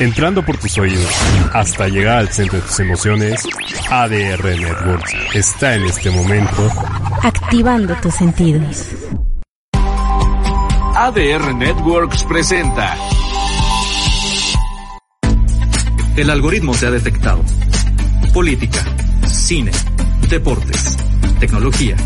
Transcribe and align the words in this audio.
Entrando 0.00 0.44
por 0.44 0.56
tus 0.58 0.78
oídos 0.78 1.10
hasta 1.52 1.88
llegar 1.88 2.18
al 2.18 2.28
centro 2.28 2.60
de 2.60 2.66
tus 2.66 2.78
emociones, 2.78 3.42
ADR 3.90 4.44
Networks 4.44 5.14
está 5.34 5.74
en 5.74 5.84
este 5.86 6.10
momento 6.10 6.70
activando 7.22 7.96
tus 7.96 8.14
sentidos. 8.14 8.86
ADR 10.94 11.54
Networks 11.54 12.22
presenta. 12.24 12.96
El 16.16 16.30
algoritmo 16.30 16.74
te 16.76 16.86
ha 16.86 16.90
detectado. 16.92 17.44
Política, 18.32 18.84
cine, 19.26 19.72
deportes, 20.28 20.96
tecnología 21.40 21.96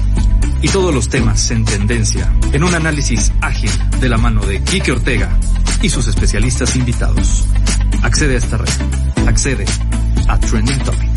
y 0.63 0.69
todos 0.69 0.95
los 0.95 1.09
temas 1.11 1.51
en 1.51 1.65
tendencia 1.67 2.33
en 2.53 2.65
un 2.65 2.75
análisis 2.75 3.33
ágil 3.43 3.71
de 4.01 4.09
la 4.09 4.17
mano 4.17 4.41
de 4.47 4.63
Kike 4.63 4.93
Ortega 4.93 5.39
y 5.83 5.91
sus 5.91 6.09
especialistas 6.09 6.75
invitados. 6.77 7.49
Accede 8.03 8.35
a 8.35 8.39
esta 8.39 8.57
red. 8.57 8.69
Accede 9.27 9.65
a 10.29 10.39
Trending 10.39 10.79
Topic. 10.85 11.11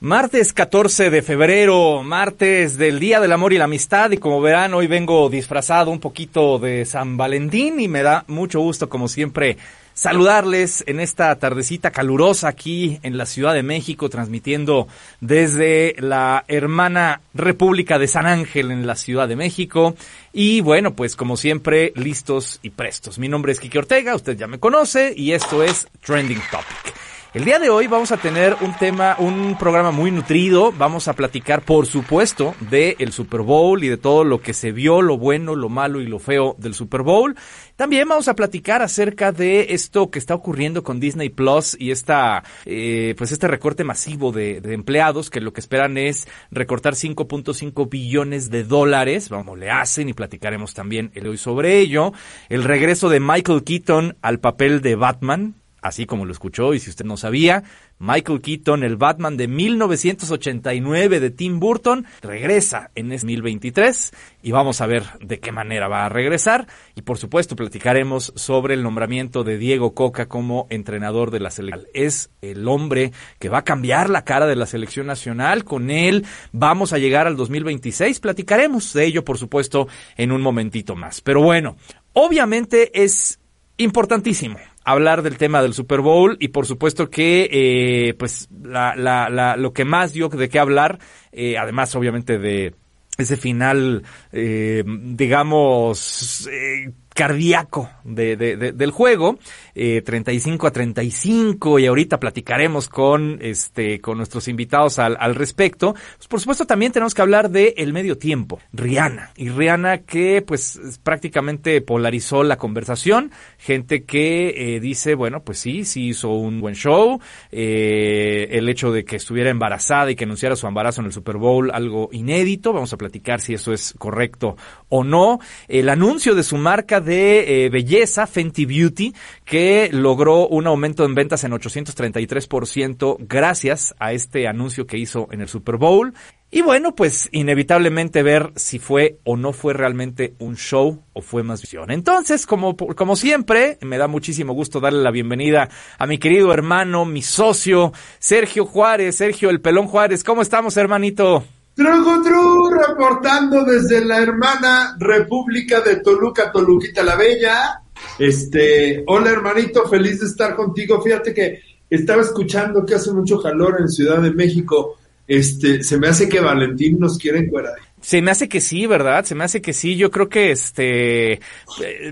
Martes 0.00 0.52
14 0.52 1.08
de 1.08 1.22
febrero, 1.22 2.02
martes 2.02 2.76
del 2.76 3.00
Día 3.00 3.20
del 3.20 3.32
Amor 3.32 3.54
y 3.54 3.58
la 3.58 3.64
Amistad 3.64 4.10
y 4.10 4.18
como 4.18 4.40
verán 4.42 4.74
hoy 4.74 4.86
vengo 4.86 5.30
disfrazado 5.30 5.90
un 5.90 5.98
poquito 5.98 6.58
de 6.58 6.84
San 6.84 7.16
Valentín 7.16 7.80
y 7.80 7.88
me 7.88 8.02
da 8.02 8.24
mucho 8.28 8.60
gusto 8.60 8.90
como 8.90 9.08
siempre 9.08 9.56
saludarles 9.94 10.84
en 10.86 11.00
esta 11.00 11.34
tardecita 11.36 11.90
calurosa 11.90 12.48
aquí 12.48 12.98
en 13.02 13.16
la 13.16 13.26
Ciudad 13.26 13.54
de 13.54 13.62
México, 13.62 14.08
transmitiendo 14.10 14.88
desde 15.20 15.94
la 15.98 16.44
hermana 16.48 17.20
República 17.32 17.98
de 17.98 18.08
San 18.08 18.26
Ángel 18.26 18.70
en 18.70 18.86
la 18.86 18.96
Ciudad 18.96 19.28
de 19.28 19.36
México. 19.36 19.94
Y 20.32 20.60
bueno, 20.60 20.94
pues 20.94 21.16
como 21.16 21.36
siempre, 21.36 21.92
listos 21.94 22.58
y 22.62 22.70
prestos. 22.70 23.18
Mi 23.18 23.28
nombre 23.28 23.52
es 23.52 23.60
Kiki 23.60 23.78
Ortega, 23.78 24.14
usted 24.14 24.36
ya 24.36 24.46
me 24.46 24.58
conoce 24.58 25.14
y 25.16 25.32
esto 25.32 25.62
es 25.62 25.88
Trending 26.04 26.42
Topic. 26.50 27.13
El 27.34 27.44
día 27.44 27.58
de 27.58 27.68
hoy 27.68 27.88
vamos 27.88 28.12
a 28.12 28.16
tener 28.16 28.56
un 28.60 28.78
tema, 28.78 29.16
un 29.18 29.58
programa 29.58 29.90
muy 29.90 30.12
nutrido. 30.12 30.70
Vamos 30.70 31.08
a 31.08 31.14
platicar, 31.14 31.62
por 31.62 31.86
supuesto, 31.86 32.54
de 32.70 32.94
el 33.00 33.10
Super 33.10 33.40
Bowl 33.40 33.82
y 33.82 33.88
de 33.88 33.96
todo 33.96 34.22
lo 34.22 34.40
que 34.40 34.54
se 34.54 34.70
vio, 34.70 35.02
lo 35.02 35.18
bueno, 35.18 35.56
lo 35.56 35.68
malo 35.68 36.00
y 36.00 36.06
lo 36.06 36.20
feo 36.20 36.54
del 36.60 36.74
Super 36.74 37.02
Bowl. 37.02 37.34
También 37.74 38.06
vamos 38.06 38.28
a 38.28 38.36
platicar 38.36 38.82
acerca 38.82 39.32
de 39.32 39.66
esto 39.70 40.12
que 40.12 40.20
está 40.20 40.36
ocurriendo 40.36 40.84
con 40.84 41.00
Disney 41.00 41.28
Plus 41.28 41.76
y 41.76 41.90
esta, 41.90 42.44
eh, 42.66 43.16
pues 43.18 43.32
este 43.32 43.48
recorte 43.48 43.82
masivo 43.82 44.30
de, 44.30 44.60
de, 44.60 44.72
empleados 44.72 45.28
que 45.28 45.40
lo 45.40 45.52
que 45.52 45.60
esperan 45.60 45.98
es 45.98 46.28
recortar 46.52 46.94
5.5 46.94 47.90
billones 47.90 48.48
de 48.48 48.62
dólares. 48.62 49.28
Vamos, 49.28 49.58
le 49.58 49.72
hacen 49.72 50.08
y 50.08 50.12
platicaremos 50.12 50.72
también 50.72 51.10
el 51.14 51.26
hoy 51.26 51.36
sobre 51.36 51.80
ello. 51.80 52.12
El 52.48 52.62
regreso 52.62 53.08
de 53.08 53.18
Michael 53.18 53.64
Keaton 53.64 54.16
al 54.22 54.38
papel 54.38 54.82
de 54.82 54.94
Batman 54.94 55.63
así 55.84 56.06
como 56.06 56.24
lo 56.24 56.32
escuchó, 56.32 56.72
y 56.72 56.80
si 56.80 56.88
usted 56.88 57.04
no 57.04 57.18
sabía, 57.18 57.62
Michael 57.98 58.40
Keaton, 58.40 58.82
el 58.84 58.96
Batman 58.96 59.36
de 59.36 59.48
1989 59.48 61.20
de 61.20 61.30
Tim 61.30 61.60
Burton, 61.60 62.06
regresa 62.22 62.90
en 62.94 63.10
2023 63.10 64.12
y 64.42 64.50
vamos 64.50 64.80
a 64.80 64.86
ver 64.86 65.04
de 65.20 65.40
qué 65.40 65.52
manera 65.52 65.86
va 65.86 66.06
a 66.06 66.08
regresar. 66.08 66.66
Y 66.96 67.02
por 67.02 67.18
supuesto 67.18 67.54
platicaremos 67.54 68.32
sobre 68.34 68.72
el 68.72 68.82
nombramiento 68.82 69.44
de 69.44 69.58
Diego 69.58 69.94
Coca 69.94 70.26
como 70.26 70.66
entrenador 70.70 71.30
de 71.30 71.40
la 71.40 71.50
selección. 71.50 71.86
Es 71.92 72.30
el 72.40 72.66
hombre 72.66 73.12
que 73.38 73.50
va 73.50 73.58
a 73.58 73.64
cambiar 73.64 74.08
la 74.08 74.24
cara 74.24 74.46
de 74.46 74.56
la 74.56 74.64
selección 74.64 75.06
nacional. 75.06 75.64
Con 75.64 75.90
él 75.90 76.24
vamos 76.50 76.94
a 76.94 76.98
llegar 76.98 77.26
al 77.26 77.36
2026. 77.36 78.20
Platicaremos 78.20 78.94
de 78.94 79.04
ello, 79.04 79.22
por 79.22 79.36
supuesto, 79.36 79.86
en 80.16 80.32
un 80.32 80.40
momentito 80.40 80.96
más. 80.96 81.20
Pero 81.20 81.42
bueno, 81.42 81.76
obviamente 82.14 83.02
es 83.04 83.38
importantísimo 83.76 84.58
hablar 84.84 85.22
del 85.22 85.38
tema 85.38 85.62
del 85.62 85.74
Super 85.74 86.00
Bowl 86.00 86.36
y 86.40 86.48
por 86.48 86.66
supuesto 86.66 87.10
que 87.10 87.48
eh, 87.50 88.14
pues 88.14 88.48
la, 88.62 88.94
la, 88.94 89.28
la, 89.28 89.56
lo 89.56 89.72
que 89.72 89.84
más 89.84 90.12
dio 90.12 90.28
de 90.28 90.48
qué 90.48 90.58
hablar, 90.58 90.98
eh, 91.32 91.58
además 91.58 91.94
obviamente 91.96 92.38
de 92.38 92.74
ese 93.16 93.36
final, 93.36 94.02
eh, 94.32 94.82
digamos, 94.86 96.48
eh, 96.50 96.92
cardíaco 97.14 97.88
de, 98.02 98.36
de, 98.36 98.72
del 98.72 98.90
juego, 98.90 99.38
eh, 99.74 100.02
35 100.02 100.66
a 100.66 100.70
35 100.70 101.78
y 101.78 101.86
ahorita 101.86 102.20
platicaremos 102.20 102.88
con 102.88 103.38
este 103.40 104.00
con 104.00 104.18
nuestros 104.18 104.48
invitados 104.48 104.98
al, 104.98 105.16
al 105.18 105.34
respecto. 105.34 105.94
Pues 106.16 106.28
por 106.28 106.40
supuesto 106.40 106.66
también 106.66 106.92
tenemos 106.92 107.14
que 107.14 107.22
hablar 107.22 107.50
de 107.50 107.74
el 107.78 107.92
medio 107.92 108.18
tiempo, 108.18 108.60
Rihanna. 108.72 109.32
Y 109.36 109.48
Rihanna 109.48 109.98
que 109.98 110.42
pues 110.42 110.80
prácticamente 111.02 111.80
polarizó 111.80 112.42
la 112.44 112.56
conversación, 112.56 113.32
gente 113.58 114.04
que 114.04 114.76
eh, 114.76 114.80
dice 114.80 115.14
bueno 115.14 115.42
pues 115.42 115.58
sí 115.58 115.84
sí 115.84 116.08
hizo 116.08 116.30
un 116.30 116.60
buen 116.60 116.74
show, 116.74 117.20
eh, 117.50 118.48
el 118.52 118.68
hecho 118.68 118.92
de 118.92 119.04
que 119.04 119.16
estuviera 119.16 119.50
embarazada 119.50 120.10
y 120.10 120.16
que 120.16 120.24
anunciara 120.24 120.56
su 120.56 120.66
embarazo 120.66 121.00
en 121.00 121.06
el 121.06 121.12
Super 121.12 121.36
Bowl 121.36 121.70
algo 121.72 122.08
inédito, 122.12 122.72
vamos 122.72 122.92
a 122.92 122.96
platicar 122.96 123.40
si 123.40 123.54
eso 123.54 123.72
es 123.72 123.94
correcto 123.98 124.56
o 124.88 125.04
no, 125.04 125.40
el 125.68 125.88
anuncio 125.88 126.34
de 126.34 126.42
su 126.42 126.56
marca 126.56 127.00
de 127.00 127.64
eh, 127.64 127.68
belleza, 127.70 128.26
Fenty 128.26 128.64
Beauty, 128.66 129.14
que 129.44 129.63
logró 129.92 130.48
un 130.48 130.66
aumento 130.66 131.04
en 131.04 131.14
ventas 131.14 131.44
en 131.44 131.52
833% 131.52 133.16
gracias 133.20 133.94
a 133.98 134.12
este 134.12 134.48
anuncio 134.48 134.86
que 134.86 134.98
hizo 134.98 135.28
en 135.30 135.40
el 135.40 135.48
Super 135.48 135.76
Bowl. 135.76 136.14
Y 136.50 136.62
bueno, 136.62 136.94
pues 136.94 137.28
inevitablemente 137.32 138.22
ver 138.22 138.52
si 138.56 138.78
fue 138.78 139.18
o 139.24 139.36
no 139.36 139.52
fue 139.52 139.74
realmente 139.74 140.34
un 140.38 140.56
show 140.56 141.02
o 141.12 141.20
fue 141.20 141.42
más 141.42 141.60
visión. 141.60 141.90
Entonces, 141.90 142.46
como, 142.46 142.76
como 142.76 143.16
siempre, 143.16 143.78
me 143.80 143.98
da 143.98 144.06
muchísimo 144.06 144.52
gusto 144.52 144.80
darle 144.80 145.02
la 145.02 145.10
bienvenida 145.10 145.68
a 145.98 146.06
mi 146.06 146.18
querido 146.18 146.52
hermano, 146.52 147.04
mi 147.04 147.22
socio, 147.22 147.92
Sergio 148.18 148.66
Juárez, 148.66 149.16
Sergio 149.16 149.50
el 149.50 149.60
Pelón 149.60 149.88
Juárez. 149.88 150.22
¿Cómo 150.22 150.42
estamos, 150.42 150.76
hermanito? 150.76 151.44
Tru, 151.74 152.70
reportando 152.70 153.64
desde 153.64 154.04
la 154.04 154.18
hermana 154.18 154.96
República 154.98 155.80
de 155.80 155.96
Toluca, 155.96 156.52
Toluquita 156.52 157.02
la 157.02 157.16
Bella. 157.16 157.83
Este, 158.18 159.02
hola 159.06 159.30
hermanito, 159.30 159.88
feliz 159.88 160.20
de 160.20 160.26
estar 160.26 160.54
contigo. 160.54 161.02
Fíjate 161.02 161.34
que 161.34 161.60
estaba 161.90 162.22
escuchando 162.22 162.84
que 162.84 162.94
hace 162.94 163.12
mucho 163.12 163.40
calor 163.40 163.76
en 163.80 163.88
Ciudad 163.88 164.20
de 164.20 164.32
México. 164.32 164.98
Este, 165.26 165.82
se 165.82 165.98
me 165.98 166.08
hace 166.08 166.28
que 166.28 166.40
Valentín 166.40 166.98
nos 166.98 167.18
quiere 167.18 167.38
encuerar. 167.38 167.76
Se 168.04 168.20
me 168.20 168.32
hace 168.32 168.50
que 168.50 168.60
sí, 168.60 168.86
¿verdad? 168.86 169.24
Se 169.24 169.34
me 169.34 169.44
hace 169.44 169.62
que 169.62 169.72
sí. 169.72 169.96
Yo 169.96 170.10
creo 170.10 170.28
que 170.28 170.50
este, 170.50 171.40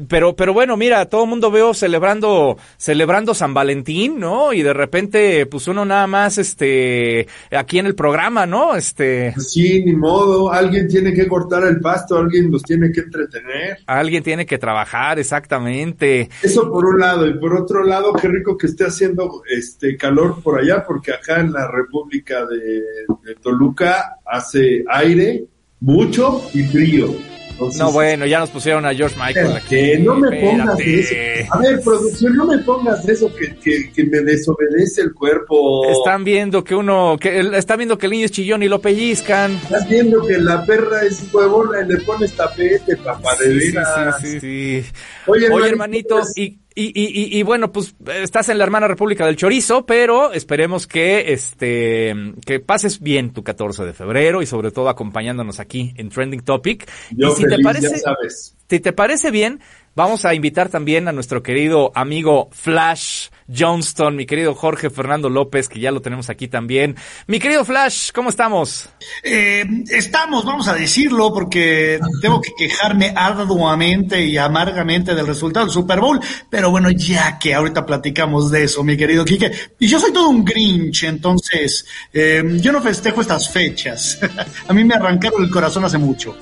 pero, 0.08 0.34
pero 0.34 0.54
bueno, 0.54 0.74
mira, 0.78 1.04
todo 1.04 1.24
el 1.24 1.28
mundo 1.28 1.50
veo 1.50 1.74
celebrando, 1.74 2.56
celebrando 2.78 3.34
San 3.34 3.52
Valentín, 3.52 4.18
¿no? 4.18 4.54
Y 4.54 4.62
de 4.62 4.72
repente, 4.72 5.44
pues 5.44 5.68
uno 5.68 5.84
nada 5.84 6.06
más, 6.06 6.38
este, 6.38 7.28
aquí 7.50 7.78
en 7.78 7.84
el 7.84 7.94
programa, 7.94 8.46
¿no? 8.46 8.74
Este. 8.74 9.34
Sí, 9.36 9.84
ni 9.84 9.92
modo. 9.94 10.50
Alguien 10.50 10.88
tiene 10.88 11.12
que 11.12 11.28
cortar 11.28 11.64
el 11.64 11.78
pasto, 11.78 12.16
alguien 12.16 12.50
los 12.50 12.62
tiene 12.62 12.90
que 12.90 13.00
entretener. 13.00 13.80
Alguien 13.86 14.22
tiene 14.22 14.46
que 14.46 14.56
trabajar, 14.56 15.18
exactamente. 15.18 16.30
Eso 16.42 16.72
por 16.72 16.86
un 16.86 17.00
lado. 17.00 17.26
Y 17.26 17.38
por 17.38 17.54
otro 17.54 17.84
lado, 17.84 18.14
qué 18.14 18.28
rico 18.28 18.56
que 18.56 18.68
esté 18.68 18.86
haciendo 18.86 19.42
este 19.46 19.98
calor 19.98 20.42
por 20.42 20.58
allá, 20.58 20.82
porque 20.86 21.12
acá 21.12 21.40
en 21.40 21.52
la 21.52 21.70
República 21.70 22.46
de, 22.46 22.80
de 23.24 23.34
Toluca 23.42 24.16
hace 24.24 24.84
aire 24.88 25.48
mucho 25.82 26.42
y 26.54 26.62
frío. 26.62 27.08
Entonces, 27.50 27.80
no, 27.80 27.92
bueno, 27.92 28.24
ya 28.24 28.40
nos 28.40 28.50
pusieron 28.50 28.86
a 28.86 28.94
George 28.94 29.16
Michael 29.18 29.56
aquí. 29.56 29.68
Que 29.68 29.98
no 29.98 30.14
me 30.14 30.34
Espérate. 30.34 30.56
pongas 30.56 30.80
eso. 30.80 31.14
A 31.52 31.58
ver, 31.58 31.80
producción, 31.82 32.36
no 32.36 32.46
me 32.46 32.58
pongas 32.58 33.08
eso 33.08 33.32
que, 33.34 33.54
que, 33.56 33.92
que, 33.92 34.04
me 34.04 34.20
desobedece 34.20 35.02
el 35.02 35.12
cuerpo. 35.12 35.84
Están 35.90 36.24
viendo 36.24 36.64
que 36.64 36.74
uno, 36.74 37.18
que 37.20 37.40
están 37.54 37.76
viendo 37.78 37.98
que 37.98 38.06
el 38.06 38.12
niño 38.12 38.24
es 38.24 38.32
chillón 38.32 38.62
y 38.62 38.68
lo 38.68 38.80
pellizcan. 38.80 39.52
Estás 39.52 39.88
viendo 39.88 40.26
que 40.26 40.38
la 40.38 40.64
perra 40.64 41.02
es 41.02 41.22
huevona 41.32 41.82
y 41.82 41.88
le 41.88 41.98
pones 41.98 42.32
tapete, 42.32 42.96
papá, 42.96 43.36
de 43.36 43.60
sí, 43.60 43.66
veras. 43.68 44.20
Sí, 44.20 44.28
sí, 44.28 44.40
sí. 44.40 44.84
Oye, 45.26 45.50
Oye 45.50 45.68
hermanito, 45.68 46.20
y 46.34 46.58
y, 46.74 46.86
y, 46.94 47.38
y, 47.38 47.42
bueno, 47.42 47.72
pues 47.72 47.94
estás 48.22 48.48
en 48.48 48.58
la 48.58 48.64
hermana 48.64 48.88
República 48.88 49.26
del 49.26 49.36
Chorizo, 49.36 49.86
pero 49.86 50.32
esperemos 50.32 50.86
que 50.86 51.32
este 51.32 52.14
que 52.44 52.60
pases 52.60 53.00
bien 53.00 53.32
tu 53.32 53.42
14 53.42 53.84
de 53.84 53.92
febrero 53.92 54.42
y 54.42 54.46
sobre 54.46 54.70
todo 54.70 54.88
acompañándonos 54.88 55.60
aquí 55.60 55.92
en 55.96 56.08
Trending 56.08 56.42
Topic. 56.42 56.88
Yo 57.10 57.28
y 57.28 57.30
si 57.32 57.42
feliz, 57.42 57.56
te 57.56 57.62
parece, 57.62 57.90
ya 57.90 57.98
sabes. 57.98 58.56
Si 58.68 58.80
te 58.80 58.92
parece 58.92 59.30
bien, 59.30 59.60
vamos 59.94 60.24
a 60.24 60.34
invitar 60.34 60.68
también 60.68 61.08
a 61.08 61.12
nuestro 61.12 61.42
querido 61.42 61.92
amigo 61.94 62.48
Flash 62.52 63.28
Johnston, 63.54 64.16
mi 64.16 64.26
querido 64.26 64.54
Jorge 64.54 64.90
Fernando 64.90 65.28
López, 65.28 65.68
que 65.68 65.80
ya 65.80 65.90
lo 65.90 66.00
tenemos 66.00 66.30
aquí 66.30 66.48
también. 66.48 66.96
Mi 67.26 67.38
querido 67.38 67.64
Flash, 67.64 68.10
¿cómo 68.12 68.30
estamos? 68.30 68.88
Eh, 69.22 69.64
estamos, 69.90 70.44
vamos 70.44 70.68
a 70.68 70.74
decirlo, 70.74 71.32
porque 71.32 71.98
tengo 72.20 72.40
que 72.40 72.52
quejarme 72.56 73.12
arduamente 73.14 74.24
y 74.24 74.38
amargamente 74.38 75.14
del 75.14 75.26
resultado 75.26 75.66
del 75.66 75.72
Super 75.72 76.00
Bowl, 76.00 76.20
pero 76.48 76.70
bueno, 76.70 76.90
ya 76.90 77.38
que 77.38 77.54
ahorita 77.54 77.84
platicamos 77.84 78.50
de 78.50 78.64
eso, 78.64 78.82
mi 78.84 78.96
querido 78.96 79.24
Quique. 79.24 79.50
Y 79.78 79.86
yo 79.86 80.00
soy 80.00 80.12
todo 80.12 80.28
un 80.28 80.44
Grinch, 80.44 81.04
entonces 81.04 81.84
eh, 82.12 82.42
yo 82.60 82.72
no 82.72 82.80
festejo 82.80 83.20
estas 83.20 83.50
fechas. 83.50 84.18
a 84.68 84.72
mí 84.72 84.84
me 84.84 84.94
arrancaron 84.94 85.42
el 85.42 85.50
corazón 85.50 85.84
hace 85.84 85.98
mucho. 85.98 86.36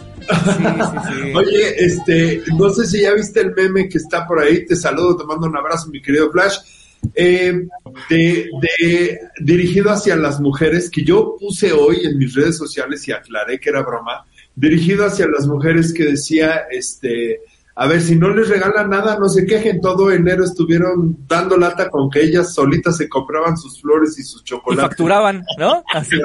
Oye, 1.35 1.85
este, 1.85 2.43
no 2.57 2.71
sé 2.71 2.87
si 2.87 3.03
ya 3.03 3.15
viste 3.15 3.41
el 3.41 3.55
meme 3.55 3.89
que 3.89 3.99
está 3.99 4.27
por 4.27 4.41
ahí. 4.41 4.65
Te 4.65 4.77
saludo, 4.77 5.17
te 5.17 5.25
mando 5.25 5.47
un 5.47 5.57
abrazo, 5.57 5.89
mi 5.89 6.01
querido 6.01 6.31
Flash. 6.31 6.59
Eh, 7.15 7.67
de, 8.09 9.21
dirigido 9.41 9.91
hacia 9.91 10.17
las 10.17 10.41
mujeres, 10.41 10.91
que 10.91 11.03
yo 11.03 11.37
puse 11.39 11.73
hoy 11.73 12.05
en 12.05 12.19
mis 12.19 12.35
redes 12.35 12.57
sociales 12.57 13.07
y 13.09 13.13
aclaré 13.13 13.59
que 13.59 13.71
era 13.71 13.83
broma, 13.83 14.27
dirigido 14.55 15.07
hacia 15.07 15.27
las 15.27 15.47
mujeres 15.47 15.93
que 15.93 16.05
decía, 16.05 16.67
este, 16.71 17.41
a 17.75 17.87
ver, 17.87 18.03
si 18.03 18.17
no 18.17 18.29
les 18.35 18.49
regalan 18.49 18.91
nada, 18.91 19.19
no 19.19 19.29
se 19.29 19.47
quejen, 19.47 19.81
todo 19.81 20.11
enero 20.11 20.45
estuvieron 20.45 21.17
dando 21.27 21.57
lata 21.57 21.89
con 21.89 22.11
que 22.11 22.23
ellas 22.23 22.53
solitas 22.53 22.97
se 22.97 23.09
compraban 23.09 23.57
sus 23.57 23.81
flores 23.81 24.19
y 24.19 24.23
sus 24.23 24.45
chocolates. 24.45 24.85
Y 24.85 24.89
facturaban, 24.89 25.43
¿no? 25.59 25.83
Así. 25.95 26.17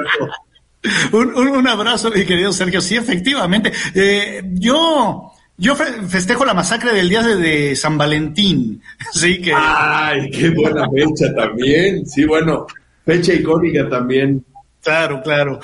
Un, 1.12 1.66
abrazo, 1.68 2.10
mi 2.10 2.24
querido 2.24 2.52
Sergio. 2.52 2.80
Sí, 2.80 2.96
efectivamente. 2.96 3.72
Eh, 3.94 4.42
yo, 4.54 5.32
yo 5.56 5.74
festejo 5.74 6.44
la 6.44 6.54
masacre 6.54 6.92
del 6.92 7.08
día 7.08 7.22
de, 7.22 7.74
San 7.76 7.98
Valentín. 7.98 8.82
Sí, 9.12 9.40
que. 9.40 9.52
Ay, 9.54 10.30
qué 10.30 10.50
buena 10.50 10.88
fecha 10.90 11.34
también. 11.34 12.06
Sí, 12.06 12.24
bueno, 12.24 12.66
fecha 13.04 13.32
icónica 13.32 13.88
también. 13.88 14.44
Claro, 14.82 15.20
claro. 15.22 15.60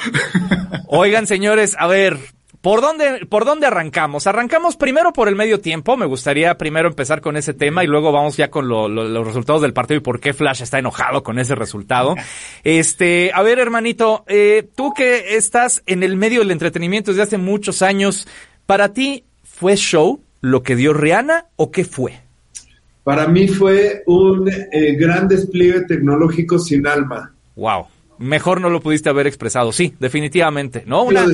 Oigan, 0.88 1.26
señores, 1.26 1.76
a 1.78 1.86
ver, 1.86 2.18
¿Por 2.62 2.80
dónde, 2.80 3.26
¿Por 3.26 3.44
dónde 3.44 3.66
arrancamos? 3.66 4.28
Arrancamos 4.28 4.76
primero 4.76 5.12
por 5.12 5.26
el 5.26 5.34
medio 5.34 5.60
tiempo. 5.60 5.96
Me 5.96 6.06
gustaría 6.06 6.56
primero 6.56 6.88
empezar 6.88 7.20
con 7.20 7.36
ese 7.36 7.54
tema 7.54 7.82
y 7.82 7.88
luego 7.88 8.12
vamos 8.12 8.36
ya 8.36 8.52
con 8.52 8.68
los 8.68 9.26
resultados 9.26 9.62
del 9.62 9.72
partido 9.72 9.98
y 9.98 10.02
por 10.02 10.20
qué 10.20 10.32
Flash 10.32 10.62
está 10.62 10.78
enojado 10.78 11.24
con 11.24 11.40
ese 11.40 11.56
resultado. 11.56 12.14
Este, 12.64 13.32
a 13.34 13.42
ver, 13.42 13.58
hermanito, 13.58 14.24
eh, 14.28 14.68
tú 14.76 14.92
que 14.94 15.36
estás 15.36 15.82
en 15.86 16.04
el 16.04 16.16
medio 16.16 16.40
del 16.40 16.52
entretenimiento 16.52 17.10
desde 17.10 17.24
hace 17.24 17.38
muchos 17.38 17.82
años, 17.82 18.28
¿para 18.66 18.92
ti 18.92 19.24
fue 19.42 19.76
show 19.76 20.20
lo 20.40 20.62
que 20.62 20.76
dio 20.76 20.92
Rihanna 20.92 21.46
o 21.56 21.72
qué 21.72 21.84
fue? 21.84 22.20
Para 23.02 23.26
mí 23.26 23.48
fue 23.48 24.04
un 24.06 24.48
eh, 24.48 24.94
gran 24.94 25.26
despliegue 25.26 25.82
tecnológico 25.82 26.58
sin 26.58 26.86
alma. 26.86 27.34
Wow 27.56 27.86
mejor 28.22 28.60
no 28.60 28.70
lo 28.70 28.80
pudiste 28.80 29.08
haber 29.08 29.26
expresado. 29.26 29.72
Sí, 29.72 29.94
definitivamente, 29.98 30.84
¿no? 30.86 31.02
Una, 31.02 31.26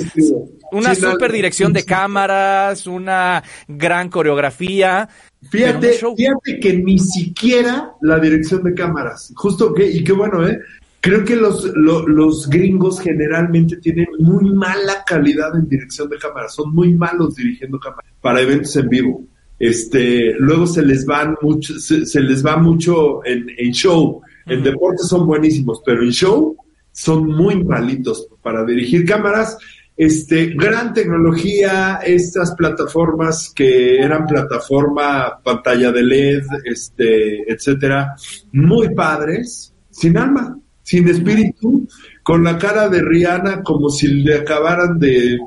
una 0.73 0.95
super 0.95 1.31
dirección 1.31 1.73
de 1.73 1.85
cámaras, 1.85 2.87
una 2.87 3.43
gran 3.69 4.09
coreografía. 4.09 5.09
Fíjate, 5.51 5.93
fíjate 5.93 6.61
que 6.61 6.73
ni 6.75 6.99
siquiera 6.99 7.93
la 8.01 8.19
dirección 8.19 8.65
de 8.65 8.75
cámaras. 8.75 9.33
Justo 9.37 9.73
que, 9.73 9.87
y 9.89 10.03
qué 10.03 10.13
bueno, 10.13 10.47
¿eh? 10.49 10.59
Creo 11.01 11.25
que 11.25 11.37
los, 11.37 11.65
los 11.77 12.49
gringos 12.49 13.01
generalmente 13.01 13.77
tienen 13.77 14.09
muy 14.19 14.51
mala 14.53 15.05
calidad 15.07 15.57
en 15.57 15.69
dirección 15.69 16.09
de 16.09 16.19
cámaras. 16.19 16.55
Son 16.55 16.75
muy 16.75 16.93
malos 16.95 17.37
dirigiendo 17.37 17.79
cámaras 17.79 18.13
para 18.21 18.41
eventos 18.41 18.75
en 18.77 18.89
vivo. 18.89 19.23
Este, 19.61 20.35
luego 20.39 20.67
se 20.67 20.83
les 20.83 21.07
van 21.07 21.37
mucho, 21.41 21.79
se, 21.79 22.21
les 22.21 22.45
va 22.45 22.57
mucho 22.57 23.25
en, 23.25 23.47
en 23.57 23.73
show. 23.73 24.21
En 24.47 24.63
deporte 24.63 25.03
son 25.03 25.27
buenísimos, 25.27 25.83
pero 25.85 26.03
en 26.03 26.11
show 26.11 26.57
son 26.99 27.29
muy 27.29 27.63
malitos 27.63 28.29
para 28.43 28.65
dirigir 28.65 29.05
cámaras. 29.05 29.57
Este, 29.97 30.47
gran 30.47 30.93
tecnología, 30.93 32.01
estas 32.05 32.57
plataformas 32.57 33.53
que 33.55 34.01
eran 34.01 34.27
plataforma 34.27 35.41
pantalla 35.43 35.93
de 35.93 36.03
LED, 36.03 36.43
este, 36.65 37.53
etcétera, 37.53 38.17
muy 38.53 38.95
padres, 38.97 39.73
sin 39.91 40.19
alma, 40.19 40.59
sin 40.83 41.07
espíritu, 41.07 41.87
con 42.25 42.43
la 42.43 42.59
cara 42.59 42.89
de 42.89 43.01
Rihanna 43.01 43.63
como 43.63 43.91
si 43.91 44.09
le 44.09 44.39
acabaran 44.39 44.99
de, 44.99 45.39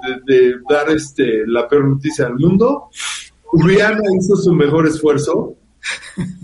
dar 0.70 0.90
este, 0.90 1.46
la 1.48 1.68
peor 1.68 1.90
noticia 1.90 2.28
al 2.28 2.40
mundo. 2.40 2.90
Rihanna 3.54 4.04
hizo 4.18 4.38
su 4.38 4.54
mejor 4.54 4.88
esfuerzo, 4.88 5.56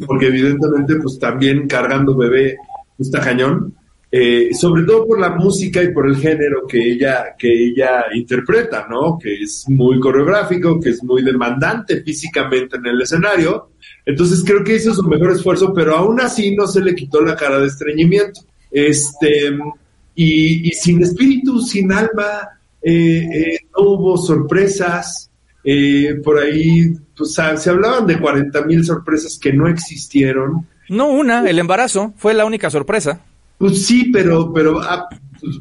porque 0.05 0.27
evidentemente 0.27 0.95
pues 0.97 1.17
también 1.17 1.65
cargando 1.65 2.13
bebé 2.13 2.57
está 2.99 3.21
cañón, 3.21 3.73
eh, 4.09 4.51
sobre 4.53 4.83
todo 4.83 5.05
por 5.05 5.19
la 5.19 5.31
música 5.31 5.83
y 5.83 5.91
por 5.91 6.07
el 6.07 6.15
género 6.15 6.65
que 6.65 6.93
ella, 6.93 7.35
que 7.37 7.51
ella 7.51 8.05
interpreta, 8.13 8.87
¿no? 8.89 9.19
Que 9.19 9.43
es 9.43 9.65
muy 9.67 9.99
coreográfico, 9.99 10.79
que 10.79 10.91
es 10.91 11.03
muy 11.03 11.23
demandante 11.23 12.01
físicamente 12.03 12.77
en 12.77 12.85
el 12.85 13.01
escenario. 13.01 13.71
Entonces 14.05 14.43
creo 14.45 14.63
que 14.63 14.77
hizo 14.77 14.93
su 14.93 15.03
mejor 15.03 15.31
esfuerzo, 15.31 15.73
pero 15.73 15.97
aún 15.97 16.21
así 16.21 16.55
no 16.55 16.67
se 16.67 16.81
le 16.81 16.95
quitó 16.95 17.19
la 17.21 17.35
cara 17.35 17.59
de 17.59 17.67
estreñimiento. 17.67 18.41
Este, 18.71 19.57
y, 20.15 20.71
sin 20.71 21.03
espíritu, 21.03 21.59
sin 21.59 21.91
alma, 21.91 22.47
eh, 22.81 23.27
eh, 23.33 23.59
no 23.75 23.89
hubo 23.89 24.17
sorpresas. 24.17 25.29
por 26.23 26.39
ahí 26.39 26.93
pues, 27.17 27.33
se 27.33 27.69
hablaban 27.69 28.07
de 28.07 28.17
40 28.17 28.61
mil 28.61 28.85
sorpresas 28.85 29.37
que 29.37 29.51
no 29.51 29.67
existieron. 29.67 30.65
No 30.87 31.09
una, 31.09 31.47
el 31.49 31.59
embarazo 31.59 32.13
fue 32.15 32.33
la 32.33 32.45
única 32.45 32.69
sorpresa. 32.69 33.19
Pues 33.57 33.85
sí, 33.85 34.09
pero, 34.11 34.53
pero 34.53 34.79
ah, 34.81 35.07
pues, 35.39 35.57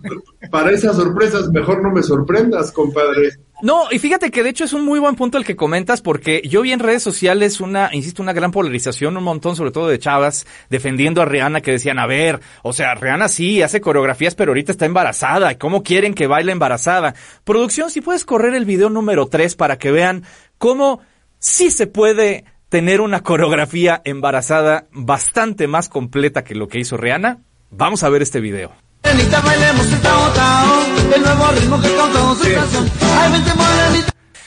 para 0.51 0.71
esas 0.71 0.97
sorpresas 0.97 1.49
mejor 1.51 1.83
no 1.83 1.91
me 1.91 2.03
sorprendas, 2.03 2.73
compadre. 2.73 3.31
No, 3.63 3.85
y 3.91 3.99
fíjate 3.99 4.31
que 4.31 4.43
de 4.43 4.51
hecho 4.51 4.65
es 4.65 4.75
un 4.75 4.85
muy 4.85 5.01
buen 5.01 5.15
punto 5.15 5.39
el 5.39 5.45
que 5.45 5.57
comentas 5.57 6.03
porque 6.03 6.43
yo 6.45 6.61
vi 6.61 6.73
en 6.73 6.79
redes 6.79 7.03
sociales 7.03 7.61
una, 7.61 7.89
insisto, 7.95 8.23
una 8.23 8.35
gran 8.35 8.51
polarización, 8.51 9.17
un 9.17 9.25
montón 9.25 9.57
sobre 9.57 9.71
todo 9.71 9.89
de 9.89 9.99
chavas 9.99 10.47
defendiendo 10.69 11.23
a 11.23 11.25
Rihanna 11.25 11.63
que 11.63 11.73
decían, 11.73 11.99
a 11.99 12.07
ver, 12.07 12.41
o 12.63 12.75
sea, 12.75 12.95
Rihanna 12.95 13.29
sí 13.29 13.63
hace 13.63 13.81
coreografías 13.81 14.35
pero 14.35 14.51
ahorita 14.51 14.73
está 14.73 14.85
embarazada, 14.85 15.57
¿cómo 15.57 15.83
quieren 15.83 16.13
que 16.13 16.27
baile 16.27 16.53
embarazada? 16.53 17.15
Producción, 17.45 17.91
si 17.91 18.03
puedes 18.03 18.27
correr 18.27 18.55
el 18.55 18.67
video 18.67 18.91
número 18.91 19.27
3 19.27 19.57
para 19.57 19.79
que 19.79 19.91
vean 19.91 20.25
cómo 20.59 21.01
sí 21.39 21.71
se 21.71 21.87
puede 21.87 22.45
tener 22.69 23.01
una 23.01 23.23
coreografía 23.23 24.03
embarazada 24.05 24.87
bastante 24.93 25.67
más 25.67 25.89
completa 25.89 26.45
que 26.45 26.55
lo 26.55 26.69
que 26.69 26.81
hizo 26.81 26.99
Rihanna, 26.99 27.41
Vamos 27.79 28.03
a 28.03 28.09
ver 28.09 28.23
este 28.23 28.41
video. 28.41 28.73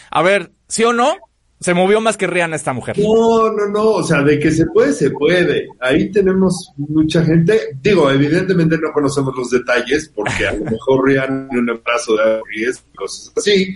A 0.09 0.21
ver, 0.23 0.51
¿sí 0.67 0.83
o 0.83 0.93
no? 0.93 1.15
Se 1.59 1.73
movió 1.73 2.01
más 2.01 2.17
que 2.17 2.25
Rihanna 2.25 2.55
esta 2.55 2.73
mujer. 2.73 2.97
No, 2.97 3.51
no, 3.51 3.67
no, 3.67 3.83
o 3.91 4.03
sea, 4.03 4.23
de 4.23 4.39
que 4.39 4.49
se 4.49 4.65
puede, 4.67 4.93
se 4.93 5.11
puede. 5.11 5.67
Ahí 5.79 6.09
tenemos 6.09 6.71
mucha 6.77 7.23
gente. 7.23 7.77
Digo, 7.81 8.09
evidentemente 8.09 8.77
no 8.77 8.91
conocemos 8.93 9.35
los 9.37 9.51
detalles, 9.51 10.11
porque 10.15 10.47
a 10.47 10.53
lo 10.53 10.65
mejor 10.71 11.07
Rihanna 11.07 11.49
en 11.51 11.59
un 11.59 11.69
abrazo 11.69 12.15
de 12.15 12.41
riesgo, 12.49 12.87
cosas 12.95 13.31
así. 13.35 13.75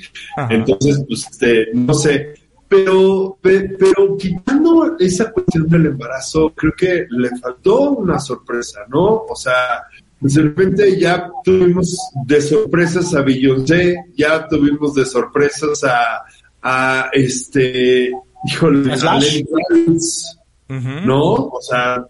Entonces, 0.50 1.04
pues, 1.08 1.28
este, 1.30 1.68
no 1.74 1.94
sé. 1.94 2.34
Pero, 2.68 3.38
pero 3.42 4.18
quitando 4.18 4.96
esa 4.98 5.32
cuestión 5.32 5.68
del 5.68 5.88
embarazo, 5.88 6.52
creo 6.56 6.74
que 6.76 7.06
le 7.10 7.30
faltó 7.40 7.92
una 7.92 8.20
sorpresa, 8.20 8.80
¿no? 8.90 9.26
O 9.30 9.36
sea, 9.36 9.84
de 10.20 10.42
repente 10.42 11.00
ya 11.00 11.30
tuvimos 11.44 11.98
de 12.26 12.42
sorpresas 12.42 13.14
a 13.14 13.22
Beyoncé, 13.22 13.98
ya 14.16 14.48
tuvimos 14.48 14.94
de 14.96 15.06
sorpresas 15.06 15.84
a, 15.84 16.24
a 16.62 17.10
este, 17.12 18.12
híjole, 18.46 18.94
a 18.94 19.20
Lenny 19.20 19.44
Kravitz, 19.44 20.38
¿no? 20.70 21.34
O 21.34 21.62
sea, 21.62 22.08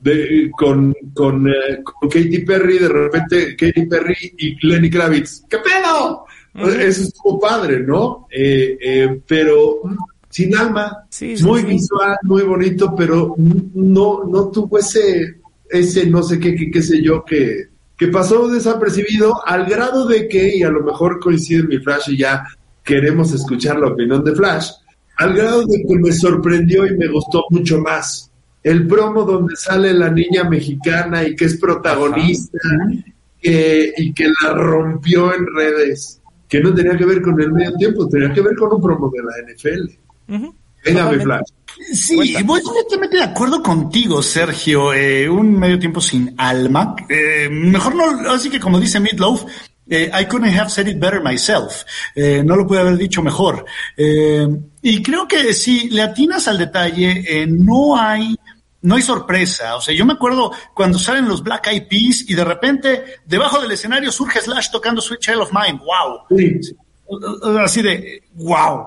con, 0.55 0.95
con, 1.13 1.49
eh, 1.49 1.81
con, 1.83 2.09
Katy 2.09 2.39
Perry, 2.45 2.77
de 2.77 2.89
repente 2.89 3.55
Katy 3.55 3.85
Perry 3.87 4.35
y 4.37 4.67
Lenny 4.67 4.89
Kravitz, 4.89 5.43
¿qué 5.49 5.57
pedo? 5.57 6.25
Eso 6.55 7.03
estuvo 7.03 7.39
padre, 7.39 7.79
¿no? 7.79 8.27
Eh, 8.29 8.77
eh, 8.79 9.21
pero 9.27 9.81
sin 10.33 10.57
alma, 10.57 11.05
muy 11.43 11.61
visual, 11.61 12.17
muy 12.23 12.41
bonito, 12.41 12.95
pero 12.97 13.35
no, 13.37 14.23
no 14.23 14.49
tuvo 14.49 14.79
ese, 14.79 15.35
ese 15.69 16.07
no 16.07 16.23
sé 16.23 16.39
qué, 16.39 16.55
qué, 16.55 16.81
sé 16.81 17.03
yo, 17.03 17.23
que, 17.23 17.67
que 17.95 18.07
pasó 18.07 18.47
desapercibido 18.47 19.45
al 19.45 19.67
grado 19.67 20.07
de 20.07 20.27
que, 20.27 20.57
y 20.57 20.63
a 20.63 20.71
lo 20.71 20.81
mejor 20.81 21.19
coincide 21.19 21.61
mi 21.61 21.77
Flash 21.77 22.09
y 22.09 22.17
ya 22.17 22.43
queremos 22.83 23.31
escuchar 23.31 23.77
la 23.79 23.89
opinión 23.89 24.23
de 24.23 24.33
Flash, 24.33 24.71
al 25.17 25.35
grado 25.35 25.67
de 25.67 25.85
que 25.87 25.95
me 25.99 26.11
sorprendió 26.11 26.87
y 26.87 26.97
me 26.97 27.09
gustó 27.09 27.43
mucho 27.51 27.77
más. 27.77 28.31
El 28.63 28.87
promo 28.87 29.25
donde 29.25 29.55
sale 29.55 29.93
la 29.93 30.09
niña 30.09 30.45
mexicana 30.45 31.23
y 31.27 31.35
que 31.35 31.45
es 31.45 31.59
protagonista 31.59 32.57
y 33.39 34.11
que 34.13 34.31
la 34.41 34.53
rompió 34.53 35.31
en 35.31 35.45
redes, 35.55 36.19
que 36.49 36.59
no 36.59 36.73
tenía 36.73 36.97
que 36.97 37.05
ver 37.05 37.21
con 37.21 37.39
el 37.39 37.51
medio 37.51 37.75
tiempo, 37.75 38.09
tenía 38.09 38.33
que 38.33 38.41
ver 38.41 38.55
con 38.55 38.73
un 38.73 38.81
promo 38.81 39.11
de 39.11 39.21
la 39.21 39.53
NFL. 39.53 40.02
Venga, 40.27 41.11
mi 41.11 41.19
Flash. 41.19 41.47
Sí, 41.93 42.35
voy 42.43 42.61
completamente 42.61 43.17
de 43.17 43.23
acuerdo 43.23 43.61
contigo, 43.63 44.21
Sergio. 44.21 44.93
Eh, 44.93 45.29
un 45.29 45.57
medio 45.57 45.79
tiempo 45.79 46.01
sin 46.01 46.33
alma. 46.37 46.95
Eh, 47.09 47.49
mejor 47.49 47.95
no, 47.95 48.31
así 48.31 48.49
que 48.49 48.59
como 48.59 48.79
dice 48.79 48.99
Meatloaf, 48.99 49.45
eh, 49.89 50.11
I 50.13 50.25
couldn't 50.25 50.57
have 50.57 50.69
said 50.69 50.87
it 50.87 50.99
better 50.99 51.21
myself. 51.21 51.83
Eh, 52.15 52.43
no 52.45 52.55
lo 52.55 52.67
pude 52.67 52.79
haber 52.79 52.97
dicho 52.97 53.21
mejor. 53.21 53.65
Eh, 53.97 54.47
y 54.81 55.01
creo 55.01 55.27
que 55.27 55.53
si 55.53 55.89
le 55.89 56.01
atinas 56.01 56.47
al 56.47 56.57
detalle, 56.57 57.23
eh, 57.27 57.47
no 57.47 57.97
hay 57.97 58.35
no 58.81 58.95
hay 58.95 59.01
sorpresa. 59.01 59.75
O 59.75 59.81
sea, 59.81 59.95
yo 59.95 60.05
me 60.05 60.13
acuerdo 60.13 60.51
cuando 60.73 60.99
salen 60.99 61.27
los 61.27 61.41
Black 61.41 61.67
Eyed 61.67 61.87
Peas 61.87 62.25
y 62.27 62.33
de 62.35 62.43
repente 62.43 63.03
debajo 63.25 63.61
del 63.61 63.71
escenario 63.71 64.11
surge 64.11 64.41
Slash 64.41 64.69
tocando 64.71 65.01
Sweet 65.01 65.21
Child 65.21 65.41
of 65.41 65.51
Mine. 65.53 65.79
¡Wow! 65.79 66.37
Sí. 66.37 66.59
Así 67.59 67.81
de, 67.81 68.23
wow. 68.35 68.85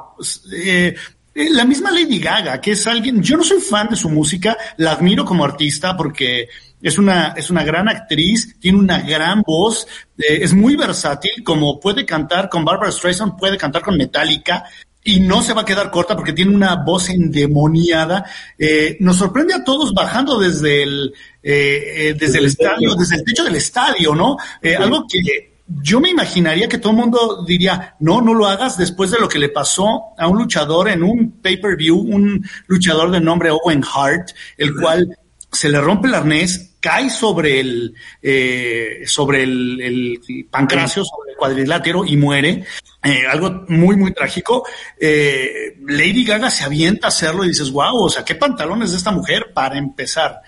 Eh, 0.53 0.95
eh, 1.37 1.49
la 1.51 1.65
misma 1.65 1.91
Lady 1.91 2.19
Gaga, 2.19 2.61
que 2.61 2.73
es 2.73 2.87
alguien, 2.87 3.23
yo 3.23 3.37
no 3.37 3.45
soy 3.45 3.61
fan 3.61 3.89
de 3.89 3.97
su 3.97 4.09
música, 4.09 4.57
la 4.79 4.93
admiro 4.93 5.25
como 5.25 5.45
artista 5.45 5.97
porque 5.97 6.49
es 6.83 6.99
una, 6.99 7.35
es 7.37 7.51
una 7.51 7.63
gran 7.63 7.89
actriz, 7.89 8.59
tiene 8.59 8.79
una 8.79 9.01
gran 9.01 9.43
voz, 9.43 9.87
eh, 10.19 10.39
es 10.43 10.53
muy 10.53 10.77
versátil, 10.77 11.45
como 11.45 11.79
puede 11.79 12.05
cantar 12.05 12.49
con 12.49 12.65
Barbara 12.65 12.91
Streisand, 12.91 13.39
puede 13.39 13.57
cantar 13.57 13.83
con 13.83 13.97
Metallica, 13.97 14.65
y 15.07 15.21
no 15.21 15.41
se 15.41 15.55
va 15.55 15.63
a 15.63 15.65
quedar 15.65 15.91
corta 15.91 16.17
porque 16.17 16.33
tiene 16.33 16.55
una 16.55 16.75
voz 16.85 17.09
endemoniada. 17.09 18.25
Eh, 18.59 18.97
nos 18.99 19.17
sorprende 19.17 19.55
a 19.55 19.63
todos 19.63 19.95
bajando 19.95 20.37
desde 20.39 20.83
el, 20.83 21.15
eh, 21.43 22.09
eh, 22.09 22.17
desde 22.19 22.39
el 22.39 22.47
estadio, 22.47 22.95
desde 22.97 23.15
el 23.15 23.25
techo 23.25 23.45
del 23.45 23.55
estadio, 23.55 24.17
¿no? 24.17 24.37
Algo 24.79 25.07
que 25.09 25.56
yo 25.69 26.01
me 26.01 26.11
imaginaría 26.11 26.69
que 26.69 26.79
todo 26.79 26.93
el 26.93 26.99
mundo 26.99 27.45
diría, 27.47 27.97
no, 28.01 28.21
no 28.21 28.35
lo 28.35 28.47
hagas 28.47 28.77
después 28.77 29.11
de 29.11 29.19
lo 29.19 29.29
que 29.29 29.39
le 29.39 29.49
pasó 29.49 30.15
a 30.17 30.29
un 30.29 30.39
luchador 30.39 30.89
en 30.89 31.03
un 31.03 31.41
pay-per-view, 31.43 31.97
un 31.97 32.45
luchador 32.67 33.11
de 33.11 33.21
nombre 33.21 33.51
Owen 33.51 33.83
Hart, 33.83 34.31
el 34.57 34.75
cual 34.75 35.17
se 35.51 35.69
le 35.69 35.81
rompe 35.81 36.09
el 36.09 36.15
arnés, 36.15 36.77
cae 36.81 37.11
sobre 37.11 37.61
el, 37.61 37.95
eh, 38.23 39.03
sobre 39.07 39.43
el, 39.43 39.81
el 39.81 40.47
pancracio, 40.51 41.05
sobre 41.05 41.33
el 41.33 41.37
cuadrilátero 41.37 42.05
y 42.05 42.17
muere. 42.17 42.65
Eh, 43.03 43.27
algo 43.29 43.65
muy, 43.69 43.97
muy 43.97 44.13
trágico. 44.13 44.67
Eh, 45.01 45.77
Lady 45.87 46.25
Gaga 46.25 46.51
se 46.51 46.65
avienta 46.65 47.07
a 47.07 47.09
hacerlo 47.09 47.45
y 47.45 47.49
dices, 47.49 47.71
wow, 47.71 47.97
o 47.97 48.09
sea, 48.09 48.25
qué 48.25 48.35
pantalones 48.35 48.91
de 48.91 48.99
esta 48.99 49.11
mujer 49.11 49.53
para 49.55 49.79
empezar. 49.79 50.43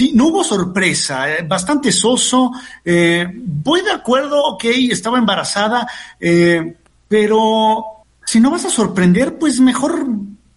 Sí, 0.00 0.12
no 0.14 0.28
hubo 0.28 0.42
sorpresa, 0.42 1.30
eh, 1.30 1.42
bastante 1.46 1.92
soso. 1.92 2.52
Eh, 2.82 3.26
voy 3.34 3.82
de 3.82 3.90
acuerdo, 3.90 4.42
ok, 4.42 4.64
estaba 4.90 5.18
embarazada, 5.18 5.86
eh, 6.18 6.78
pero 7.06 7.84
si 8.24 8.40
no 8.40 8.50
vas 8.50 8.64
a 8.64 8.70
sorprender, 8.70 9.36
pues 9.36 9.60
mejor 9.60 10.06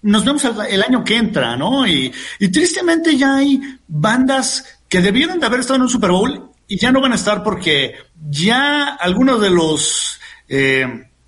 nos 0.02 0.24
vemos 0.24 0.46
el, 0.46 0.54
el 0.70 0.82
año 0.82 1.04
que 1.04 1.18
entra, 1.18 1.58
¿no? 1.58 1.86
Y, 1.86 2.10
y 2.40 2.48
tristemente 2.48 3.18
ya 3.18 3.36
hay 3.36 3.60
bandas 3.86 4.80
que 4.88 5.02
debieron 5.02 5.42
de 5.42 5.46
haber 5.46 5.60
estado 5.60 5.76
en 5.76 5.82
un 5.82 5.90
Super 5.90 6.12
Bowl 6.12 6.50
y 6.66 6.78
ya 6.78 6.94
no 6.94 7.02
van 7.02 7.12
a 7.12 7.16
estar 7.16 7.44
porque 7.44 7.96
ya 8.30 8.96
algunos 8.96 9.42
de 9.42 9.50
los 9.50 10.22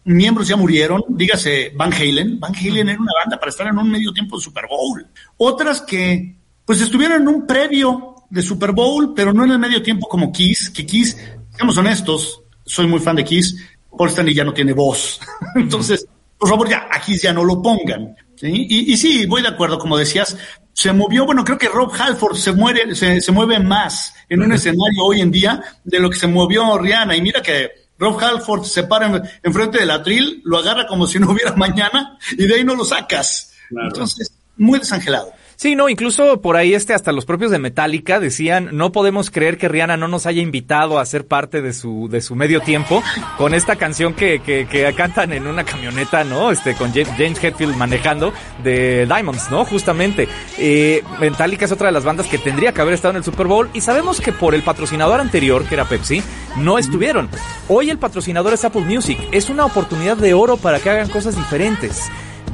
miembros 0.06 0.48
ya 0.48 0.56
murieron, 0.56 1.04
dígase 1.10 1.74
Van 1.76 1.92
Halen. 1.92 2.40
Van 2.40 2.56
Halen 2.56 2.88
era 2.88 3.02
una 3.02 3.12
banda 3.22 3.38
para 3.38 3.50
estar 3.50 3.68
en 3.68 3.78
un 3.78 3.92
medio 3.92 4.14
tiempo 4.14 4.38
de 4.38 4.44
Super 4.44 4.68
Bowl. 4.70 5.06
Otras 5.36 5.82
que 5.82 6.35
pues 6.66 6.82
estuvieron 6.82 7.22
en 7.22 7.28
un 7.28 7.46
previo 7.48 8.16
de 8.30 8.42
Super 8.42 8.72
Bowl, 8.72 9.14
pero 9.16 9.34
no 9.34 9.44
en 9.46 9.52
el 9.52 9.60
medio 9.60 9.82
tiempo 9.82 10.08
como 10.08 10.32
Kiss, 10.32 10.70
que 10.70 10.86
Kiss, 10.86 11.18
seamos 11.56 11.78
honestos, 11.78 12.42
soy 12.66 12.88
muy 12.88 13.00
fan 13.00 13.16
de 13.16 13.24
Kiss, 13.24 13.56
Paul 13.98 14.10
Stanley 14.10 14.34
ya 14.34 14.44
no 14.44 14.54
tiene 14.54 14.74
voz. 14.74 15.20
Entonces, 15.56 16.06
por 16.38 16.50
favor, 16.50 16.68
ya, 16.70 16.88
a 16.92 17.00
Kiss 17.00 17.22
ya 17.22 17.32
no 17.34 17.44
lo 17.46 17.62
pongan. 17.62 18.16
¿sí? 18.36 18.48
Y, 18.70 18.92
y 18.94 18.98
sí, 18.98 19.26
voy 19.26 19.42
de 19.42 19.48
acuerdo, 19.50 19.78
como 19.78 19.98
decías, 19.98 20.36
se 20.74 20.92
movió, 20.92 21.26
bueno, 21.26 21.44
creo 21.46 21.58
que 21.58 21.70
Rob 21.70 21.92
Halford 21.98 22.36
se 22.36 22.52
muere, 22.52 22.94
se, 22.96 23.22
se 23.22 23.32
mueve 23.32 23.60
más 23.60 24.14
en 24.28 24.42
un 24.42 24.52
escenario 24.52 25.06
hoy 25.06 25.22
en 25.22 25.32
día 25.32 25.62
de 25.86 26.00
lo 26.00 26.10
que 26.10 26.18
se 26.20 26.28
movió 26.28 26.78
Rihanna. 26.78 27.16
Y 27.16 27.22
mira 27.22 27.42
que 27.42 27.70
Rob 27.98 28.20
Halford 28.22 28.66
se 28.66 28.84
para 28.84 29.06
en- 29.08 29.24
enfrente 29.44 29.80
del 29.80 29.92
atril, 29.92 30.42
lo 30.44 30.58
agarra 30.58 30.86
como 30.86 31.08
si 31.08 31.18
no 31.20 31.32
hubiera 31.32 31.52
mañana 31.56 32.18
y 32.38 32.46
de 32.46 32.56
ahí 32.56 32.64
no 32.66 32.76
lo 32.76 32.84
sacas. 32.84 33.54
Entonces, 33.88 34.34
muy 34.58 34.80
desangelado. 34.80 35.32
Sí, 35.58 35.76
no, 35.76 35.88
incluso 35.90 36.42
por 36.42 36.58
ahí 36.58 36.74
este 36.74 36.94
hasta 36.94 37.12
los 37.12 37.26
propios 37.26 37.50
de 37.52 37.60
Metallica 37.60 38.20
decían, 38.20 38.70
no 38.74 38.92
podemos 38.92 39.32
creer 39.32 39.58
que 39.58 39.70
Rihanna 39.70 39.96
no 39.98 40.08
nos 40.08 40.26
haya 40.26 40.42
invitado 40.42 41.00
a 41.00 41.06
ser 41.06 41.26
parte 41.28 41.62
de 41.62 41.72
su 41.74 42.08
de 42.10 42.22
su 42.22 42.36
medio 42.36 42.60
tiempo 42.60 43.02
con 43.38 43.54
esta 43.54 43.76
canción 43.78 44.14
que, 44.14 44.42
que, 44.42 44.68
que 44.68 44.94
cantan 44.94 45.32
en 45.34 45.48
una 45.48 45.64
camioneta, 45.64 46.24
¿no? 46.26 46.52
Este 46.52 46.76
con 46.76 46.94
Ja- 46.94 47.06
James 47.18 47.42
Hetfield 47.42 47.76
manejando 47.78 48.34
de 48.64 49.06
Diamonds, 49.06 49.50
¿no? 49.50 49.64
Justamente. 49.66 50.28
Eh, 50.58 51.04
Metallica 51.22 51.66
es 51.66 51.72
otra 51.72 51.88
de 51.88 51.94
las 51.94 52.04
bandas 52.04 52.28
que 52.28 52.38
tendría 52.38 52.74
que 52.74 52.82
haber 52.82 52.94
estado 52.94 53.12
en 53.12 53.18
el 53.18 53.24
Super 53.24 53.48
Bowl 53.48 53.70
y 53.74 53.82
sabemos 53.82 54.20
que 54.20 54.34
por 54.34 54.56
el 54.56 54.62
patrocinador 54.64 55.20
anterior, 55.22 55.66
que 55.66 55.76
era 55.76 55.86
Pepsi, 55.86 56.22
no 56.58 56.78
estuvieron. 56.78 57.30
Hoy 57.70 57.90
el 57.90 57.98
patrocinador 57.98 58.54
es 58.54 58.66
Apple 58.66 58.82
Music. 58.82 59.18
Es 59.32 59.50
una 59.50 59.66
oportunidad 59.66 60.18
de 60.18 60.34
oro 60.34 60.58
para 60.58 60.80
que 60.80 60.90
hagan 60.90 61.10
cosas 61.10 61.36
diferentes. 61.36 62.02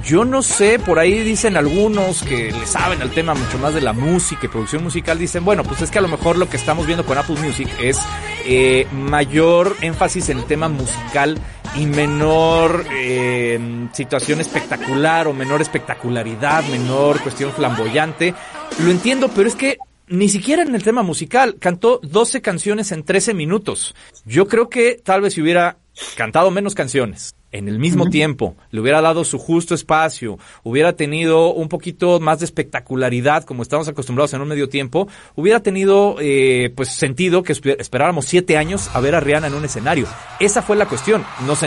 Yo 0.03 0.25
no 0.25 0.41
sé, 0.41 0.79
por 0.79 0.99
ahí 0.99 1.19
dicen 1.19 1.57
algunos 1.57 2.23
que 2.23 2.51
le 2.51 2.65
saben 2.65 3.01
al 3.01 3.11
tema 3.11 3.33
mucho 3.33 3.57
más 3.59 3.73
de 3.73 3.81
la 3.81 3.93
música 3.93 4.45
y 4.45 4.49
producción 4.49 4.83
musical, 4.83 5.19
dicen, 5.19 5.45
bueno, 5.45 5.63
pues 5.63 5.81
es 5.81 5.91
que 5.91 5.99
a 5.99 6.01
lo 6.01 6.07
mejor 6.07 6.37
lo 6.37 6.49
que 6.49 6.57
estamos 6.57 6.85
viendo 6.85 7.05
con 7.05 7.17
Apple 7.17 7.39
Music 7.39 7.69
es 7.79 7.99
eh, 8.45 8.87
mayor 8.91 9.75
énfasis 9.81 10.29
en 10.29 10.39
el 10.39 10.45
tema 10.45 10.69
musical 10.69 11.37
y 11.75 11.85
menor 11.85 12.85
eh, 12.91 13.87
situación 13.93 14.41
espectacular 14.41 15.27
o 15.27 15.33
menor 15.33 15.61
espectacularidad, 15.61 16.63
menor 16.65 17.21
cuestión 17.21 17.51
flamboyante. 17.51 18.33
Lo 18.79 18.91
entiendo, 18.91 19.29
pero 19.29 19.47
es 19.47 19.55
que 19.55 19.77
ni 20.11 20.29
siquiera 20.29 20.61
en 20.61 20.75
el 20.75 20.83
tema 20.83 21.01
musical 21.03 21.55
cantó 21.59 21.99
12 22.03 22.41
canciones 22.41 22.91
en 22.91 23.03
13 23.03 23.33
minutos. 23.33 23.95
Yo 24.25 24.47
creo 24.47 24.69
que 24.69 24.99
tal 25.03 25.21
vez 25.21 25.33
si 25.33 25.41
hubiera 25.41 25.77
cantado 26.15 26.51
menos 26.51 26.75
canciones 26.75 27.33
en 27.51 27.67
el 27.67 27.79
mismo 27.79 28.09
tiempo, 28.09 28.55
le 28.71 28.79
hubiera 28.79 29.01
dado 29.01 29.25
su 29.25 29.37
justo 29.37 29.75
espacio, 29.75 30.39
hubiera 30.63 30.93
tenido 30.95 31.53
un 31.53 31.67
poquito 31.67 32.19
más 32.21 32.39
de 32.39 32.45
espectacularidad 32.45 33.43
como 33.43 33.61
estamos 33.63 33.87
acostumbrados 33.89 34.33
en 34.33 34.41
un 34.41 34.47
medio 34.47 34.69
tiempo, 34.69 35.09
hubiera 35.35 35.59
tenido 35.61 36.15
eh, 36.21 36.71
pues 36.75 36.89
sentido 36.89 37.43
que 37.43 37.51
espe- 37.53 37.75
esperáramos 37.79 38.25
siete 38.25 38.55
años 38.57 38.89
a 38.93 39.01
ver 39.01 39.15
a 39.15 39.19
Rihanna 39.19 39.47
en 39.47 39.53
un 39.55 39.65
escenario. 39.65 40.07
Esa 40.39 40.61
fue 40.61 40.77
la 40.77 40.87
cuestión. 40.87 41.25
Nos, 41.45 41.61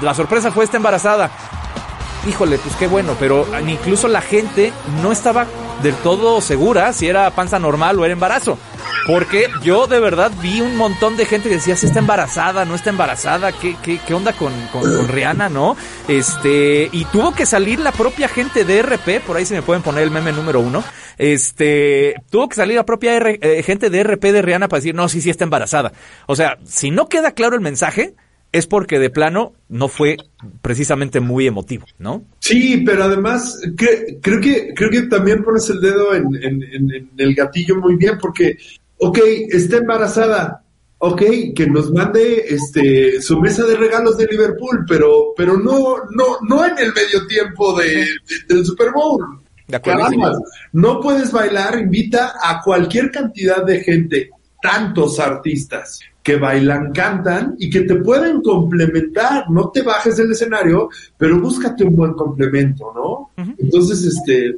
la 0.00 0.14
sorpresa 0.14 0.50
fue 0.52 0.64
esta 0.64 0.78
embarazada. 0.78 1.30
Híjole, 2.26 2.56
pues 2.56 2.74
qué 2.76 2.86
bueno, 2.86 3.14
pero 3.20 3.46
incluso 3.68 4.08
la 4.08 4.22
gente 4.22 4.72
no 5.02 5.12
estaba 5.12 5.46
del 5.82 5.94
todo 5.96 6.40
segura 6.40 6.92
si 6.92 7.08
era 7.08 7.30
panza 7.30 7.58
normal 7.58 7.98
o 7.98 8.04
era 8.04 8.12
embarazo. 8.12 8.58
Porque 9.06 9.50
yo 9.62 9.86
de 9.86 10.00
verdad 10.00 10.32
vi 10.40 10.62
un 10.62 10.76
montón 10.76 11.16
de 11.16 11.26
gente 11.26 11.48
que 11.48 11.56
decía 11.56 11.76
si 11.76 11.86
está 11.86 11.98
embarazada, 11.98 12.64
no 12.64 12.74
está 12.74 12.90
embarazada, 12.90 13.52
qué, 13.52 13.76
qué, 13.82 13.98
qué 13.98 14.14
onda 14.14 14.32
con, 14.32 14.52
con, 14.68 15.08
Rihanna, 15.08 15.50
¿no? 15.50 15.76
Este, 16.08 16.88
y 16.90 17.04
tuvo 17.06 17.34
que 17.34 17.44
salir 17.44 17.80
la 17.80 17.92
propia 17.92 18.28
gente 18.28 18.64
de 18.64 18.82
RP, 18.82 19.20
por 19.26 19.36
ahí 19.36 19.44
se 19.44 19.54
me 19.54 19.62
pueden 19.62 19.82
poner 19.82 20.04
el 20.04 20.10
meme 20.10 20.32
número 20.32 20.60
uno. 20.60 20.82
Este, 21.18 22.14
tuvo 22.30 22.48
que 22.48 22.56
salir 22.56 22.76
la 22.76 22.86
propia 22.86 23.18
eh, 23.18 23.62
gente 23.62 23.90
de 23.90 24.02
RP 24.02 24.24
de 24.24 24.42
Rihanna 24.42 24.68
para 24.68 24.80
decir, 24.80 24.94
no, 24.94 25.08
sí, 25.08 25.20
sí 25.20 25.28
está 25.28 25.44
embarazada. 25.44 25.92
O 26.26 26.34
sea, 26.34 26.56
si 26.64 26.90
no 26.90 27.08
queda 27.08 27.32
claro 27.32 27.56
el 27.56 27.60
mensaje, 27.60 28.14
es 28.54 28.66
porque 28.68 28.98
de 28.98 29.10
plano 29.10 29.52
no 29.68 29.88
fue 29.88 30.16
precisamente 30.62 31.18
muy 31.20 31.46
emotivo, 31.46 31.84
¿no? 31.98 32.24
Sí, 32.38 32.82
pero 32.86 33.04
además 33.04 33.60
cre- 33.76 34.18
creo 34.22 34.40
que 34.40 34.72
creo 34.74 34.90
que 34.90 35.02
también 35.02 35.42
pones 35.42 35.68
el 35.70 35.80
dedo 35.80 36.14
en, 36.14 36.26
en- 36.36 36.62
en- 36.62 36.92
en 36.94 37.10
el 37.18 37.34
gatillo 37.34 37.76
muy 37.76 37.96
bien 37.96 38.16
porque, 38.20 38.56
ok, 38.98 39.18
está 39.50 39.78
embarazada, 39.78 40.62
ok, 40.98 41.22
que 41.56 41.66
nos 41.66 41.90
mande 41.92 42.44
este 42.48 43.20
su 43.20 43.40
mesa 43.40 43.64
de 43.64 43.76
regalos 43.76 44.16
de 44.16 44.26
Liverpool, 44.26 44.84
pero 44.88 45.34
pero 45.36 45.58
no 45.58 45.96
no 46.12 46.38
no 46.48 46.64
en 46.64 46.78
el 46.78 46.92
medio 46.94 47.26
tiempo 47.26 47.76
de, 47.78 47.86
de- 47.88 48.06
del 48.54 48.64
Super 48.64 48.92
Bowl. 48.92 49.40
De 49.66 49.76
acuerdo. 49.76 50.00
Caramba, 50.02 50.32
no 50.74 51.00
puedes 51.00 51.32
bailar, 51.32 51.78
invita 51.80 52.34
a 52.40 52.60
cualquier 52.62 53.10
cantidad 53.10 53.64
de 53.64 53.80
gente, 53.82 54.30
tantos 54.62 55.18
artistas 55.18 56.00
que 56.24 56.36
bailan, 56.36 56.90
cantan 56.92 57.54
y 57.58 57.70
que 57.70 57.82
te 57.82 57.94
pueden 57.96 58.42
complementar. 58.42 59.48
No 59.50 59.68
te 59.70 59.82
bajes 59.82 60.16
del 60.16 60.32
escenario, 60.32 60.88
pero 61.16 61.38
búscate 61.38 61.84
un 61.84 61.94
buen 61.94 62.14
complemento, 62.14 62.90
¿no? 62.94 63.30
Entonces, 63.58 64.02
este, 64.04 64.56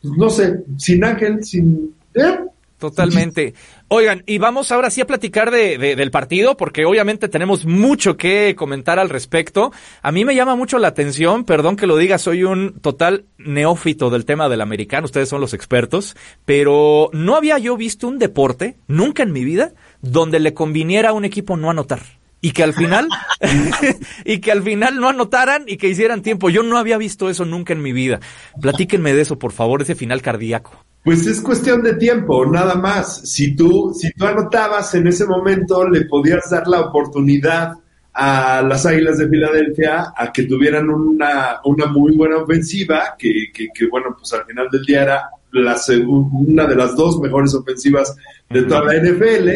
pues, 0.00 0.12
no 0.16 0.30
sé, 0.30 0.64
sin 0.78 1.04
Ángel, 1.04 1.44
sin... 1.44 1.94
¿eh? 2.14 2.38
Totalmente. 2.78 3.54
Oigan, 3.88 4.22
y 4.26 4.36
vamos 4.38 4.70
ahora 4.72 4.90
sí 4.90 5.00
a 5.00 5.06
platicar 5.06 5.50
de, 5.50 5.78
de- 5.78 5.96
del 5.96 6.10
partido, 6.10 6.56
porque 6.56 6.84
obviamente 6.84 7.28
tenemos 7.28 7.64
mucho 7.64 8.16
que 8.16 8.54
comentar 8.56 8.98
al 8.98 9.08
respecto. 9.08 9.72
A 10.02 10.10
mí 10.12 10.24
me 10.24 10.34
llama 10.34 10.54
mucho 10.56 10.78
la 10.78 10.88
atención, 10.88 11.44
perdón 11.44 11.76
que 11.76 11.86
lo 11.86 11.96
diga, 11.96 12.18
soy 12.18 12.44
un 12.44 12.80
total 12.80 13.24
neófito 13.38 14.10
del 14.10 14.24
tema 14.26 14.48
del 14.48 14.60
americano, 14.60 15.04
ustedes 15.06 15.28
son 15.28 15.40
los 15.40 15.54
expertos, 15.54 16.16
pero 16.44 17.08
no 17.12 17.36
había 17.36 17.58
yo 17.58 17.76
visto 17.76 18.06
un 18.08 18.18
deporte, 18.18 18.76
nunca 18.86 19.22
en 19.22 19.32
mi 19.32 19.44
vida, 19.44 19.72
donde 20.04 20.40
le 20.40 20.54
conviniera 20.54 21.10
a 21.10 21.12
un 21.12 21.24
equipo 21.24 21.56
no 21.56 21.70
anotar. 21.70 22.00
y 22.40 22.52
que 22.52 22.62
al 22.62 22.74
final, 22.74 23.08
y 24.24 24.38
que 24.38 24.52
al 24.52 24.62
final 24.62 25.00
no 25.00 25.08
anotaran 25.08 25.64
y 25.66 25.76
que 25.78 25.88
hicieran 25.88 26.22
tiempo. 26.22 26.50
Yo 26.50 26.62
no 26.62 26.76
había 26.76 26.98
visto 26.98 27.30
eso 27.30 27.44
nunca 27.44 27.72
en 27.72 27.82
mi 27.82 27.92
vida. 27.92 28.20
Platíquenme 28.60 29.14
de 29.14 29.22
eso, 29.22 29.38
por 29.38 29.52
favor, 29.52 29.82
ese 29.82 29.94
final 29.94 30.20
cardíaco. 30.20 30.84
Pues 31.02 31.26
es 31.26 31.40
cuestión 31.40 31.82
de 31.82 31.94
tiempo, 31.94 32.46
nada 32.46 32.76
más. 32.76 33.28
Si 33.28 33.54
tú, 33.54 33.94
si 33.94 34.10
tú 34.12 34.26
anotabas 34.26 34.94
en 34.94 35.06
ese 35.06 35.26
momento, 35.26 35.86
le 35.88 36.06
podías 36.06 36.48
dar 36.50 36.66
la 36.66 36.80
oportunidad 36.80 37.74
a 38.14 38.62
las 38.62 38.86
Águilas 38.86 39.18
de 39.18 39.28
Filadelfia 39.28 40.12
a 40.16 40.32
que 40.32 40.44
tuvieran 40.44 40.88
una, 40.88 41.60
una 41.64 41.86
muy 41.86 42.16
buena 42.16 42.38
ofensiva, 42.38 43.16
que, 43.18 43.50
que, 43.52 43.68
que, 43.74 43.86
bueno, 43.88 44.14
pues 44.18 44.32
al 44.32 44.46
final 44.46 44.68
del 44.70 44.84
día 44.84 45.02
era 45.02 45.30
la 45.50 45.76
una 46.06 46.66
de 46.66 46.74
las 46.74 46.96
dos 46.96 47.20
mejores 47.20 47.54
ofensivas 47.54 48.16
de 48.50 48.62
toda 48.62 48.84
la 48.84 48.94
NFL, 48.94 49.48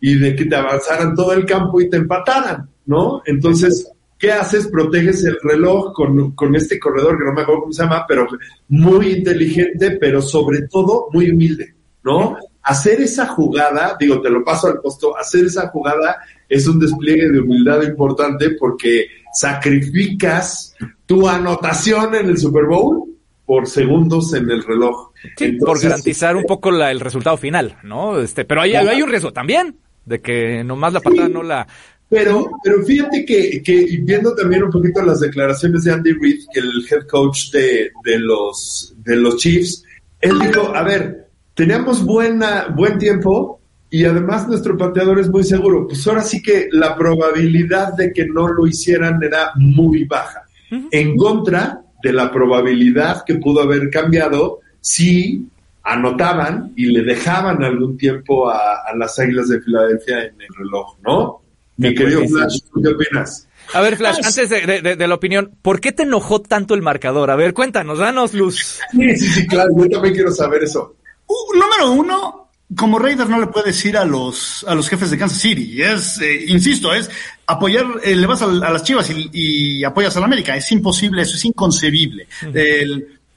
y 0.00 0.14
de 0.18 0.34
que 0.34 0.44
te 0.44 0.56
avanzaran 0.56 1.14
todo 1.14 1.32
el 1.32 1.44
campo 1.44 1.80
y 1.80 1.88
te 1.88 1.96
empataran, 1.96 2.68
¿no? 2.86 3.22
Entonces, 3.26 3.90
¿qué 4.18 4.32
haces? 4.32 4.68
Proteges 4.68 5.24
el 5.24 5.38
reloj 5.42 5.92
con, 5.92 6.32
con 6.32 6.54
este 6.54 6.78
corredor 6.78 7.18
que 7.18 7.24
no 7.24 7.32
me 7.32 7.42
acuerdo 7.42 7.62
cómo 7.62 7.72
se 7.72 7.82
llama, 7.82 8.04
pero 8.06 8.26
muy 8.68 9.12
inteligente, 9.12 9.92
pero 9.92 10.20
sobre 10.22 10.62
todo 10.68 11.08
muy 11.12 11.30
humilde, 11.30 11.74
¿no? 12.04 12.36
Hacer 12.62 13.00
esa 13.00 13.26
jugada, 13.28 13.96
digo, 13.98 14.20
te 14.20 14.30
lo 14.30 14.44
paso 14.44 14.66
al 14.66 14.80
costo, 14.80 15.16
hacer 15.16 15.44
esa 15.44 15.68
jugada 15.68 16.16
es 16.48 16.66
un 16.66 16.78
despliegue 16.78 17.30
de 17.30 17.40
humildad 17.40 17.82
importante 17.82 18.50
porque 18.50 19.06
sacrificas 19.32 20.74
tu 21.04 21.28
anotación 21.28 22.14
en 22.14 22.26
el 22.26 22.38
Super 22.38 22.64
Bowl 22.64 23.04
por 23.44 23.68
segundos 23.68 24.34
en 24.34 24.50
el 24.50 24.64
reloj. 24.64 25.12
Sí, 25.36 25.52
por 25.52 25.80
garantizar 25.80 26.36
un 26.36 26.44
poco 26.44 26.72
la, 26.72 26.90
el 26.90 26.98
resultado 26.98 27.36
final, 27.36 27.76
¿no? 27.84 28.18
Este, 28.18 28.44
pero 28.44 28.62
hay, 28.62 28.74
hay 28.74 29.02
un 29.02 29.08
riesgo 29.08 29.32
también 29.32 29.76
de 30.06 30.20
que 30.20 30.64
nomás 30.64 30.92
la 30.92 31.00
patada 31.00 31.28
no 31.28 31.42
la... 31.42 31.66
Pero, 32.08 32.48
pero 32.62 32.84
fíjate 32.84 33.24
que, 33.24 33.60
que, 33.64 33.98
viendo 34.02 34.32
también 34.34 34.62
un 34.62 34.70
poquito 34.70 35.02
las 35.02 35.20
declaraciones 35.20 35.82
de 35.82 35.92
Andy 35.92 36.12
Reid, 36.12 36.44
que 36.54 36.60
el 36.60 36.86
head 36.88 37.06
coach 37.08 37.50
de, 37.50 37.90
de, 38.04 38.18
los, 38.20 38.94
de 38.98 39.16
los 39.16 39.36
Chiefs, 39.38 39.82
él 40.20 40.38
dijo, 40.38 40.72
a 40.72 40.82
ver, 40.84 41.28
teníamos 41.54 42.04
buena, 42.04 42.68
buen 42.68 42.98
tiempo, 42.98 43.60
y 43.90 44.04
además 44.04 44.46
nuestro 44.46 44.76
pateador 44.76 45.18
es 45.18 45.28
muy 45.28 45.42
seguro. 45.42 45.88
Pues 45.88 46.06
ahora 46.06 46.22
sí 46.22 46.40
que 46.40 46.68
la 46.70 46.96
probabilidad 46.96 47.94
de 47.94 48.12
que 48.12 48.26
no 48.26 48.46
lo 48.48 48.66
hicieran 48.66 49.20
era 49.22 49.50
muy 49.56 50.04
baja. 50.04 50.42
En 50.90 51.16
contra 51.16 51.80
de 52.02 52.12
la 52.12 52.30
probabilidad 52.30 53.24
que 53.24 53.36
pudo 53.36 53.62
haber 53.62 53.88
cambiado 53.90 54.60
si 54.80 55.46
anotaban 55.86 56.72
y 56.76 56.86
le 56.86 57.02
dejaban 57.02 57.62
algún 57.62 57.96
tiempo 57.96 58.50
a, 58.50 58.82
las 58.96 59.18
Águilas 59.18 59.48
de 59.48 59.60
Filadelfia 59.60 60.24
en 60.24 60.40
el 60.40 60.48
reloj, 60.58 60.98
¿no? 61.04 61.42
Mi 61.76 61.94
querido 61.94 62.26
Flash, 62.26 62.58
qué 62.82 62.88
opinas? 62.88 63.48
A 63.72 63.80
ver, 63.80 63.96
Flash, 63.96 64.16
pues- 64.16 64.38
antes 64.38 64.50
de, 64.98 65.06
la 65.06 65.14
opinión, 65.14 65.52
¿por 65.62 65.80
qué 65.80 65.92
te 65.92 66.02
enojó 66.02 66.40
tanto 66.40 66.74
el 66.74 66.82
marcador? 66.82 67.30
A 67.30 67.36
ver, 67.36 67.54
cuéntanos, 67.54 67.98
danos 67.98 68.34
luz. 68.34 68.80
Sí, 68.90 69.16
sí, 69.16 69.28
sí, 69.28 69.46
claro, 69.46 69.70
yo 69.76 69.88
también 69.88 70.14
quiero 70.14 70.32
saber 70.32 70.64
eso. 70.64 70.96
Uh, 71.26 71.54
número 71.54 71.92
uno, 71.92 72.50
como 72.74 72.98
Raider 72.98 73.28
no 73.28 73.38
le 73.38 73.46
puede 73.46 73.66
decir 73.66 73.96
a 73.96 74.04
los, 74.04 74.64
a 74.66 74.74
los 74.74 74.88
jefes 74.88 75.10
de 75.10 75.18
Kansas 75.18 75.38
City. 75.38 75.82
Es, 75.82 76.20
eh, 76.20 76.46
insisto, 76.48 76.92
es 76.92 77.10
apoyar, 77.46 77.86
eh, 78.02 78.16
le 78.16 78.26
vas 78.26 78.42
a, 78.42 78.46
las 78.48 78.82
Chivas 78.82 79.08
y, 79.10 79.84
apoyas 79.84 80.16
a 80.16 80.20
la 80.20 80.26
América. 80.26 80.56
Es 80.56 80.72
imposible, 80.72 81.22
eso 81.22 81.36
es 81.36 81.44
inconcebible. 81.44 82.26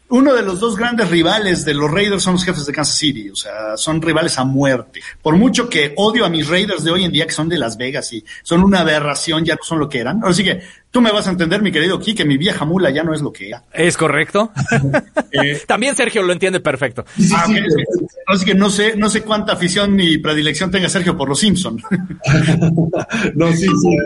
Uno 0.10 0.34
de 0.34 0.42
los 0.42 0.60
dos 0.60 0.76
grandes 0.76 1.10
rivales 1.10 1.66
de 1.66 1.74
los 1.74 1.90
Raiders 1.90 2.24
son 2.24 2.34
los 2.34 2.44
jefes 2.44 2.66
de 2.66 2.74
Kansas 2.74 2.98
City, 2.98 3.30
o 3.30 3.36
sea, 3.36 3.78
son 3.78 4.02
rivales 4.02 4.38
a 4.38 4.44
muerte. 4.44 5.02
Por 5.22 5.38
mucho 5.38 5.70
que 5.70 5.94
odio 5.98 6.26
a 6.26 6.30
mis 6.30 6.48
Raiders 6.48 6.84
de 6.84 6.92
hoy 6.92 7.06
en 7.06 7.12
día, 7.12 7.26
que 7.26 7.32
son 7.32 7.50
de 7.50 7.58
Las 7.58 7.78
Vegas 7.78 8.12
y 8.14 8.24
son 8.44 8.64
una 8.64 8.82
aberración, 8.82 9.46
ya 9.46 9.56
no 9.56 9.64
son 9.64 9.80
lo 9.80 9.88
que 9.88 10.00
eran. 10.00 10.22
Así 10.24 10.44
que 10.44 10.62
tú 10.90 11.02
me 11.02 11.12
vas 11.12 11.28
a 11.28 11.32
entender, 11.32 11.62
mi 11.62 11.72
querido 11.72 12.00
Kike, 12.00 12.24
que 12.24 12.26
mi 12.26 12.38
vieja 12.38 12.66
mula 12.66 12.90
ya 12.90 13.04
no 13.04 13.14
es 13.14 13.22
lo 13.22 13.32
que 13.32 13.50
era. 13.50 13.64
Es 13.74 13.98
correcto. 13.98 14.52
Eh, 15.32 15.62
También 15.68 15.96
Sergio 15.96 16.24
lo 16.24 16.34
entiende 16.34 16.60
perfecto. 16.60 17.06
Ah, 17.34 17.46
Así 18.26 18.46
que 18.46 18.56
no 18.56 18.70
sé, 18.70 18.96
no 18.96 19.10
sé 19.10 19.22
cuánta 19.22 19.54
afición 19.54 20.00
y 20.00 20.18
predilección 20.18 20.72
tenga 20.72 20.90
Sergio 20.90 21.16
por 21.16 21.30
los 21.30 21.40
Simpson. 21.40 21.80
no, 23.36 23.52
sí, 23.52 23.68
sí. 23.68 23.98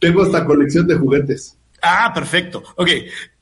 Tengo 0.00 0.24
esta 0.24 0.44
colección 0.44 0.86
de 0.88 0.96
juguetes. 0.96 1.56
Ah, 1.88 2.12
perfecto. 2.12 2.62
Ok. 2.76 2.90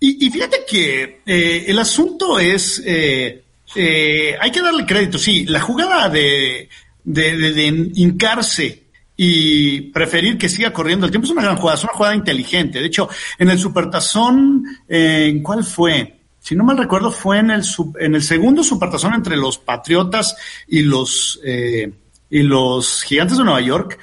Y, 0.00 0.30
fíjate 0.30 0.64
que 0.68 1.22
eh, 1.24 1.64
el 1.66 1.78
asunto 1.78 2.38
es, 2.38 2.82
eh, 2.84 3.42
eh, 3.74 4.36
hay 4.38 4.50
que 4.50 4.60
darle 4.60 4.84
crédito, 4.84 5.16
sí, 5.16 5.46
la 5.46 5.60
jugada 5.60 6.10
de, 6.10 6.68
de, 7.02 7.90
hincarse 7.94 8.84
y 9.16 9.80
preferir 9.92 10.36
que 10.36 10.50
siga 10.50 10.72
corriendo 10.72 11.06
el 11.06 11.12
tiempo 11.12 11.24
es 11.24 11.32
una 11.32 11.42
gran 11.42 11.56
jugada, 11.56 11.78
es 11.78 11.84
una 11.84 11.94
jugada 11.94 12.14
inteligente. 12.14 12.80
De 12.80 12.86
hecho, 12.86 13.08
en 13.38 13.48
el 13.48 13.58
Supertazón, 13.58 14.64
¿en 14.88 15.42
cuál 15.42 15.64
fue? 15.64 16.20
si 16.40 16.54
no 16.54 16.62
mal 16.62 16.76
recuerdo, 16.76 17.10
fue 17.10 17.38
en 17.38 17.50
el, 17.50 17.64
en 17.98 18.14
el 18.14 18.22
segundo 18.22 18.62
supertazón 18.62 19.14
entre 19.14 19.34
los 19.34 19.56
Patriotas 19.56 20.36
y 20.68 20.82
los, 20.82 21.40
y 21.42 22.42
los 22.42 23.02
Gigantes 23.02 23.38
de 23.38 23.44
Nueva 23.44 23.62
York. 23.62 23.98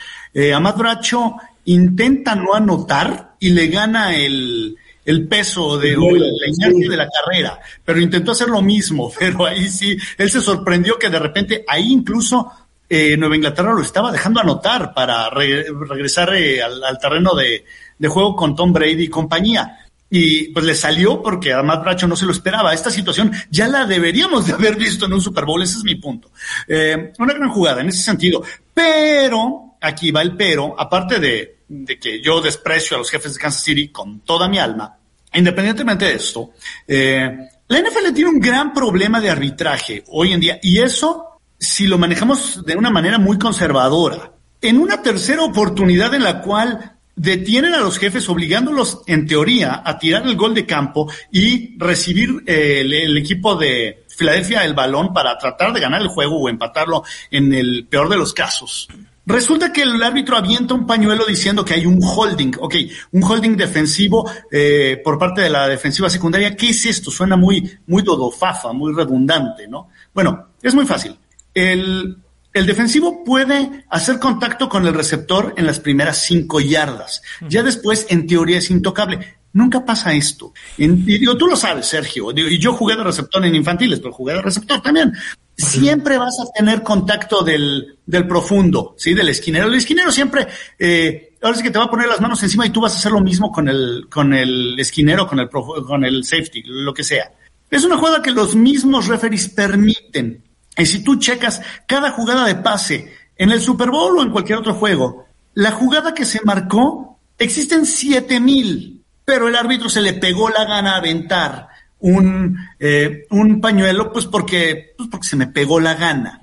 Amad 0.51 0.75
Bracho 0.75 1.36
intenta 1.65 2.36
no 2.36 2.54
anotar 2.54 3.36
y 3.39 3.50
le 3.50 3.67
gana 3.67 4.15
el, 4.15 4.76
el 5.06 5.28
peso 5.28 5.78
de 5.78 5.91
la 5.91 6.47
inercia 6.47 6.89
de 6.89 6.97
la 6.97 7.08
carrera, 7.10 7.60
pero 7.84 8.00
intentó 8.00 8.32
hacer 8.32 8.50
lo 8.50 8.62
mismo, 8.62 9.12
pero 9.19 9.45
ahí 9.45 9.69
sí, 9.69 9.97
él 10.17 10.30
se 10.30 10.41
sorprendió 10.41 10.97
que 10.97 11.10
de 11.10 11.19
repente 11.19 11.65
ahí 11.67 11.91
incluso 11.91 12.52
eh, 12.89 13.15
Nueva 13.17 13.36
Inglaterra 13.36 13.74
lo 13.74 13.82
estaba 13.82 14.12
dejando 14.12 14.41
anotar 14.41 14.93
para 14.93 15.30
regresar 15.30 16.34
eh, 16.36 16.62
al, 16.62 16.84
al, 16.84 17.00
terreno 17.00 17.34
de, 17.34 17.63
de, 17.97 18.08
juego 18.10 18.36
con 18.36 18.54
Tom 18.54 18.74
Brady 18.74 19.04
y 19.04 19.08
compañía 19.08 19.78
y 20.13 20.50
pues 20.50 20.65
le 20.65 20.76
salió 20.76 21.24
porque 21.24 21.54
a 21.54 21.63
Matt 21.63 21.84
Bracho 21.84 22.06
no 22.06 22.17
se 22.17 22.26
lo 22.26 22.34
esperaba. 22.34 22.74
Esta 22.74 22.91
situación 22.91 23.32
ya 23.50 23.67
la 23.69 23.86
deberíamos 23.86 24.45
de 24.45 24.54
haber 24.54 24.76
visto 24.76 25.06
en 25.06 25.13
un 25.13 25.21
Super 25.21 25.45
Bowl, 25.45 25.63
ese 25.63 25.78
es 25.78 25.86
mi 25.86 25.95
punto. 25.95 26.30
Eh, 26.67 27.13
una 27.17 27.34
gran 27.34 27.50
jugada 27.50 27.80
en 27.80 27.88
ese 27.88 28.04
sentido, 28.04 28.43
pero, 28.74 29.71
aquí 29.82 30.12
va 30.12 30.22
el 30.22 30.38
pero, 30.38 30.80
aparte 30.80 31.20
de, 31.20 31.58
que 32.00 32.22
yo 32.22 32.39
desprecio 32.39 32.96
a 32.96 33.00
los 33.00 33.10
jefes 33.10 33.34
de 33.34 33.39
Kansas 33.39 33.63
City 33.63 33.89
con 33.89 34.22
toda 34.22 34.48
mi 34.48 34.60
alma, 34.60 34.98
independientemente 35.34 36.06
de 36.06 36.13
esto, 36.13 36.52
eh, 36.88 37.30
la 37.67 37.80
NFL 37.80 38.13
tiene 38.13 38.30
un 38.30 38.39
gran 38.39 38.74
problema 38.74 39.20
de 39.20 39.30
arbitraje 39.30 40.04
hoy 40.08 40.34
en 40.34 40.39
día 40.39 40.60
y 40.62 40.80
eso 40.80 41.39
si 41.58 41.88
lo 41.88 41.98
manejamos 41.98 42.65
de 42.65 42.76
una 42.76 42.89
manera 42.89 43.20
muy 43.20 43.38
conservadora. 43.38 44.34
En 44.62 44.80
una 44.80 45.02
tercera 45.02 45.44
oportunidad 45.44 46.13
en 46.13 46.24
la 46.24 46.41
cual 46.41 46.98
detienen 47.15 47.76
a 47.76 47.80
los 47.80 48.00
jefes 48.00 48.28
obligándolos, 48.30 49.04
en 49.06 49.28
teoría, 49.28 49.84
a 49.86 50.00
tirar 50.00 50.26
el 50.26 50.36
gol 50.36 50.56
de 50.56 50.65
campo 50.65 51.12
y 51.32 51.78
recibir 51.78 52.44
eh, 52.48 52.82
el, 52.82 53.17
equipo 53.17 53.56
de 53.56 54.06
Filadelfia 54.10 54.65
el 54.65 54.74
balón 54.74 55.13
para 55.13 55.38
tratar 55.38 55.72
de 55.72 55.80
ganar 55.80 56.02
el 56.02 56.08
juego 56.08 56.39
o 56.39 56.50
empatarlo 56.50 57.04
en 57.30 57.54
el 57.54 57.88
peor 57.88 58.10
de 58.10 58.17
los 58.17 58.34
casos. 58.34 58.88
Resulta 59.32 59.72
que 59.72 59.84
el 59.84 60.02
árbitro 60.02 60.38
avienta 60.38 60.74
un 60.74 60.86
pañuelo 60.86 61.26
diciendo 61.26 61.63
que 61.63 61.74
hay 61.74 61.86
un 61.86 62.00
holding, 62.02 62.54
ok, 62.60 62.76
un 63.12 63.24
holding 63.24 63.56
defensivo 63.56 64.30
eh, 64.52 65.02
por 65.04 65.17
parte 65.17 65.41
de 65.41 65.50
la 65.50 65.67
defensiva 65.67 66.10
secundaria. 66.10 66.56
¿Qué 66.56 66.70
es 66.70 66.86
esto? 66.86 67.10
Suena 67.10 67.36
muy, 67.36 67.80
muy 67.88 68.02
dodofafa, 68.04 68.74
muy 68.74 68.94
redundante, 68.94 69.67
¿no? 69.67 69.89
Bueno, 70.13 70.50
es 70.62 70.76
muy 70.76 70.86
fácil. 70.86 71.17
El 71.54 72.17
el 72.54 72.65
defensivo 72.65 73.24
puede 73.24 73.86
hacer 73.89 74.20
contacto 74.20 74.67
con 74.67 74.86
el 74.86 74.94
receptor 74.94 75.54
en 75.58 75.65
las 75.65 75.80
primeras 75.80 76.24
cinco 76.24 76.60
yardas. 76.60 77.22
Ya 77.48 77.63
después, 77.63 78.08
en 78.10 78.28
teoría, 78.28 78.58
es 78.58 78.70
intocable. 78.70 79.38
Nunca 79.54 79.86
pasa 79.86 80.13
esto. 80.13 80.54
y 80.78 81.26
tú 81.38 81.48
lo 81.48 81.56
sabes, 81.56 81.86
Sergio. 81.86 82.32
y 82.36 82.58
yo 82.58 82.74
jugué 82.74 82.96
de 82.96 83.04
receptor 83.04 83.46
en 83.46 83.56
infantiles, 83.56 84.00
pero 84.00 84.13
jugué 84.13 84.34
de 84.34 84.41
receptor 84.41 84.82
también. 84.82 85.13
Siempre 85.62 86.17
vas 86.17 86.39
a 86.39 86.52
tener 86.52 86.84
contacto 86.84 87.43
del, 87.43 87.97
del 88.06 88.28
profundo, 88.28 88.95
¿sí? 88.97 89.13
Del 89.13 89.30
esquinero. 89.30 89.67
El 89.67 89.76
esquinero 89.76 90.12
siempre, 90.12 90.47
eh, 90.80 91.36
ahora 91.41 91.58
sí 91.58 91.63
que 91.63 91.71
te 91.71 91.80
va 91.80 91.86
a 91.86 91.89
poner 91.89 92.08
las 92.08 92.21
manos 92.21 92.41
encima 92.43 92.65
y 92.65 92.69
tú 92.69 92.82
vas 92.82 92.95
a 92.95 92.97
hacer 92.97 93.12
lo 93.12 93.21
mismo 93.21 93.52
con 93.52 93.67
el, 93.67 94.08
con 94.10 94.34
el 94.34 94.80
esquinero, 94.80 95.28
con 95.28 95.39
el, 95.39 95.50
con 95.50 96.04
el 96.04 96.24
safety, 96.24 96.63
lo 96.65 96.93
que 96.93 97.04
sea. 97.04 97.32
Es 97.69 97.84
una 97.86 97.97
jugada 97.97 98.21
que 98.21 98.32
los 98.32 98.56
mismos 98.56 99.08
referees 99.08 99.50
permiten. 99.50 100.43
Y 100.78 100.86
si 100.86 101.04
tú 101.04 101.17
checas 101.17 101.62
cada 101.88 102.12
jugada 102.12 102.45
de 102.45 102.56
pase 102.56 103.13
en 103.38 103.52
el 103.52 103.62
Super 103.62 103.89
Bowl 103.89 104.17
o 104.17 104.21
en 104.21 104.32
cualquier 104.32 104.60
otro 104.60 104.74
juego, 104.74 105.26
la 105.54 105.71
jugada 105.71 106.13
que 106.13 106.26
se 106.26 106.41
marcó, 106.43 107.19
existen 107.38 107.86
7000, 107.86 109.04
pero 109.26 109.47
el 109.47 109.56
árbitro 109.56 109.89
se 109.89 110.02
le 110.02 110.13
pegó 110.13 110.50
la 110.50 110.65
gana 110.65 110.93
a 110.93 110.97
aventar 110.97 111.71
un, 112.02 112.58
eh, 112.80 113.26
un 113.30 113.62
pañuelo, 113.62 114.12
pues 114.12 114.26
porque, 114.26 114.94
pues 114.98 115.10
porque 115.10 115.28
se 115.28 115.36
me 115.36 115.48
pegó 115.48 115.80
la 115.80 115.94
gana, 115.94 116.42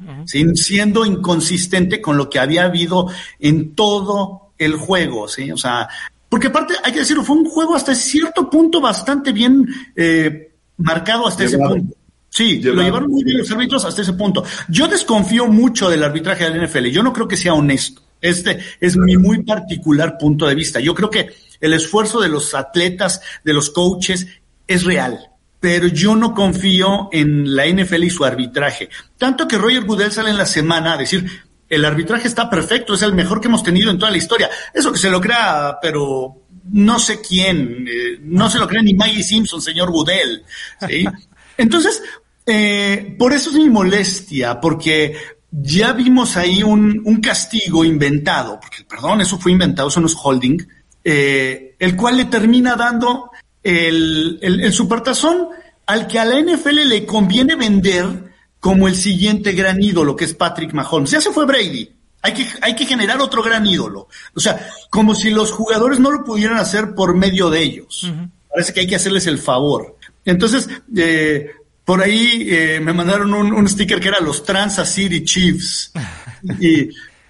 siendo 0.55 1.05
inconsistente 1.05 2.01
con 2.01 2.17
lo 2.17 2.31
que 2.31 2.39
había 2.39 2.65
habido 2.65 3.09
en 3.39 3.75
todo 3.75 4.53
el 4.57 4.77
juego, 4.77 5.29
¿sí? 5.29 5.51
O 5.53 5.57
sea, 5.57 5.89
porque 6.29 6.49
aparte, 6.49 6.75
hay 6.83 6.93
que 6.93 7.01
decirlo, 7.01 7.25
fue 7.25 7.37
un 7.37 7.49
juego 7.49 7.75
hasta 7.75 7.95
cierto 7.95 8.49
punto 8.49 8.81
bastante 8.81 9.33
bien 9.33 9.67
eh, 9.97 10.53
marcado 10.77 11.27
hasta 11.27 11.45
ese 11.45 11.59
punto. 11.59 11.95
Sí, 12.31 12.61
lo 12.61 12.83
llevaron 12.83 13.11
muy 13.11 13.25
bien 13.25 13.39
los 13.39 13.51
árbitros 13.51 13.85
hasta 13.85 14.03
ese 14.03 14.13
punto. 14.13 14.45
Yo 14.69 14.87
desconfío 14.87 15.47
mucho 15.47 15.89
del 15.89 16.05
arbitraje 16.05 16.49
del 16.49 16.67
NFL. 16.67 16.87
Yo 16.87 17.03
no 17.03 17.13
creo 17.13 17.27
que 17.27 17.37
sea 17.37 17.55
honesto. 17.55 18.03
Este 18.21 18.59
es 18.81 18.97
mi 18.97 19.17
muy 19.17 19.43
particular 19.43 20.19
punto 20.19 20.47
de 20.47 20.55
vista. 20.55 20.79
Yo 20.79 20.95
creo 20.95 21.09
que 21.09 21.31
el 21.61 21.73
esfuerzo 21.73 22.21
de 22.21 22.29
los 22.29 22.55
atletas, 22.55 23.23
de 23.45 23.55
los 23.55 23.71
coaches, 23.71 24.27
es 24.67 24.85
real. 24.85 25.31
Pero 25.61 25.89
yo 25.89 26.15
no 26.15 26.35
confío 26.35 27.09
en 27.13 27.55
la 27.57 27.67
NFL 27.67 28.05
y 28.05 28.11
su 28.11 28.25
arbitraje. 28.25 28.89
Tanto 29.17 29.49
que 29.49 29.59
Roger 29.59 29.85
Goodell 29.85 30.13
sale 30.13 30.31
en 30.31 30.39
la 30.39 30.47
semana 30.47 30.93
a 30.93 30.97
decir, 30.97 31.29
el 31.69 31.85
arbitraje 31.85 32.29
está 32.29 32.49
perfecto, 32.49 32.95
es 32.95 33.03
el 33.03 33.15
mejor 33.15 33.41
que 33.41 33.49
hemos 33.49 33.63
tenido 33.63 33.91
en 33.91 33.99
toda 33.99 34.11
la 34.11 34.19
historia. 34.19 34.49
Eso 34.73 34.93
que 34.93 34.99
se 34.99 35.11
lo 35.11 35.21
crea, 35.21 35.79
pero 35.83 36.43
no 36.71 36.99
sé 36.99 37.21
quién, 37.21 37.87
eh, 37.89 38.19
no 38.23 38.49
se 38.49 38.59
lo 38.59 38.69
cree 38.69 38.83
ni 38.83 38.95
Maggie 38.95 39.23
Simpson, 39.23 39.61
señor 39.61 39.91
Goodell. 39.91 40.45
¿sí? 40.87 41.05
Entonces, 41.57 42.03
eh, 42.47 43.15
por 43.19 43.33
eso 43.33 43.51
es 43.51 43.57
mi 43.57 43.69
molestia, 43.69 44.61
porque 44.61 45.17
ya 45.51 45.93
vimos 45.93 46.37
ahí 46.37 46.63
un, 46.63 47.03
un, 47.05 47.21
castigo 47.21 47.85
inventado, 47.85 48.59
porque 48.61 48.85
perdón, 48.85 49.21
eso 49.21 49.39
fue 49.39 49.53
inventado, 49.53 49.89
eso 49.89 50.01
no 50.01 50.07
es 50.07 50.17
holding, 50.23 50.59
eh, 51.05 51.75
el 51.79 51.97
cual 51.97 52.17
le 52.17 52.27
termina 52.27 52.77
dando 52.77 53.31
el, 53.63 54.39
el, 54.43 54.61
el 54.61 54.73
supertazón 54.73 55.49
al 55.87 56.07
que 56.07 56.19
a 56.19 56.25
la 56.25 56.41
NFL 56.41 56.87
le 56.87 57.07
conviene 57.07 57.57
vender 57.57 58.29
como 58.61 58.89
el 58.89 58.97
siguiente 58.97 59.53
gran 59.53 59.83
ídolo, 59.83 60.17
que 60.17 60.25
es 60.25 60.35
Patrick 60.35 60.73
Mahomes. 60.73 61.11
Ya 61.11 61.21
se 61.21 61.33
fue 61.33 61.47
Brady. 61.47 61.91
Hay 62.23 62.35
que, 62.35 62.47
hay 62.61 62.75
que 62.75 62.85
generar 62.85 63.21
otro 63.21 63.43
gran 63.43 63.67
ídolo. 63.67 64.09
O 64.35 64.41
sea, 64.41 64.69
como 64.91 65.15
si 65.15 65.31
los 65.31 65.53
jugadores 65.53 66.01
no 66.01 66.11
lo 66.11 66.25
pudieran 66.25 66.59
hacer 66.59 66.95
por 66.95 67.15
medio 67.15 67.49
de 67.49 67.63
ellos. 67.63 68.03
Uh 68.03 68.09
-huh. 68.09 68.31
Parece 68.51 68.73
que 68.73 68.81
hay 68.81 68.87
que 68.87 68.97
hacerles 68.97 69.27
el 69.27 69.39
favor. 69.39 69.97
Entonces, 70.25 70.69
eh, 70.97 71.53
por 71.85 72.03
ahí 72.03 72.47
eh, 72.51 72.81
me 72.83 72.93
mandaron 72.93 73.33
un, 73.33 73.53
un, 73.53 73.69
sticker 73.69 74.01
que 74.01 74.09
era 74.09 74.21
los 74.21 74.43
Kansas 74.43 74.93
City 74.93 75.25
Chiefs. 75.25 75.93
y, 76.61 76.81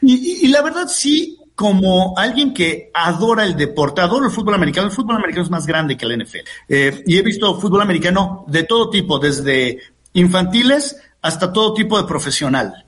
y, 0.03 0.38
y, 0.43 0.49
la 0.49 0.62
verdad 0.62 0.88
sí, 0.88 1.38
como 1.59 2.16
alguien 2.16 2.55
que 2.55 2.88
adora 2.94 3.42
el 3.42 3.57
deporte, 3.57 4.01
adoro 4.01 4.27
el 4.27 4.31
fútbol 4.31 4.55
americano, 4.55 4.87
el 4.87 4.92
fútbol 4.92 5.16
americano 5.16 5.42
es 5.42 5.51
más 5.51 5.66
grande 5.66 5.97
que 5.97 6.07
el 6.07 6.23
NFL. 6.23 6.37
Eh, 6.68 7.03
y 7.05 7.18
he 7.18 7.23
visto 7.23 7.59
fútbol 7.59 7.83
americano 7.83 8.44
de 8.47 8.62
todo 8.62 8.90
tipo, 8.90 9.18
desde 9.18 9.81
infantiles 10.12 11.01
hasta 11.21 11.53
todo 11.53 11.75
tipo 11.75 12.01
de 12.01 12.07
profesional. 12.07 12.87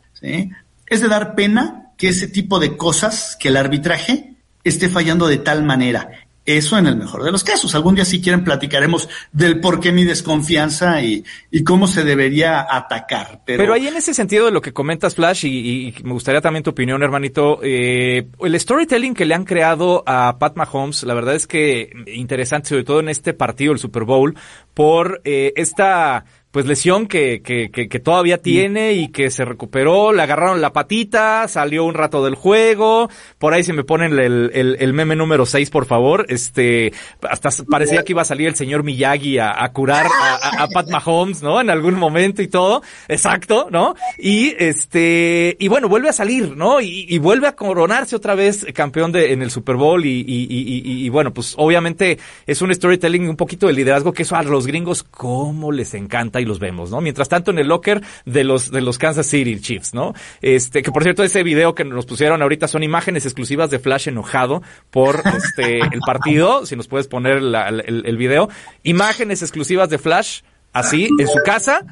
Es 0.87 1.01
de 1.01 1.09
dar 1.09 1.35
pena 1.35 1.91
que 1.99 2.11
ese 2.11 2.29
tipo 2.29 2.61
de 2.61 2.77
cosas, 2.77 3.37
que 3.41 3.49
el 3.49 3.57
arbitraje 3.57 4.37
esté 4.63 4.89
fallando 4.89 5.27
de 5.27 5.39
tal 5.39 5.65
manera. 5.65 6.09
Eso 6.47 6.79
en 6.79 6.87
el 6.87 6.97
mejor 6.97 7.23
de 7.23 7.31
los 7.31 7.45
casos. 7.45 7.75
Algún 7.75 7.95
día 7.95 8.05
si 8.05 8.21
quieren 8.21 8.45
platicaremos 8.45 9.09
del 9.31 9.61
por 9.61 9.79
qué 9.79 9.93
mi 9.93 10.05
desconfianza 10.05 11.03
y, 11.03 11.25
y 11.51 11.65
cómo 11.65 11.87
se 11.87 12.03
debería 12.03 12.67
atacar. 12.69 13.43
Pero... 13.45 13.59
Pero 13.59 13.75
ahí 13.75 13.87
en 13.87 13.97
ese 13.97 14.15
sentido 14.15 14.47
de 14.47 14.53
lo 14.53 14.61
que 14.61 14.73
comentas, 14.73 15.15
Flash, 15.15 15.45
y, 15.45 15.95
me 16.03 16.13
gustaría 16.13 16.41
también 16.41 16.63
tu 16.63 16.71
opinión, 16.71 17.03
hermanito, 17.03 17.61
eh, 17.63 18.27
el 18.41 18.59
storytelling 18.59 19.15
que 19.15 19.27
le 19.27 19.35
han 19.35 19.45
creado 19.45 20.03
a 20.07 20.39
Pat 20.39 20.57
Mahomes, 20.57 21.03
la 21.03 21.15
verdad 21.15 21.35
es 21.35 21.47
que 21.47 21.91
interesante, 22.07 22.71
sobre 22.71 22.85
todo 22.85 23.01
en 23.01 23.11
este 23.11 23.35
partido, 23.35 23.73
el 23.73 23.79
Super 23.79 24.05
Bowl, 24.05 24.35
por 24.73 25.21
eh, 25.25 25.53
esta 25.57 26.25
pues 26.51 26.67
lesión 26.67 27.07
que, 27.07 27.43
que, 27.43 27.71
que, 27.71 27.89
que, 27.89 28.01
todavía 28.01 28.39
tiene 28.39 28.95
y 28.95 29.09
que 29.09 29.31
se 29.31 29.45
recuperó, 29.45 30.13
le 30.13 30.23
agarraron 30.23 30.61
la 30.61 30.73
patita, 30.73 31.47
salió 31.47 31.85
un 31.85 31.95
rato 31.95 32.25
del 32.25 32.35
juego, 32.35 33.09
por 33.39 33.55
ahí 33.55 33.63
se 33.63 33.73
me 33.73 33.85
ponen 33.85 34.19
el, 34.19 34.51
el, 34.53 34.77
el 34.81 34.93
meme 34.93 35.15
número 35.15 35.47
6, 35.47 35.71
por 35.71 35.87
favor, 35.87 36.27
este, 36.29 36.93
hasta 37.23 37.51
parecía 37.69 38.03
que 38.03 38.13
iba 38.13 38.23
a 38.23 38.25
salir 38.25 38.49
el 38.49 38.57
señor 38.57 38.83
Miyagi 38.83 39.39
a, 39.39 39.63
a 39.63 39.73
curar 39.73 40.07
a, 40.07 40.65
a, 40.65 40.69
Pat 40.69 40.89
Mahomes, 40.89 41.43
¿no? 41.43 41.61
En 41.61 41.71
algún 41.71 41.95
momento 41.95 42.43
y 42.43 42.49
todo, 42.49 42.83
exacto, 43.07 43.69
¿no? 43.71 43.95
Y 44.19 44.55
este, 44.59 45.57
y 45.59 45.69
bueno, 45.69 45.89
vuelve 45.89 46.09
a 46.09 46.13
salir, 46.13 46.57
¿no? 46.57 46.81
Y, 46.81 47.07
y 47.09 47.19
vuelve 47.19 47.47
a 47.47 47.55
coronarse 47.55 48.17
otra 48.17 48.35
vez 48.35 48.67
campeón 48.75 49.13
de, 49.13 49.33
en 49.33 49.43
el 49.43 49.53
Super 49.53 49.77
Bowl 49.77 50.05
y, 50.05 50.21
y, 50.21 50.47
y, 50.49 51.05
y, 51.05 51.09
bueno, 51.11 51.33
pues 51.33 51.55
obviamente 51.57 52.19
es 52.47 52.61
un 52.61 52.75
storytelling 52.75 53.29
un 53.29 53.37
poquito 53.37 53.69
de 53.69 53.73
liderazgo 53.73 54.13
que 54.13 54.25
eso 54.25 54.35
a 54.35 54.43
los 54.43 54.67
gringos, 54.67 55.05
cómo 55.05 55.71
les 55.71 55.95
encanta 55.95 56.40
y 56.41 56.45
los 56.45 56.59
vemos, 56.59 56.91
¿no? 56.91 57.01
Mientras 57.01 57.29
tanto 57.29 57.51
en 57.51 57.59
el 57.59 57.69
locker 57.69 58.03
de 58.25 58.45
los 58.45 58.71
de 58.71 58.81
los 58.81 58.99
Kansas 58.99 59.27
City 59.27 59.61
Chiefs, 59.61 59.95
¿no? 59.95 60.15
Este, 60.41 60.83
que 60.83 60.91
por 60.91 61.03
cierto 61.03 61.23
ese 61.23 61.43
video 61.43 61.75
que 61.75 61.85
nos 61.85 62.07
pusieron 62.07 62.43
ahorita 62.43 62.69
son 62.69 62.83
imágenes 62.83 63.25
exclusivas 63.25 63.71
de 63.71 63.79
Flash 63.79 64.09
enojado 64.09 64.63
por 64.91 65.23
este 65.37 65.79
el 65.93 66.01
partido, 66.05 66.67
si 66.67 66.77
nos 66.77 66.89
puedes 66.89 67.09
poner 67.09 67.43
la, 67.43 67.69
el, 67.69 68.05
el 68.07 68.17
video, 68.17 68.49
imágenes 68.83 69.43
exclusivas 69.43 69.89
de 69.91 69.99
Flash 69.99 70.41
así 70.73 71.09
en 71.19 71.27
su 71.27 71.39
casa 71.45 71.85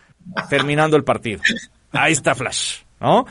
terminando 0.49 0.97
el 0.97 1.05
partido. 1.05 1.41
Ahí 1.93 2.13
está 2.13 2.35
Flash, 2.35 2.81
¿no? 3.01 3.27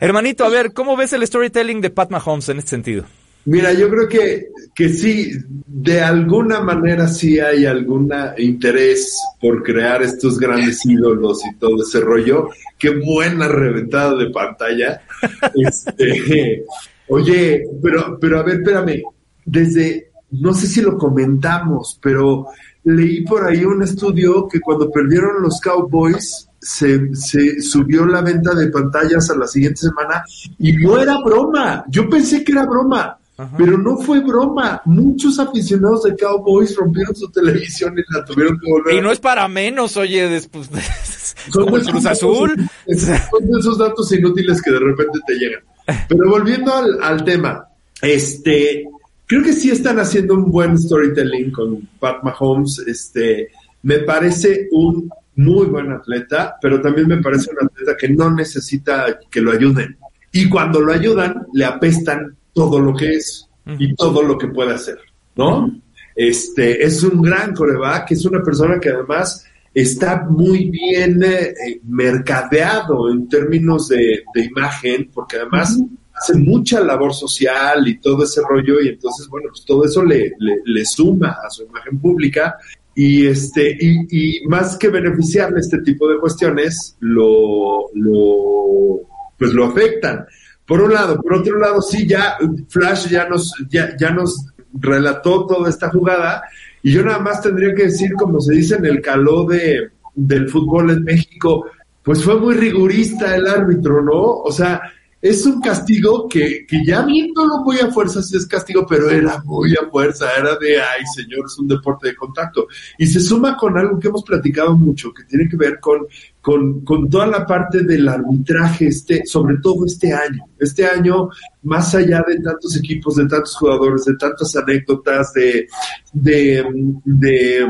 Hermanito, 0.00 0.44
a 0.44 0.48
ver, 0.48 0.72
¿cómo 0.72 0.96
ves 0.96 1.12
el 1.12 1.26
storytelling 1.26 1.80
de 1.80 1.90
Pat 1.90 2.10
Mahomes 2.10 2.48
en 2.48 2.58
este 2.58 2.70
sentido? 2.70 3.04
Mira, 3.46 3.72
yo 3.72 3.88
creo 3.88 4.08
que, 4.08 4.48
que 4.74 4.88
sí, 4.88 5.30
de 5.66 6.00
alguna 6.00 6.60
manera 6.60 7.06
sí 7.06 7.38
hay 7.38 7.64
algún 7.64 8.12
interés 8.38 9.20
por 9.40 9.62
crear 9.62 10.02
estos 10.02 10.38
grandes 10.38 10.84
ídolos 10.84 11.42
y 11.46 11.54
todo 11.56 11.82
ese 11.82 12.00
rollo. 12.00 12.48
Qué 12.76 12.90
buena 12.90 13.46
reventada 13.48 14.16
de 14.16 14.30
pantalla. 14.30 15.00
Este, 15.54 16.64
oye, 17.08 17.64
pero, 17.82 18.18
pero 18.20 18.40
a 18.40 18.42
ver, 18.42 18.56
espérame, 18.56 19.02
desde, 19.44 20.10
no 20.32 20.52
sé 20.52 20.66
si 20.66 20.82
lo 20.82 20.98
comentamos, 20.98 21.98
pero 22.02 22.48
leí 22.84 23.22
por 23.22 23.44
ahí 23.44 23.64
un 23.64 23.82
estudio 23.82 24.46
que 24.46 24.60
cuando 24.60 24.90
perdieron 24.90 25.42
los 25.42 25.60
Cowboys, 25.60 26.48
se, 26.60 27.14
se, 27.14 27.60
subió 27.60 28.04
la 28.06 28.22
venta 28.22 28.54
de 28.54 28.68
pantallas 28.68 29.30
a 29.30 29.36
la 29.36 29.46
siguiente 29.46 29.82
semana 29.82 30.24
y 30.58 30.72
no 30.72 30.98
era 30.98 31.16
broma. 31.24 31.84
Yo 31.88 32.08
pensé 32.10 32.42
que 32.42 32.52
era 32.52 32.66
broma. 32.66 33.18
Ajá. 33.36 33.56
Pero 33.56 33.76
no 33.76 33.98
fue 33.98 34.20
broma. 34.20 34.80
Muchos 34.86 35.38
aficionados 35.38 36.04
de 36.04 36.16
Cowboys 36.16 36.74
rompieron 36.76 37.14
su 37.14 37.30
televisión 37.30 37.94
y 37.98 38.02
la 38.14 38.24
tuvieron 38.24 38.58
que 38.58 38.70
volver. 38.70 38.94
Y 38.94 39.00
no 39.00 39.12
es 39.12 39.20
para 39.20 39.46
menos, 39.46 39.96
oye, 39.96 40.28
después 40.28 40.70
de, 40.70 40.80
el 41.46 41.86
Cruz 41.86 42.06
Azul. 42.06 42.56
Son 42.86 43.50
de 43.50 43.58
esos 43.58 43.78
datos 43.78 44.10
inútiles 44.12 44.62
que 44.62 44.70
de 44.70 44.78
repente 44.78 45.18
te 45.26 45.34
llegan. 45.34 45.60
Pero 46.08 46.30
volviendo 46.30 46.72
al, 46.72 47.02
al 47.02 47.24
tema, 47.24 47.68
este, 48.00 48.84
creo 49.26 49.42
que 49.42 49.52
sí 49.52 49.70
están 49.70 49.98
haciendo 49.98 50.34
un 50.34 50.50
buen 50.50 50.78
storytelling 50.78 51.50
con 51.52 51.88
Pat 52.00 52.22
Mahomes. 52.22 52.78
Este, 52.86 53.50
me 53.82 53.98
parece 53.98 54.68
un 54.72 55.10
muy 55.36 55.66
buen 55.66 55.92
atleta, 55.92 56.56
pero 56.60 56.80
también 56.80 57.08
me 57.08 57.18
parece 57.18 57.50
un 57.50 57.66
atleta 57.66 57.96
que 57.96 58.08
no 58.08 58.30
necesita 58.30 59.18
que 59.30 59.40
lo 59.40 59.52
ayuden. 59.52 59.96
Y 60.32 60.48
cuando 60.48 60.80
lo 60.80 60.92
ayudan, 60.92 61.46
le 61.52 61.64
apestan 61.64 62.36
todo 62.56 62.80
lo 62.80 62.94
que 62.94 63.10
es 63.10 63.46
y 63.78 63.94
todo 63.94 64.22
lo 64.22 64.38
que 64.38 64.48
puede 64.48 64.72
hacer, 64.72 64.98
¿no? 65.34 65.70
Este, 66.14 66.82
es 66.82 67.02
un 67.02 67.20
gran 67.20 67.54
coreback, 67.54 68.12
es 68.12 68.24
una 68.24 68.42
persona 68.42 68.80
que 68.80 68.88
además 68.88 69.44
está 69.74 70.24
muy 70.24 70.70
bien 70.70 71.22
eh, 71.22 71.52
mercadeado 71.84 73.10
en 73.10 73.28
términos 73.28 73.88
de, 73.88 74.22
de 74.34 74.44
imagen, 74.44 75.10
porque 75.12 75.36
además 75.36 75.76
uh 75.78 75.84
-huh. 75.84 75.98
hace 76.14 76.34
mucha 76.38 76.80
labor 76.80 77.12
social 77.12 77.86
y 77.86 77.98
todo 77.98 78.24
ese 78.24 78.40
rollo, 78.48 78.80
y 78.80 78.88
entonces, 78.88 79.28
bueno, 79.28 79.48
pues 79.50 79.66
todo 79.66 79.84
eso 79.84 80.02
le, 80.02 80.32
le, 80.38 80.54
le 80.64 80.84
suma 80.86 81.36
a 81.46 81.50
su 81.50 81.64
imagen 81.64 81.98
pública, 81.98 82.56
y 82.94 83.26
este, 83.26 83.76
y, 83.78 84.38
y, 84.38 84.46
más 84.46 84.78
que 84.78 84.88
beneficiarle 84.88 85.60
este 85.60 85.82
tipo 85.82 86.08
de 86.08 86.18
cuestiones, 86.18 86.96
lo, 87.00 87.90
lo, 87.92 89.02
pues 89.36 89.52
lo 89.52 89.66
afectan. 89.66 90.24
Por 90.66 90.80
un 90.80 90.92
lado, 90.92 91.20
por 91.20 91.34
otro 91.34 91.58
lado, 91.58 91.80
sí, 91.80 92.06
ya 92.06 92.36
Flash 92.68 93.08
ya 93.08 93.28
nos, 93.28 93.52
ya, 93.68 93.96
ya 93.96 94.10
nos 94.10 94.46
relató 94.72 95.46
toda 95.46 95.70
esta 95.70 95.90
jugada 95.90 96.42
y 96.82 96.92
yo 96.92 97.02
nada 97.02 97.18
más 97.18 97.40
tendría 97.40 97.74
que 97.74 97.84
decir, 97.84 98.12
como 98.14 98.40
se 98.40 98.54
dice 98.54 98.76
en 98.76 98.86
el 98.86 99.00
caló 99.00 99.44
de, 99.44 99.90
del 100.14 100.48
fútbol 100.48 100.90
en 100.90 101.04
México, 101.04 101.66
pues 102.02 102.22
fue 102.22 102.38
muy 102.38 102.54
rigurista 102.54 103.34
el 103.34 103.46
árbitro, 103.46 104.02
¿no? 104.02 104.20
O 104.20 104.52
sea, 104.52 104.80
es 105.20 105.46
un 105.46 105.60
castigo 105.60 106.28
que, 106.28 106.66
que 106.66 106.84
ya 106.84 107.02
viéndolo 107.02 107.58
muy 107.64 107.78
a 107.78 107.90
fuerza 107.90 108.22
sí 108.22 108.36
es 108.36 108.46
castigo, 108.46 108.86
pero 108.86 109.08
era 109.10 109.42
muy 109.44 109.74
a 109.74 109.88
fuerza, 109.90 110.26
era 110.38 110.56
de, 110.56 110.78
ay 110.78 111.04
señor, 111.14 111.46
es 111.46 111.58
un 111.58 111.66
deporte 111.66 112.08
de 112.08 112.16
contacto. 112.16 112.68
Y 112.98 113.06
se 113.06 113.20
suma 113.20 113.56
con 113.56 113.78
algo 113.78 113.98
que 113.98 114.08
hemos 114.08 114.22
platicado 114.22 114.76
mucho, 114.76 115.12
que 115.12 115.24
tiene 115.24 115.48
que 115.48 115.56
ver 115.56 115.80
con, 115.80 116.06
con, 116.40 116.84
con 116.84 117.08
toda 117.08 117.26
la 117.26 117.46
parte 117.46 117.82
del 117.82 118.06
arbitraje, 118.06 118.88
este, 118.88 119.24
sobre 119.24 119.56
todo 119.56 119.86
este 119.86 120.12
año. 120.12 120.44
Este 120.58 120.86
año, 120.86 121.30
más 121.62 121.94
allá 121.94 122.22
de 122.26 122.38
tantos 122.40 122.76
equipos, 122.76 123.16
de 123.16 123.26
tantos 123.26 123.56
jugadores, 123.56 124.04
de 124.04 124.16
tantas 124.16 124.54
anécdotas, 124.54 125.32
de, 125.32 125.66
de, 126.12 126.64
de, 127.04 127.66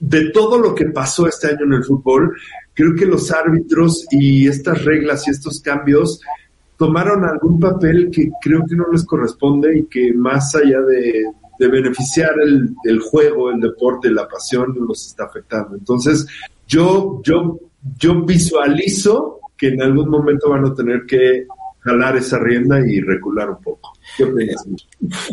de 0.00 0.30
todo 0.30 0.58
lo 0.58 0.74
que 0.74 0.86
pasó 0.86 1.28
este 1.28 1.48
año 1.48 1.64
en 1.64 1.74
el 1.74 1.84
fútbol, 1.84 2.34
creo 2.72 2.94
que 2.94 3.06
los 3.06 3.30
árbitros 3.30 4.06
y 4.10 4.48
estas 4.48 4.84
reglas 4.84 5.26
y 5.26 5.30
estos 5.30 5.60
cambios 5.60 6.20
tomaron 6.78 7.24
algún 7.24 7.58
papel 7.58 8.08
que 8.10 8.30
creo 8.40 8.64
que 8.66 8.76
no 8.76 8.86
les 8.90 9.04
corresponde 9.04 9.78
y 9.78 9.86
que 9.86 10.14
más 10.14 10.54
allá 10.54 10.80
de, 10.80 11.24
de 11.58 11.68
beneficiar 11.68 12.30
el, 12.40 12.70
el, 12.84 13.00
juego, 13.00 13.50
el 13.50 13.60
deporte, 13.60 14.10
la 14.10 14.28
pasión, 14.28 14.74
los 14.86 15.06
está 15.06 15.24
afectando. 15.24 15.76
Entonces, 15.76 16.26
yo, 16.66 17.20
yo, 17.24 17.58
yo 17.98 18.22
visualizo 18.22 19.40
que 19.56 19.68
en 19.68 19.82
algún 19.82 20.08
momento 20.08 20.50
van 20.50 20.66
a 20.66 20.74
tener 20.74 21.04
que 21.04 21.46
jalar 21.80 22.16
esa 22.16 22.38
rienda 22.38 22.78
y 22.86 23.00
recular 23.00 23.50
un 23.50 23.60
poco. 23.60 23.92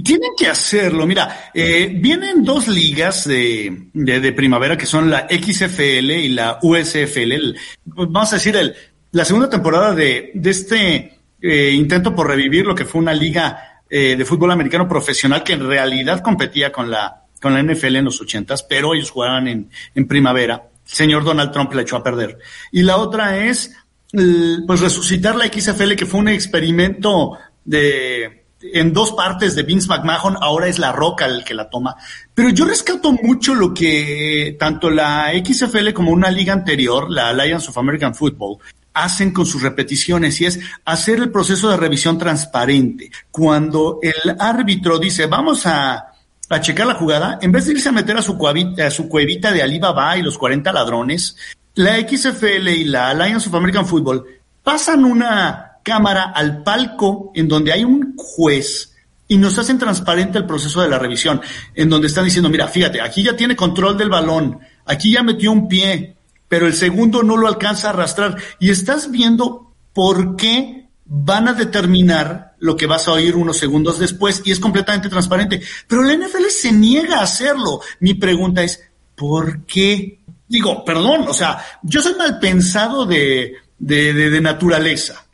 Tienen 0.03 0.31
que 0.37 0.47
hacerlo. 0.47 1.05
Mira, 1.05 1.51
eh, 1.53 1.91
vienen 2.01 2.43
dos 2.43 2.67
ligas 2.67 3.27
de, 3.27 3.89
de, 3.93 4.31
primavera 4.33 4.77
que 4.77 4.85
son 4.85 5.11
la 5.11 5.27
XFL 5.29 6.11
y 6.11 6.29
la 6.29 6.59
USFL. 6.61 7.55
vamos 7.85 8.33
a 8.33 8.35
decir, 8.37 8.55
el, 8.55 8.73
la 9.11 9.25
segunda 9.25 9.49
temporada 9.49 9.93
de, 9.93 10.31
de 10.33 10.49
este 10.49 11.14
eh, 11.41 11.71
intento 11.71 12.15
por 12.15 12.27
revivir 12.27 12.65
lo 12.65 12.75
que 12.75 12.85
fue 12.85 13.01
una 13.01 13.13
liga 13.13 13.81
eh, 13.89 14.15
de 14.17 14.25
fútbol 14.25 14.51
americano 14.51 14.87
profesional 14.87 15.43
que 15.43 15.53
en 15.53 15.67
realidad 15.67 16.21
competía 16.21 16.71
con 16.71 16.89
la, 16.89 17.23
con 17.41 17.53
la 17.53 17.61
NFL 17.61 17.97
en 17.97 18.05
los 18.05 18.21
ochentas, 18.21 18.63
pero 18.63 18.93
ellos 18.93 19.11
jugaban 19.11 19.47
en, 19.47 19.69
en 19.93 20.07
primavera. 20.07 20.69
El 20.85 20.91
señor 20.91 21.23
Donald 21.23 21.51
Trump 21.51 21.73
le 21.73 21.81
echó 21.81 21.97
a 21.97 22.03
perder. 22.03 22.37
Y 22.71 22.83
la 22.83 22.97
otra 22.97 23.45
es, 23.45 23.75
pues 24.11 24.79
resucitar 24.79 25.35
la 25.35 25.45
XFL, 25.47 25.95
que 25.95 26.05
fue 26.05 26.19
un 26.19 26.29
experimento 26.29 27.37
de, 27.63 28.45
en 28.73 28.93
dos 28.93 29.11
partes 29.11 29.55
de 29.55 29.63
Vince 29.63 29.87
McMahon, 29.87 30.37
ahora 30.41 30.67
es 30.67 30.79
La 30.79 30.91
Roca 30.91 31.25
el 31.25 31.43
que 31.43 31.53
la 31.53 31.69
toma. 31.69 31.95
Pero 32.33 32.49
yo 32.49 32.65
rescato 32.65 33.11
mucho 33.11 33.53
lo 33.53 33.73
que 33.73 34.55
tanto 34.59 34.89
la 34.89 35.31
XFL 35.33 35.93
como 35.93 36.11
una 36.11 36.31
liga 36.31 36.53
anterior, 36.53 37.09
la 37.09 37.29
Alliance 37.29 37.69
of 37.69 37.77
American 37.77 38.15
Football, 38.15 38.57
hacen 38.95 39.31
con 39.31 39.45
sus 39.45 39.61
repeticiones 39.61 40.41
y 40.41 40.45
es 40.45 40.59
hacer 40.85 41.19
el 41.19 41.31
proceso 41.31 41.69
de 41.69 41.77
revisión 41.77 42.17
transparente. 42.17 43.11
Cuando 43.29 43.99
el 44.01 44.35
árbitro 44.39 44.97
dice, 44.97 45.27
vamos 45.27 45.67
a, 45.67 46.13
a 46.49 46.61
checar 46.61 46.87
la 46.87 46.95
jugada, 46.95 47.37
en 47.41 47.51
vez 47.51 47.65
de 47.65 47.73
irse 47.73 47.89
a 47.89 47.91
meter 47.91 48.17
a 48.17 48.21
su, 48.21 48.37
a 48.47 48.89
su 48.89 49.09
cuevita 49.09 49.51
de 49.51 49.61
Alibaba 49.61 50.17
y 50.17 50.23
los 50.23 50.37
40 50.37 50.71
ladrones, 50.71 51.35
la 51.75 51.99
XFL 51.99 52.69
y 52.69 52.85
la 52.85 53.09
Alliance 53.09 53.49
of 53.49 53.55
American 53.55 53.85
Football 53.85 54.25
pasan 54.63 55.03
una 55.03 55.73
cámara 55.83 56.31
al 56.33 56.63
palco 56.63 57.31
en 57.35 57.47
donde 57.47 57.71
hay 57.71 57.83
un 57.83 58.15
juez 58.17 58.95
y 59.27 59.37
nos 59.37 59.57
hacen 59.57 59.77
transparente 59.77 60.37
el 60.37 60.45
proceso 60.45 60.81
de 60.81 60.89
la 60.89 60.99
revisión, 60.99 61.41
en 61.73 61.89
donde 61.89 62.07
están 62.07 62.25
diciendo, 62.25 62.49
mira, 62.49 62.67
fíjate, 62.67 63.01
aquí 63.01 63.23
ya 63.23 63.35
tiene 63.35 63.55
control 63.55 63.97
del 63.97 64.09
balón, 64.09 64.59
aquí 64.85 65.11
ya 65.11 65.23
metió 65.23 65.51
un 65.51 65.67
pie, 65.67 66.15
pero 66.55 66.67
el 66.67 66.73
segundo 66.73 67.21
no 67.21 67.35
lo 67.35 67.49
alcanza 67.49 67.87
a 67.87 67.89
arrastrar. 67.89 68.37
Y 68.59 68.69
estás 68.69 69.11
viendo 69.11 69.75
por 69.91 70.37
qué 70.37 70.87
van 71.03 71.49
a 71.49 71.53
determinar 71.53 72.55
lo 72.59 72.77
que 72.77 72.87
vas 72.87 73.09
a 73.09 73.11
oír 73.11 73.35
unos 73.35 73.57
segundos 73.57 73.99
después 73.99 74.41
y 74.45 74.53
es 74.53 74.61
completamente 74.61 75.09
transparente. 75.09 75.61
Pero 75.85 76.01
la 76.01 76.13
NFL 76.13 76.45
se 76.47 76.71
niega 76.71 77.17
a 77.17 77.23
hacerlo. 77.23 77.81
Mi 77.99 78.13
pregunta 78.13 78.63
es, 78.63 78.81
¿por 79.15 79.65
qué? 79.65 80.21
Digo, 80.47 80.85
perdón, 80.85 81.25
o 81.27 81.33
sea, 81.33 81.61
yo 81.83 82.01
soy 82.01 82.15
mal 82.15 82.39
pensado 82.39 83.05
de, 83.05 83.55
de, 83.77 84.13
de 84.13 84.39
naturaleza. 84.39 85.27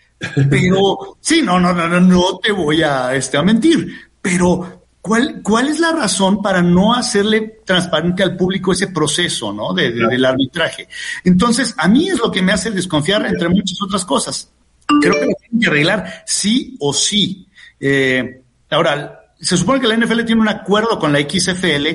Pero, 0.50 1.18
sí, 1.22 1.44
no, 1.44 1.60
no, 1.60 1.72
no, 1.72 1.88
no, 1.88 2.00
no 2.00 2.40
te 2.40 2.52
voy 2.52 2.82
a, 2.82 3.14
este, 3.14 3.38
a 3.38 3.44
mentir. 3.44 4.10
Pero, 4.24 4.81
¿cuál, 5.02 5.42
¿cuál 5.44 5.68
es 5.68 5.80
la 5.80 5.92
razón 5.92 6.42
para 6.42 6.62
no 6.62 6.94
hacerle 6.94 7.60
transparente 7.66 8.24
al 8.24 8.38
público 8.38 8.72
ese 8.72 8.88
proceso, 8.88 9.52
¿no? 9.52 9.74
De, 9.74 9.92
del 9.92 10.26
arbitraje. 10.26 10.88
Entonces, 11.24 11.74
a 11.78 11.88
mí 11.88 12.10
es 12.10 12.20
lo 12.20 12.32
que 12.32 12.42
me 12.42 12.54
hace 12.54 12.72
desconfiar, 12.72 13.26
entre 13.26 13.50
muchas 13.50 13.82
otras 13.82 14.06
cosas. 14.06 14.52
Creo 15.02 15.14
que 15.14 15.26
lo 15.26 15.34
tienen 15.40 15.60
que 15.62 15.68
arreglar 15.68 16.24
sí 16.26 16.76
o 16.80 16.94
sí. 16.94 17.48
Eh, 17.80 18.42
ahora, 18.70 19.34
se 19.40 19.58
supone 19.58 19.82
que 19.82 19.88
la 19.88 19.98
NFL 19.98 20.24
tiene 20.24 20.42
un 20.42 20.50
acuerdo 20.50 21.00
con 21.00 21.14
la 21.14 21.20
XFL 21.20 21.88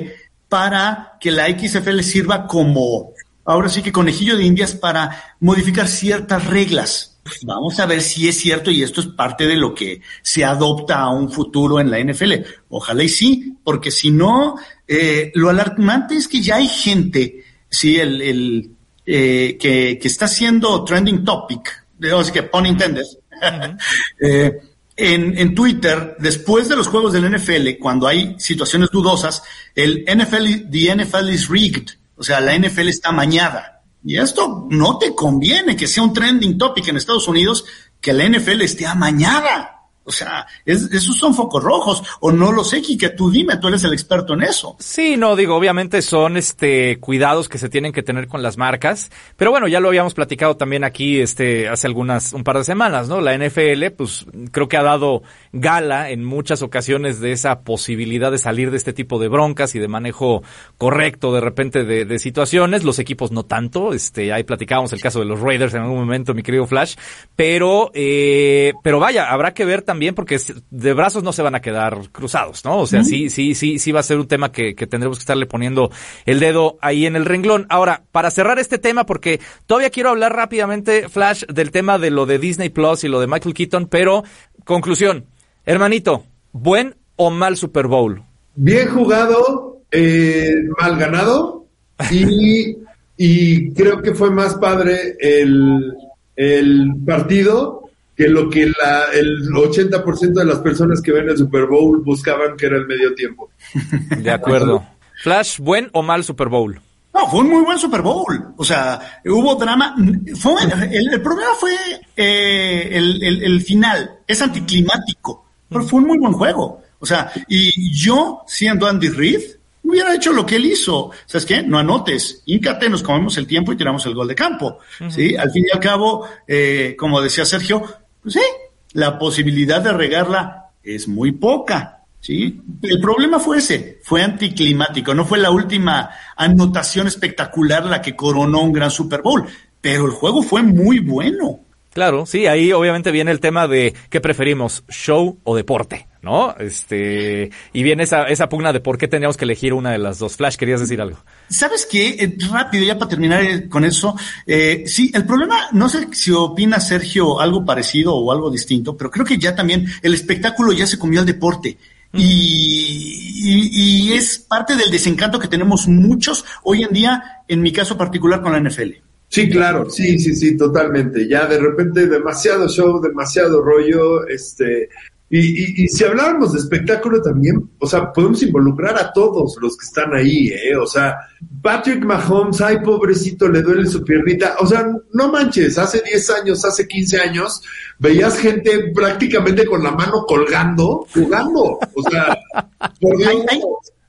para 0.49 1.17
que 1.19 1.31
la 1.31 1.47
XFL 1.47 2.01
sirva 2.01 2.47
como, 2.47 3.11
ahora 3.45 3.69
sí 3.69 3.81
que 3.81 3.91
conejillo 3.91 4.37
de 4.37 4.45
indias 4.45 4.73
para 4.73 5.35
modificar 5.39 5.87
ciertas 5.87 6.45
reglas 6.45 7.16
Vamos 7.43 7.79
a 7.79 7.85
ver 7.85 8.01
si 8.01 8.27
es 8.27 8.37
cierto 8.37 8.71
y 8.71 8.83
esto 8.83 9.01
es 9.01 9.07
parte 9.07 9.47
de 9.47 9.55
lo 9.55 9.73
que 9.73 10.01
se 10.21 10.43
adopta 10.45 10.99
a 10.99 11.09
un 11.09 11.31
futuro 11.31 11.79
en 11.79 11.91
la 11.91 11.99
NFL. 11.99 12.33
Ojalá 12.69 13.03
y 13.03 13.09
sí, 13.09 13.57
porque 13.63 13.91
si 13.91 14.11
no, 14.11 14.55
eh, 14.87 15.31
lo 15.35 15.49
alarmante 15.49 16.15
es 16.15 16.27
que 16.27 16.41
ya 16.41 16.55
hay 16.55 16.67
gente, 16.67 17.43
sí, 17.69 17.97
el, 17.97 18.21
el 18.21 18.71
eh, 19.05 19.57
que, 19.59 19.97
que, 20.01 20.07
está 20.07 20.25
haciendo 20.25 20.83
trending 20.83 21.23
topic, 21.23 21.85
así 22.17 22.31
que 22.31 22.43
pon 22.43 22.65
eh, 24.19 24.59
en, 24.95 25.37
en 25.37 25.55
Twitter, 25.55 26.15
después 26.19 26.67
de 26.69 26.75
los 26.75 26.87
juegos 26.87 27.13
del 27.13 27.31
NFL, 27.31 27.79
cuando 27.79 28.07
hay 28.07 28.35
situaciones 28.39 28.89
dudosas, 28.91 29.43
el 29.75 30.03
NFL, 30.05 30.69
the 30.71 30.95
NFL 30.95 31.29
is 31.29 31.47
rigged, 31.47 31.91
o 32.15 32.23
sea, 32.23 32.41
la 32.41 32.57
NFL 32.57 32.87
está 32.87 33.11
mañada. 33.11 33.76
Y 34.07 34.17
esto 34.19 34.67
no 34.69 34.97
te 34.97 35.13
conviene 35.13 35.75
que 35.75 35.85
sea 35.85 36.01
un 36.01 36.13
trending 36.13 36.57
topic 36.57 36.87
en 36.87 36.95
Estados 36.95 37.27
Unidos 37.27 37.65
que 37.99 38.13
la 38.13 38.23
NFL 38.23 38.61
esté 38.61 38.87
amañada. 38.87 39.76
O 40.07 40.11
sea, 40.11 40.47
esos 40.65 41.17
son 41.17 41.35
focos 41.35 41.61
rojos. 41.61 42.01
O 42.21 42.31
no 42.31 42.51
lo 42.51 42.63
sé, 42.63 42.81
que 42.81 43.09
tú 43.09 43.29
dime, 43.29 43.57
tú 43.57 43.67
eres 43.67 43.83
el 43.83 43.91
experto 43.91 44.33
en 44.33 44.43
eso. 44.43 44.77
Sí, 44.79 45.17
no, 45.17 45.35
digo, 45.35 45.55
obviamente 45.55 46.01
son 46.01 46.37
este 46.37 46.99
cuidados 46.99 47.49
que 47.49 47.57
se 47.57 47.67
tienen 47.67 47.91
que 47.91 48.03
tener 48.03 48.27
con 48.27 48.41
las 48.41 48.57
marcas. 48.57 49.11
Pero 49.35 49.51
bueno, 49.51 49.67
ya 49.67 49.81
lo 49.81 49.89
habíamos 49.89 50.13
platicado 50.13 50.55
también 50.55 50.85
aquí 50.85 51.19
este 51.19 51.67
hace 51.67 51.87
algunas, 51.87 52.31
un 52.31 52.45
par 52.45 52.57
de 52.57 52.63
semanas, 52.63 53.09
¿no? 53.09 53.19
La 53.19 53.37
NFL, 53.37 53.87
pues 53.97 54.25
creo 54.51 54.69
que 54.69 54.77
ha 54.77 54.83
dado 54.83 55.23
gala 55.51 56.09
en 56.09 56.23
muchas 56.23 56.61
ocasiones 56.61 57.19
de 57.19 57.33
esa 57.33 57.61
posibilidad 57.61 58.31
de 58.31 58.37
salir 58.37 58.71
de 58.71 58.77
este 58.77 58.93
tipo 58.93 59.19
de 59.19 59.27
broncas 59.27 59.75
y 59.75 59.79
de 59.79 59.87
manejo 59.89 60.43
correcto 60.77 61.33
de 61.33 61.41
repente 61.41 61.83
de, 61.83 62.05
de 62.05 62.19
situaciones. 62.19 62.85
Los 62.85 62.99
equipos 62.99 63.31
no 63.31 63.43
tanto. 63.43 63.93
Este, 63.93 64.31
ahí 64.31 64.43
platicábamos 64.43 64.93
el 64.93 65.01
caso 65.01 65.19
de 65.19 65.25
los 65.25 65.41
Raiders 65.41 65.73
en 65.73 65.81
algún 65.81 65.99
momento, 65.99 66.33
mi 66.33 66.43
querido 66.43 66.65
Flash. 66.65 66.95
Pero, 67.35 67.91
eh, 67.93 68.73
pero 68.83 68.99
vaya, 68.99 69.29
habrá 69.29 69.53
que 69.53 69.65
ver 69.65 69.81
también 69.81 69.96
también 69.97 70.13
porque 70.13 70.39
de 70.69 70.93
brazos 70.93 71.23
no 71.23 71.33
se 71.33 71.41
van 71.41 71.55
a 71.55 71.59
quedar 71.59 72.11
cruzados, 72.11 72.63
¿no? 72.63 72.77
O 72.77 72.85
sea, 72.85 73.03
sí, 73.03 73.31
sí, 73.31 73.55
sí, 73.55 73.79
sí 73.79 73.91
va 73.91 74.01
a 74.01 74.03
ser 74.03 74.19
un 74.19 74.27
tema 74.27 74.51
que, 74.51 74.75
que 74.75 74.85
tendremos 74.85 75.17
que 75.17 75.23
estarle 75.23 75.47
poniendo 75.47 75.89
el 76.27 76.39
dedo 76.39 76.77
ahí 76.81 77.07
en 77.07 77.15
el 77.15 77.25
renglón. 77.25 77.65
Ahora, 77.69 78.03
para 78.11 78.29
cerrar 78.29 78.59
este 78.59 78.77
tema, 78.77 79.07
porque 79.07 79.39
todavía 79.65 79.89
quiero 79.89 80.11
hablar 80.11 80.35
rápidamente, 80.35 81.09
Flash, 81.09 81.45
del 81.45 81.71
tema 81.71 81.97
de 81.97 82.11
lo 82.11 82.27
de 82.27 82.37
Disney 82.37 82.69
Plus 82.69 83.05
y 83.05 83.07
lo 83.07 83.19
de 83.19 83.25
Michael 83.25 83.55
Keaton, 83.55 83.87
pero 83.87 84.23
conclusión, 84.65 85.25
hermanito, 85.65 86.25
¿buen 86.51 86.93
o 87.15 87.31
mal 87.31 87.57
Super 87.57 87.87
Bowl? 87.87 88.21
Bien 88.53 88.89
jugado, 88.89 89.79
eh, 89.91 90.53
mal 90.79 90.95
ganado 90.99 91.65
y, 92.11 92.77
y 93.17 93.73
creo 93.73 94.03
que 94.03 94.13
fue 94.13 94.29
más 94.29 94.53
padre 94.57 95.15
el, 95.19 95.91
el 96.35 96.91
partido 97.03 97.86
que 98.17 98.27
lo 98.27 98.49
que 98.49 98.65
la, 98.65 99.05
el 99.13 99.47
80% 99.49 100.33
de 100.33 100.45
las 100.45 100.57
personas 100.59 101.01
que 101.01 101.11
ven 101.11 101.29
el 101.29 101.37
Super 101.37 101.67
Bowl 101.67 102.01
buscaban 102.03 102.57
que 102.57 102.65
era 102.65 102.77
el 102.77 102.87
medio 102.87 103.13
tiempo. 103.13 103.51
De 104.17 104.31
acuerdo. 104.31 104.83
Flash, 105.21 105.59
¿buen 105.59 105.89
o 105.93 106.01
mal 106.01 106.23
Super 106.23 106.49
Bowl? 106.49 106.81
No, 107.13 107.27
fue 107.29 107.41
un 107.41 107.49
muy 107.49 107.63
buen 107.63 107.77
Super 107.77 108.01
Bowl. 108.01 108.53
O 108.57 108.65
sea, 108.65 109.21
hubo 109.25 109.55
drama. 109.55 109.95
Fue, 110.35 110.53
el, 110.91 111.21
problema 111.21 111.51
fue 111.59 111.73
eh, 112.15 112.89
el, 112.91 113.43
el, 113.43 113.61
final. 113.61 114.19
Es 114.27 114.41
anticlimático. 114.41 115.45
Pero 115.69 115.83
fue 115.83 115.99
un 115.99 116.07
muy 116.07 116.17
buen 116.17 116.33
juego. 116.33 116.81
O 116.99 117.05
sea, 117.05 117.31
y 117.47 117.91
yo, 117.91 118.41
siendo 118.47 118.87
Andy 118.87 119.09
Reid, 119.09 119.41
hubiera 119.83 120.13
hecho 120.13 120.33
lo 120.33 120.45
que 120.45 120.57
él 120.57 120.65
hizo. 120.65 121.11
¿Sabes 121.25 121.45
qué? 121.45 121.63
No 121.63 121.79
anotes, 121.79 122.43
íncate, 122.45 122.89
nos 122.89 123.03
comemos 123.03 123.37
el 123.37 123.47
tiempo 123.47 123.73
y 123.73 123.77
tiramos 123.77 124.05
el 124.05 124.13
gol 124.13 124.27
de 124.27 124.35
campo. 124.35 124.79
¿sí? 125.09 125.35
Al 125.35 125.51
fin 125.51 125.65
y 125.67 125.75
al 125.75 125.79
cabo, 125.79 126.27
eh, 126.47 126.95
como 126.97 127.21
decía 127.21 127.45
Sergio, 127.45 127.83
pues 128.27 128.33
sí, 128.33 128.51
la 128.91 129.17
posibilidad 129.17 129.79
de 129.79 129.93
regarla 129.93 130.71
es 130.83 131.07
muy 131.07 131.31
poca. 131.31 132.01
¿sí? 132.19 132.59
El 132.81 132.99
problema 132.99 133.39
fue 133.39 133.59
ese, 133.59 134.01
fue 134.03 134.21
anticlimático, 134.21 135.13
no 135.13 135.23
fue 135.23 135.37
la 135.37 135.49
última 135.49 136.09
anotación 136.35 137.07
espectacular 137.07 137.85
la 137.85 138.01
que 138.01 138.17
coronó 138.17 138.63
un 138.63 138.73
gran 138.73 138.91
Super 138.91 139.21
Bowl, 139.21 139.45
pero 139.79 140.05
el 140.05 140.11
juego 140.11 140.43
fue 140.43 140.61
muy 140.61 140.99
bueno. 140.99 141.61
Claro, 141.93 142.25
sí, 142.25 142.47
ahí 142.47 142.73
obviamente 142.73 143.11
viene 143.11 143.31
el 143.31 143.39
tema 143.39 143.65
de 143.65 143.93
qué 144.09 144.19
preferimos, 144.19 144.83
show 144.89 145.37
o 145.45 145.55
deporte, 145.55 146.05
¿no? 146.27 146.53
Este, 146.59 147.49
y 147.71 147.83
viene 147.83 148.03
esa, 148.03 148.25
esa 148.25 148.49
pugna 148.49 148.73
de 148.73 148.81
por 148.81 148.97
qué 148.97 149.07
tendríamos 149.07 149.37
que 149.37 149.45
elegir 149.45 149.73
una 149.73 149.91
de 149.91 149.97
las 149.97 150.19
dos. 150.19 150.35
Flash, 150.35 150.57
querías 150.57 150.81
decir 150.81 150.99
algo. 150.99 151.17
¿Sabes 151.49 151.87
qué? 151.89 152.09
Eh, 152.19 152.37
rápido, 152.51 152.83
ya 152.83 152.99
para 152.99 153.07
terminar 153.07 153.43
eh, 153.43 153.69
con 153.69 153.85
eso. 153.85 154.13
Eh, 154.45 154.83
sí, 154.87 155.09
el 155.13 155.25
problema, 155.25 155.69
no 155.71 155.87
sé 155.87 156.09
si 156.11 156.31
opina 156.31 156.81
Sergio 156.81 157.39
algo 157.39 157.63
parecido 157.63 158.13
o 158.13 158.29
algo 158.31 158.51
distinto, 158.51 158.97
pero 158.97 159.09
creo 159.09 159.25
que 159.25 159.37
ya 159.37 159.55
también 159.55 159.85
el 160.01 160.13
espectáculo 160.13 160.73
ya 160.73 160.85
se 160.85 160.99
comió 160.99 161.21
al 161.21 161.25
deporte. 161.25 161.77
Y, 162.13 164.09
y, 164.09 164.13
es 164.13 164.39
parte 164.39 164.75
del 164.75 164.89
desencanto 164.89 165.39
que 165.39 165.47
tenemos 165.47 165.87
muchos 165.87 166.43
hoy 166.63 166.83
en 166.83 166.91
día, 166.91 167.43
en 167.47 167.61
mi 167.61 167.71
caso 167.71 167.97
particular 167.97 168.41
con 168.41 168.53
la 168.53 168.59
NFL. 168.59 168.91
Sí, 169.29 169.49
claro, 169.49 169.89
sí, 169.89 170.17
sí, 170.17 170.33
sí, 170.33 170.57
totalmente. 170.57 171.27
Ya 171.27 171.45
de 171.45 171.59
repente 171.59 172.07
demasiado 172.07 172.67
show, 172.69 173.01
demasiado 173.01 173.61
rollo, 173.61 174.25
este, 174.25 174.89
Y, 175.29 175.83
y, 175.83 175.87
si 175.89 176.05
habláramos 176.05 176.53
de 176.53 176.59
espectáculo 176.59 177.21
también, 177.21 177.69
o 177.79 177.85
sea, 177.87 178.13
podemos 178.13 178.41
involucrar 178.43 178.97
a 178.97 179.11
todos 179.11 179.57
los 179.59 179.75
que 179.75 179.85
están 179.85 180.13
ahí, 180.13 180.47
¿eh? 180.47 180.77
O 180.77 180.87
sea, 180.87 181.17
Patrick 181.61 182.05
Mahomes, 182.05 182.61
ay, 182.61 182.79
pobrecito, 182.79 183.49
le 183.49 183.61
duele 183.61 183.85
su 183.87 184.05
piernita. 184.05 184.55
O 184.61 184.65
sea, 184.65 184.87
no 185.11 185.29
manches, 185.29 185.77
hace 185.77 186.01
10 186.01 186.29
años, 186.29 186.63
hace 186.63 186.87
15 186.87 187.19
años, 187.19 187.61
veías 187.99 188.37
gente 188.39 188.91
prácticamente 188.95 189.65
con 189.65 189.83
la 189.83 189.91
mano 189.91 190.25
colgando, 190.25 191.05
jugando. 191.13 191.77
O 191.93 192.09
sea, 192.09 192.37
por 193.01 193.17
Dios, 193.17 193.35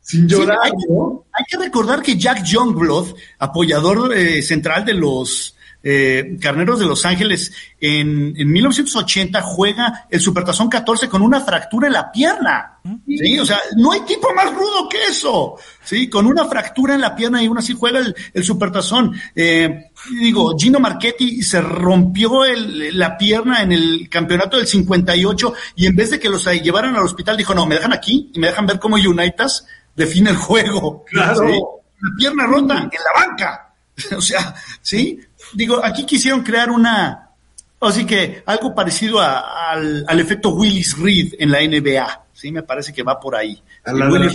sin 0.00 0.28
llorar, 0.28 0.58
hay, 0.62 0.70
¿no? 0.88 1.26
Hay 1.32 1.44
que 1.50 1.58
recordar 1.58 2.00
que 2.00 2.16
Jack 2.16 2.44
Youngblood, 2.44 3.08
apoyador 3.40 4.16
eh, 4.16 4.40
central 4.40 4.84
de 4.84 4.94
los 4.94 5.56
eh, 5.90 6.36
Carneros 6.38 6.78
de 6.78 6.84
Los 6.84 7.06
Ángeles, 7.06 7.50
en, 7.80 8.34
en 8.36 8.52
1980 8.52 9.40
juega 9.40 10.06
el 10.10 10.20
Supertazón 10.20 10.68
14 10.68 11.08
con 11.08 11.22
una 11.22 11.40
fractura 11.40 11.86
en 11.86 11.94
la 11.94 12.12
pierna. 12.12 12.78
Sí, 13.06 13.38
o 13.38 13.46
sea, 13.46 13.58
no 13.74 13.92
hay 13.92 14.00
tipo 14.00 14.34
más 14.34 14.52
rudo 14.54 14.86
que 14.86 15.02
eso. 15.04 15.56
Sí, 15.82 16.10
con 16.10 16.26
una 16.26 16.44
fractura 16.44 16.94
en 16.94 17.00
la 17.00 17.16
pierna 17.16 17.42
y 17.42 17.46
aún 17.46 17.56
así 17.56 17.72
juega 17.72 18.00
el, 18.00 18.14
el 18.34 18.44
Supertazón. 18.44 19.14
Eh, 19.34 19.90
digo, 20.20 20.54
Gino 20.58 20.78
Marchetti 20.78 21.42
se 21.42 21.62
rompió 21.62 22.44
el, 22.44 22.98
la 22.98 23.16
pierna 23.16 23.62
en 23.62 23.72
el 23.72 24.10
campeonato 24.10 24.58
del 24.58 24.66
58 24.66 25.54
y 25.76 25.86
en 25.86 25.96
vez 25.96 26.10
de 26.10 26.20
que 26.20 26.28
los 26.28 26.44
llevaran 26.44 26.96
al 26.96 27.04
hospital 27.04 27.38
dijo, 27.38 27.54
no, 27.54 27.64
me 27.64 27.76
dejan 27.76 27.94
aquí 27.94 28.30
y 28.34 28.38
me 28.38 28.48
dejan 28.48 28.66
ver 28.66 28.78
cómo 28.78 28.96
Unitas 28.96 29.66
define 29.96 30.28
el 30.28 30.36
juego. 30.36 31.06
Claro. 31.06 31.48
¿Sí? 31.48 31.60
La 32.00 32.16
pierna 32.18 32.46
rota 32.46 32.74
en 32.78 32.90
la 32.90 33.26
banca. 33.26 33.64
O 34.16 34.20
sea, 34.20 34.54
¿sí? 34.80 35.18
Digo, 35.52 35.84
aquí 35.84 36.04
quisieron 36.04 36.42
crear 36.42 36.70
una, 36.70 37.30
así 37.80 38.04
que 38.04 38.42
algo 38.46 38.74
parecido 38.74 39.20
a, 39.20 39.70
al, 39.72 40.04
al, 40.06 40.20
efecto 40.20 40.50
Willis 40.50 40.98
Reed 40.98 41.34
en 41.38 41.50
la 41.50 41.60
NBA, 41.60 42.24
¿sí? 42.32 42.52
Me 42.52 42.62
parece 42.62 42.92
que 42.92 43.02
va 43.02 43.18
por 43.18 43.34
ahí. 43.36 43.60
Willis 43.86 44.34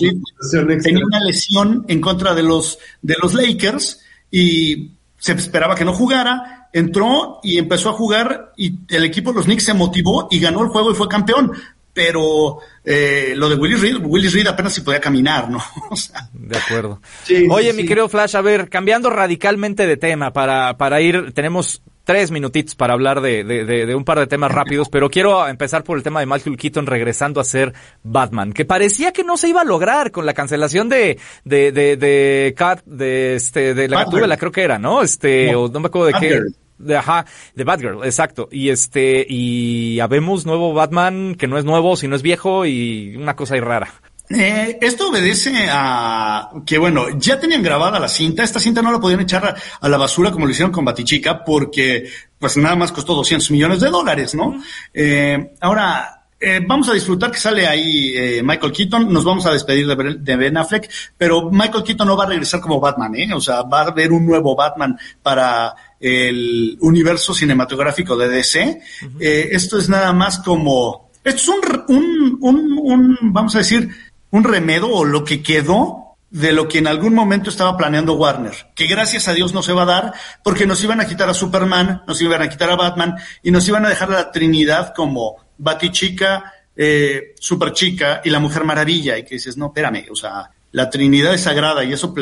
Reed 0.52 0.82
tenía 0.82 1.06
una 1.06 1.19
lesión 1.19 1.86
en 1.88 2.02
contra 2.02 2.34
de 2.34 2.43
los, 2.43 2.78
de 3.02 3.15
los 3.21 3.34
Lakers 3.34 4.02
y 4.32 4.91
se 5.17 5.34
esperaba 5.34 5.76
que 5.76 5.86
no 5.86 5.93
jugara, 5.93 6.69
entró 6.73 7.39
y 7.43 7.58
empezó 7.58 7.89
a 7.89 7.93
jugar 7.93 8.52
y 8.58 8.73
el 8.89 9.06
equipo 9.06 9.32
de 9.32 9.38
los 9.38 9.45
Knicks 9.45 9.65
se 9.65 9.73
motivó 9.73 10.28
y 10.30 10.39
ganó 10.39 10.63
el 10.63 10.69
juego 10.69 10.91
y 10.91 10.95
fue 10.95 11.08
campeón 11.08 11.54
pero 11.93 12.58
eh, 12.84 13.34
lo 13.36 13.49
de 13.49 13.56
Willis 13.56 13.82
Reed, 13.82 13.97
Willis 14.01 14.34
Reed 14.34 14.47
apenas 14.47 14.73
si 14.73 14.82
podía 14.82 14.99
caminar, 14.99 15.49
¿no? 15.49 15.60
O 15.89 15.95
sea, 15.95 16.27
de 16.34 16.58
acuerdo. 16.58 17.01
Sí, 17.23 17.47
Oye, 17.49 17.71
sí, 17.71 17.77
mi 17.77 17.86
querido 17.86 18.10
Flash, 18.10 18.36
a 18.36 18.41
ver, 18.41 18.69
cambiando 18.69 19.10
radicalmente 19.10 19.86
de 19.86 19.97
tema 19.97 20.34
para, 20.34 20.77
para 20.77 21.01
ir, 21.01 21.34
tenemos 21.34 21.82
tres 22.03 22.32
minutitos 22.32 22.75
para 22.75 22.93
hablar 22.93 23.21
de, 23.21 23.43
de, 23.43 23.63
de, 23.63 23.86
de, 23.86 23.95
un 23.95 24.03
par 24.03 24.19
de 24.19 24.27
temas 24.27 24.51
rápidos, 24.51 24.89
pero 24.89 25.10
quiero 25.10 25.47
empezar 25.47 25.84
por 25.84 25.97
el 25.97 26.03
tema 26.03 26.19
de 26.19 26.25
Michael 26.25 26.58
Keaton 26.58 26.86
regresando 26.86 27.39
a 27.39 27.43
ser 27.43 27.73
Batman, 28.03 28.51
que 28.53 28.65
parecía 28.65 29.13
que 29.13 29.23
no 29.23 29.38
se 29.38 29.49
iba 29.49 29.62
a 29.62 29.65
lograr 29.65 30.12
con 30.12 30.25
la 30.25 30.34
cancelación 30.34 30.89
de 30.89 31.17
de 31.45 31.71
de 31.71 31.95
de, 31.95 32.53
Cat, 32.58 32.84
de 32.86 33.36
este 33.36 33.73
de 33.73 33.88
la 33.88 34.03
Gatúbela, 34.03 34.38
creo 34.38 34.51
que 34.51 34.63
era, 34.63 34.79
¿no? 34.79 35.01
Este, 35.01 35.51
no, 35.51 35.62
o 35.62 35.67
no 35.69 35.79
me 35.79 35.88
acuerdo 35.88 36.08
de 36.08 36.13
qué. 36.19 36.41
De, 36.84 36.98
ajá, 36.98 37.26
de 37.56 37.63
Batgirl, 37.63 38.04
exacto. 38.04 38.50
Y 38.52 38.69
este, 38.69 39.26
y 39.28 40.00
habemos 40.00 40.46
nuevo 40.46 40.74
Batman 40.74 41.36
que 41.36 41.48
no 41.48 41.58
es 41.58 41.65
nuevo, 41.65 41.96
sino 41.96 42.15
es 42.15 42.22
viejo 42.22 42.65
y 42.65 43.15
una 43.15 43.36
cosa 43.36 43.56
ahí 43.56 43.62
rara. 43.62 43.89
Eh, 44.30 44.80
esto 44.82 45.10
obedece 45.10 45.67
a 45.69 46.50
que, 46.65 46.78
bueno, 46.78 47.08
ya 47.17 47.39
tenían 47.39 47.62
grabada 47.62 48.00
la 48.00 48.08
cinta. 48.08 48.43
Esta 48.43 48.60
cinta 48.60 48.82
no 48.82 48.91
la 48.91 49.00
podían 49.00 49.19
echar 49.19 49.46
a, 49.46 49.56
a 49.80 49.89
la 49.89 49.98
basura 49.98 50.32
como 50.32 50.46
lo 50.46 50.52
hicieron 50.52 50.72
con 50.72 50.86
Batichica 50.86 51.43
porque, 51.43 52.10
pues 52.39 52.58
nada 52.58 52.76
más 52.76 52.91
costó 52.91 53.13
200 53.15 53.52
millones 53.52 53.82
de 53.82 53.89
dólares, 53.89 54.34
¿no? 54.34 54.62
Eh, 54.93 55.54
ahora, 55.60 56.24
eh, 56.46 56.60
vamos 56.65 56.89
a 56.89 56.93
disfrutar 56.93 57.32
que 57.32 57.39
sale 57.39 57.65
ahí 57.65 58.12
eh, 58.17 58.41
Michael 58.43 58.74
Keaton, 58.74 59.13
nos 59.13 59.24
vamos 59.24 59.46
a 59.46 59.54
despedir 59.54 59.88
de, 59.88 60.15
de, 60.15 60.36
Ben 60.36 60.58
Affleck, 60.58 60.89
pero 61.17 61.50
Michael 61.50 61.86
Keaton 61.86 62.06
no 62.06 62.17
va 62.17 62.26
a 62.26 62.28
regresar 62.28 62.60
como 62.60 62.82
Batman, 62.82 63.15
¿eh? 63.15 63.34
O 63.34 63.39
sea, 63.39 63.62
va 63.62 63.80
a 63.80 63.88
haber 63.88 64.12
un 64.12 64.26
nuevo 64.26 64.54
Batman 64.54 64.98
para 65.22 65.74
el 66.04 66.78
universo 66.82 67.34
cinematográfico 67.34 68.18
de 68.18 68.28
DC. 68.28 68.82
Uh 69.02 69.06
-huh. 69.06 69.18
eh, 69.22 69.50
esto 69.54 69.78
es 69.80 69.88
nada 69.88 70.12
más 70.12 70.39
como, 70.39 71.10
esto 71.24 71.42
es 71.42 71.48
un, 71.48 71.84
un, 71.88 72.38
un, 72.42 72.80
un, 72.82 73.18
vamos 73.34 73.56
a 73.56 73.60
decir, 73.60 73.89
un 74.32 74.44
remedo 74.44 74.89
o 74.89 75.06
lo 75.06 75.24
que 75.24 75.42
quedó 75.42 76.04
de 76.30 76.52
lo 76.52 76.68
que 76.68 76.80
en 76.80 76.88
algún 76.88 77.13
momento 77.13 77.52
estaba 77.52 77.78
planeando 77.78 78.16
Warner, 78.16 78.72
que 78.76 78.88
gracias 78.88 79.28
a 79.28 79.34
Dios 79.34 79.54
no 79.54 79.62
se 79.62 79.72
va 79.72 79.84
a 79.84 79.86
dar, 79.86 80.13
porque 80.44 80.66
nos 80.66 80.84
iban 80.84 81.00
a 81.00 81.08
quitar 81.08 81.30
a 81.30 81.34
Superman, 81.34 82.02
nos 82.08 82.20
iban 82.22 82.42
a 82.42 82.50
quitar 82.50 82.72
a 82.72 82.76
Batman 82.76 83.16
y 83.44 83.52
nos 83.52 83.68
iban 83.68 83.86
a 83.86 83.89
dejar 83.89 84.10
a 84.12 84.16
la 84.16 84.32
Trinidad 84.32 84.94
como 84.96 85.36
Batichica, 85.60 86.52
eh, 86.76 87.36
Superchica 87.39 88.22
y 88.26 88.32
la 88.32 88.39
Mujer 88.39 88.63
Maravilla, 88.63 89.16
y 89.18 89.24
que 89.24 89.36
dices, 89.36 89.56
no, 89.58 89.68
espérame, 89.68 90.08
o 90.12 90.16
sea, 90.16 90.50
la 90.73 90.89
Trinidad 90.89 91.33
es 91.33 91.41
sagrada 91.41 91.83
y 91.83 91.93
eso 91.93 92.13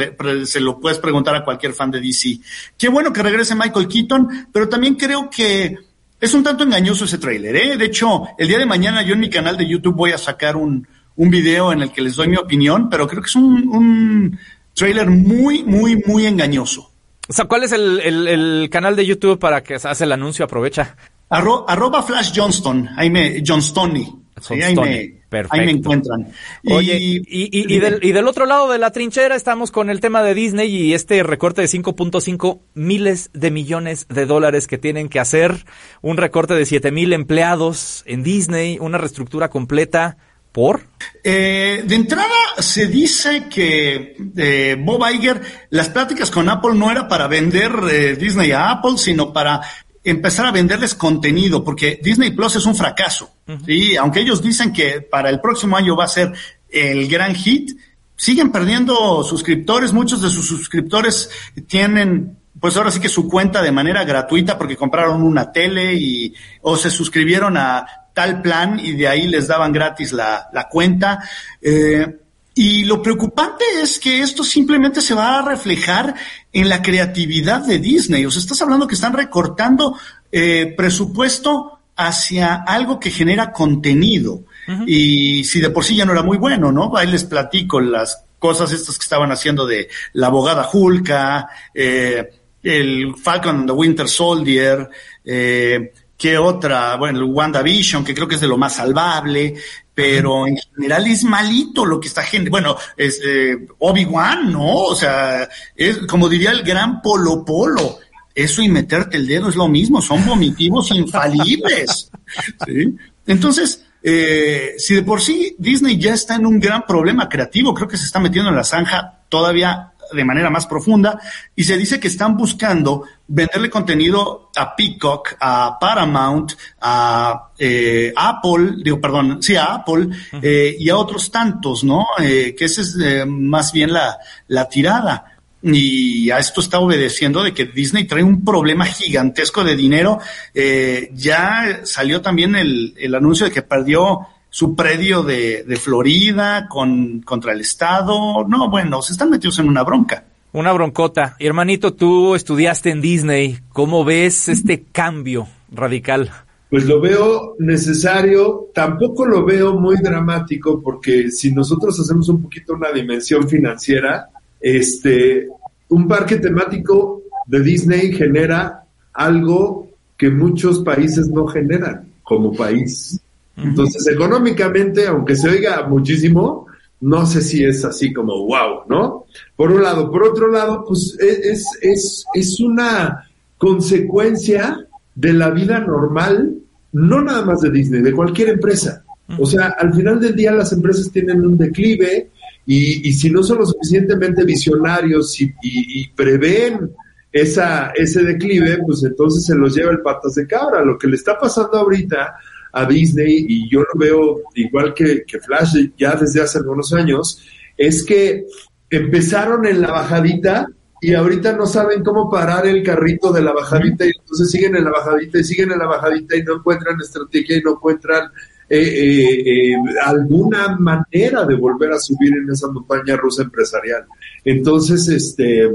se 0.46 0.60
lo 0.60 0.80
puedes 0.80 1.00
preguntar 1.00 1.34
a 1.36 1.44
cualquier 1.44 1.74
fan 1.74 1.90
de 1.90 2.02
DC. 2.02 2.38
Qué 2.78 2.90
bueno 2.90 3.12
que 3.12 3.24
regrese 3.24 3.56
Michael 3.56 3.88
Keaton, 3.88 4.50
pero 4.52 4.70
también 4.70 4.96
creo 4.96 5.30
que 5.30 5.76
es 6.20 6.34
un 6.34 6.44
tanto 6.44 6.64
engañoso 6.64 7.06
ese 7.06 7.18
tráiler, 7.18 7.56
¿eh? 7.56 7.78
De 7.78 7.86
hecho, 7.86 8.28
el 8.38 8.48
día 8.48 8.60
de 8.60 8.66
mañana 8.66 9.02
yo 9.04 9.14
en 9.14 9.22
mi 9.22 9.30
canal 9.30 9.58
de 9.58 9.68
YouTube 9.68 9.96
voy 9.96 10.12
a 10.12 10.18
sacar 10.18 10.58
un, 10.58 10.86
un 11.16 11.30
video 11.30 11.72
en 11.72 11.82
el 11.82 11.92
que 11.92 12.02
les 12.02 12.16
doy 12.16 12.28
mi 12.28 12.36
opinión, 12.36 12.90
pero 12.90 13.08
creo 13.08 13.22
que 13.22 13.28
es 13.28 13.36
un, 13.36 13.70
un 13.70 14.40
trailer 14.76 15.10
muy, 15.10 15.64
muy, 15.64 16.04
muy 16.06 16.26
engañoso. 16.26 16.92
O 17.30 17.34
sea, 17.34 17.46
¿cuál 17.46 17.64
es 17.64 17.72
el, 17.72 18.02
el, 18.02 18.28
el 18.28 18.70
canal 18.70 18.98
de 18.98 19.06
YouTube 19.06 19.40
para 19.40 19.64
que 19.64 19.80
se 19.80 19.88
hace 19.88 20.04
el 20.04 20.12
anuncio? 20.12 20.44
Aprovecha. 20.44 20.98
Arro, 21.30 21.68
arroba 21.70 22.04
Flash 22.04 22.34
Johnston, 22.36 22.90
ahí 22.98 23.10
me, 23.10 23.42
Johnstony. 23.48 24.22
Sí, 24.42 24.62
ahí, 24.62 24.76
me, 24.76 25.44
ahí 25.50 25.66
me 25.66 25.72
encuentran. 25.72 26.32
Oye, 26.70 26.98
y, 27.00 27.18
y, 27.18 27.50
y, 27.52 27.76
y, 27.76 27.80
del, 27.80 28.00
y 28.04 28.12
del 28.12 28.28
otro 28.28 28.46
lado 28.46 28.72
de 28.72 28.78
la 28.78 28.92
trinchera 28.92 29.36
estamos 29.36 29.72
con 29.72 29.90
el 29.90 30.00
tema 30.00 30.24
de 30.24 30.34
Disney 30.34 30.76
y 30.76 30.94
este 30.94 31.22
recorte 31.24 31.62
de 31.62 31.68
5.5 31.68 32.60
miles 32.74 33.30
de 33.34 33.52
millones 33.52 34.08
de 34.10 34.26
dólares 34.26 34.68
que 34.68 34.78
tienen 34.78 35.10
que 35.10 35.20
hacer, 35.20 35.66
un 36.02 36.18
recorte 36.18 36.54
de 36.56 36.66
7 36.66 36.92
mil 36.92 37.14
empleados 37.14 38.04
en 38.06 38.24
Disney, 38.24 38.78
una 38.80 38.98
reestructura 38.98 39.50
completa. 39.50 40.18
¿Por? 40.52 40.82
Eh, 41.24 41.82
de 41.86 41.96
entrada 41.96 42.28
se 42.60 42.88
dice 42.88 43.48
que 43.50 44.18
eh, 44.36 44.76
Bob 44.78 45.02
Iger, 45.10 45.42
las 45.70 45.88
pláticas 45.88 46.30
con 46.30 46.50
Apple 46.50 46.74
no 46.76 46.92
era 46.92 47.08
para 47.08 47.28
vender 47.28 47.72
eh, 47.90 48.16
Disney 48.18 48.52
a 48.52 48.70
Apple, 48.70 48.98
sino 48.98 49.32
para 49.32 49.62
empezar 50.04 50.46
a 50.46 50.52
venderles 50.52 50.96
contenido, 50.96 51.64
porque 51.64 52.00
Disney 52.04 52.32
Plus 52.32 52.56
es 52.56 52.66
un 52.66 52.76
fracaso. 52.76 53.32
Uh 53.48 53.54
-huh. 53.54 53.66
¿sí? 53.66 53.98
Aunque 53.98 54.22
ellos 54.22 54.42
dicen 54.42 54.74
que 54.74 55.02
para 55.02 55.30
el 55.30 55.40
próximo 55.40 55.78
año 55.78 55.96
va 55.96 56.06
a 56.06 56.08
ser 56.08 56.34
el 56.70 57.08
gran 57.08 57.36
hit, 57.36 57.72
siguen 58.16 58.52
perdiendo 58.52 59.24
suscriptores. 59.24 59.94
Muchos 59.94 60.22
de 60.22 60.30
sus 60.30 60.48
suscriptores 60.48 61.30
tienen 61.68 62.38
pues 62.60 62.78
ahora 62.78 62.92
sí 62.92 63.00
que 63.00 63.10
su 63.10 63.28
cuenta 63.28 63.62
de 63.62 63.72
manera 63.72 64.04
gratuita 64.04 64.58
porque 64.58 64.78
compraron 64.78 65.24
una 65.24 65.52
tele 65.52 65.96
y 65.96 66.34
o 66.62 66.78
se 66.78 66.92
suscribieron 66.92 67.58
a 67.58 67.86
tal 68.14 68.42
plan 68.42 68.80
y 68.80 68.92
de 68.92 69.08
ahí 69.08 69.28
les 69.28 69.48
daban 69.48 69.72
gratis 69.72 70.14
la, 70.14 70.48
la 70.54 70.70
cuenta. 70.70 71.20
Eh, 71.62 72.20
y 72.64 72.84
lo 72.84 73.02
preocupante 73.02 73.66
es 73.82 73.98
que 73.98 74.22
esto 74.22 74.44
simplemente 74.44 75.02
se 75.02 75.16
va 75.16 75.40
a 75.40 75.42
reflejar 75.42 76.14
en 76.54 76.70
la 76.70 76.84
creatividad 76.84 77.66
de 77.66 77.80
Disney. 77.80 78.24
O 78.24 78.30
sea, 78.30 78.40
estás 78.40 78.62
hablando 78.62 78.86
que 78.86 78.94
están 78.94 79.14
recortando 79.14 79.98
eh, 80.32 80.72
presupuesto 80.78 81.80
hacia 81.96 82.54
algo 82.54 83.00
que 83.00 83.10
genera 83.10 83.52
contenido. 83.52 84.44
Uh 84.68 84.72
-huh. 84.74 84.84
Y 84.86 85.44
si 85.44 85.60
de 85.60 85.72
por 85.72 85.84
sí 85.84 85.96
ya 85.96 86.06
no 86.06 86.12
era 86.12 86.22
muy 86.22 86.38
bueno, 86.38 86.72
¿no? 86.72 86.96
Ahí 86.96 87.08
les 87.08 87.24
platico 87.24 87.82
las 87.82 88.26
cosas 88.38 88.72
estas 88.72 89.00
que 89.00 89.06
estaban 89.06 89.32
haciendo 89.32 89.66
de 89.66 89.90
la 90.14 90.28
abogada 90.28 90.70
Hulka, 90.72 91.50
eh, 91.74 92.30
el 92.62 93.16
Falcon 93.16 93.56
and 93.56 93.66
the 93.70 93.74
Winter 93.74 94.08
Soldier, 94.08 94.88
eh, 95.26 95.92
¿Qué 96.22 96.38
otra? 96.38 96.98
Bueno, 96.98 97.18
el 97.18 97.26
WandaVision, 97.26 98.06
que 98.06 98.14
creo 98.14 98.28
que 98.28 98.36
es 98.36 98.42
de 98.42 98.48
lo 98.48 98.56
más 98.56 98.76
salvable, 98.76 99.56
pero 99.94 100.48
en 100.48 100.58
general 100.58 101.08
es 101.08 101.24
malito 101.24 101.86
lo 101.86 102.00
que 102.00 102.08
está 102.08 102.24
gente. 102.24 102.50
Bueno, 102.50 102.76
es 102.96 103.20
eh, 103.26 103.68
Obi-Wan, 103.80 104.52
¿no? 104.52 104.76
O 104.76 104.96
sea, 104.96 105.48
es 105.76 105.98
como 106.08 106.30
diría 106.30 106.52
el 106.52 106.64
gran 106.64 107.02
Polo 107.02 107.44
Polo. 107.44 108.00
Eso 108.34 108.62
y 108.62 108.70
meterte 108.70 109.18
el 109.18 109.28
dedo 109.28 109.50
es 109.50 109.56
lo 109.56 109.68
mismo, 109.68 110.02
son 110.02 110.26
vomitivos 110.26 110.92
infalibles. 110.92 112.10
¿sí? 112.66 112.96
Entonces, 113.28 113.84
eh, 114.02 114.74
si 114.78 114.96
de 114.96 115.04
por 115.04 115.22
sí 115.22 115.56
Disney 115.60 116.00
ya 116.00 116.14
está 116.14 116.36
en 116.36 116.46
un 116.46 116.60
gran 116.60 116.86
problema 116.86 117.28
creativo, 117.28 117.74
creo 117.74 117.88
que 117.88 117.98
se 117.98 118.06
está 118.06 118.20
metiendo 118.20 118.50
en 118.50 118.56
la 118.56 118.64
zanja 118.64 119.20
todavía 119.28 119.91
de 120.14 120.26
manera 120.26 120.50
más 120.50 120.66
profunda 120.66 121.20
y 121.56 121.64
se 121.64 121.78
dice 121.78 122.00
que 122.00 122.08
están 122.08 122.38
buscando 122.38 123.04
venderle 123.28 123.70
contenido 123.70 124.52
a 124.56 124.76
Peacock, 124.76 125.36
a 125.40 125.78
Paramount, 125.80 126.54
a 126.82 127.52
eh, 127.58 128.14
Apple, 128.16 128.74
digo, 128.84 129.00
perdón, 129.00 129.42
sí, 129.42 129.56
a 129.56 129.76
Apple 129.76 130.10
eh, 130.42 130.76
y 130.78 130.90
a 130.90 130.98
otros 130.98 131.32
tantos, 131.32 131.84
¿no? 131.84 132.06
Eh, 132.20 132.54
que 132.58 132.66
esa 132.66 132.82
es 132.82 132.98
eh, 133.02 133.26
más 133.26 133.72
bien 133.72 133.94
la, 133.94 134.18
la 134.48 134.68
tirada. 134.68 135.26
Y 135.64 136.32
a 136.32 136.40
esto 136.40 136.60
está 136.60 136.80
obedeciendo 136.80 137.44
de 137.44 137.54
que 137.54 137.66
Disney 137.66 138.06
trae 138.06 138.24
un 138.24 138.44
problema 138.44 138.86
gigantesco 138.86 139.64
de 139.64 139.76
dinero. 139.76 140.20
Eh, 140.54 141.12
ya 141.14 141.82
salió 141.84 142.22
también 142.22 142.56
el, 142.56 142.96
el 142.98 143.14
anuncio 143.14 143.46
de 143.46 143.52
que 143.52 143.62
perdió 143.62 144.28
su 144.52 144.76
predio 144.76 145.24
de, 145.24 145.64
de 145.64 145.76
Florida 145.78 146.68
con, 146.70 147.22
contra 147.22 147.54
el 147.54 147.62
Estado. 147.62 148.46
No, 148.48 148.70
bueno, 148.70 149.02
se 149.02 149.14
están 149.14 149.30
metidos 149.30 149.58
en 149.60 149.70
una 149.70 149.84
bronca. 149.84 150.26
Una 150.52 150.74
broncota. 150.74 151.38
Hermanito, 151.40 151.94
tú 151.94 152.36
estudiaste 152.36 152.90
en 152.90 153.00
Disney. 153.00 153.60
¿Cómo 153.70 154.04
ves 154.04 154.50
este 154.50 154.84
cambio 154.92 155.48
radical? 155.72 156.30
Pues 156.70 156.86
lo 156.86 157.00
veo 157.00 157.56
necesario, 157.60 158.70
tampoco 158.74 159.26
lo 159.26 159.46
veo 159.46 159.80
muy 159.80 159.96
dramático 159.98 160.82
porque 160.82 161.32
si 161.32 161.54
nosotros 161.54 161.98
hacemos 162.00 162.28
un 162.28 162.44
poquito 162.44 162.74
una 162.74 162.92
dimensión 162.92 163.48
financiera, 163.48 164.28
este, 164.60 165.48
un 165.88 166.08
parque 166.10 166.38
temático 166.38 167.22
de 167.48 167.62
Disney 167.62 168.14
genera 168.14 168.84
algo 169.14 169.88
que 170.18 170.30
muchos 170.30 170.80
países 170.80 171.30
no 171.30 171.48
generan 171.48 172.10
como 172.24 172.54
país. 172.54 173.21
Entonces, 173.58 174.08
económicamente, 174.08 175.08
aunque 175.08 175.36
se 175.36 175.50
oiga 175.50 175.88
muchísimo, 175.88 176.68
no 177.02 177.26
sé 177.26 177.42
si 177.42 177.64
es 177.64 177.84
así 177.84 178.14
como 178.14 178.46
wow, 178.46 178.84
¿no? 178.88 179.26
Por 179.56 179.72
un 179.72 179.84
lado. 179.84 180.12
Por 180.12 180.24
otro 180.24 180.52
lado, 180.52 180.86
pues 180.88 181.18
e, 181.20 181.52
es, 181.52 181.66
es, 181.82 182.26
es 182.34 182.60
una 182.60 183.28
consecuencia 183.58 184.88
de 185.16 185.34
la 185.34 185.50
vida 185.50 185.80
normal, 185.80 186.56
no 186.94 187.22
nada 187.22 187.44
más 187.44 187.62
de 187.62 187.72
Disney, 187.72 188.02
de 188.02 188.14
cualquier 188.14 188.50
empresa. 188.50 189.04
O 189.40 189.46
sea, 189.46 189.76
al 189.80 189.94
final 189.94 190.20
del 190.20 190.36
día 190.36 190.52
las 190.52 190.74
empresas 190.74 191.12
tienen 191.12 191.46
un 191.46 191.58
declive 191.58 192.30
y, 192.66 193.08
y 193.08 193.14
si 193.14 193.30
no 193.30 193.44
son 193.44 193.60
lo 193.60 193.66
suficientemente 193.66 194.44
visionarios 194.44 195.40
y, 195.40 195.46
y, 195.62 196.02
y 196.02 196.08
prevén 196.10 196.92
esa, 197.32 197.92
ese 197.92 198.24
declive, 198.24 198.80
pues 198.86 199.04
entonces 199.04 199.46
se 199.46 199.56
los 199.56 199.74
lleva 199.74 199.92
el 199.92 200.02
patas 200.02 200.36
de 200.36 200.46
cabra. 200.46 200.84
Lo 200.84 200.98
que 200.98 201.08
le 201.08 201.16
está 201.16 201.40
pasando 201.40 201.78
ahorita 201.78 202.36
a 202.74 202.86
Disney, 202.86 203.46
y 203.48 203.70
yo 203.70 203.82
lo 203.82 204.00
veo 204.00 204.42
igual 204.56 204.94
que, 204.94 205.24
que 205.26 205.40
Flash 205.40 205.90
ya 205.98 206.16
desde 206.16 206.42
hace 206.42 206.60
algunos 206.60 206.94
años, 206.94 207.42
es 207.78 208.04
que 208.04 208.46
empezaron 208.90 209.66
en 209.66 209.82
la 209.82 209.92
bajadita 209.92 210.68
y 211.04 211.16
ahorita 211.16 211.54
no 211.54 211.66
saben 211.66 212.04
cómo 212.04 212.30
parar 212.30 212.68
el 212.68 212.84
carrito 212.84 213.34
de 213.34 213.42
la 213.42 213.54
bajadita 213.54 214.06
y 214.06 214.12
entonces 214.16 214.52
siguen 214.52 214.76
en 214.76 214.84
la 214.84 214.92
bajadita 214.92 215.40
y 215.40 215.44
siguen 215.44 215.72
en 215.72 215.80
la 215.80 215.88
bajadita 215.88 216.38
y 216.38 216.44
no 216.44 216.58
encuentran 216.58 216.96
estrategia 217.02 217.58
y 217.58 217.62
no 217.62 217.72
encuentran 217.72 218.30
eh, 218.70 218.80
eh, 218.80 219.72
eh, 219.72 219.76
alguna 220.06 220.78
manera 220.78 221.44
de 221.46 221.56
volver 221.56 221.92
a 221.92 222.00
subir 222.00 222.32
en 222.34 222.52
esa 222.52 222.68
montaña 222.68 223.18
rusa 223.18 223.44
empresarial. 223.44 224.06
Entonces, 224.46 225.10
este, 225.10 225.70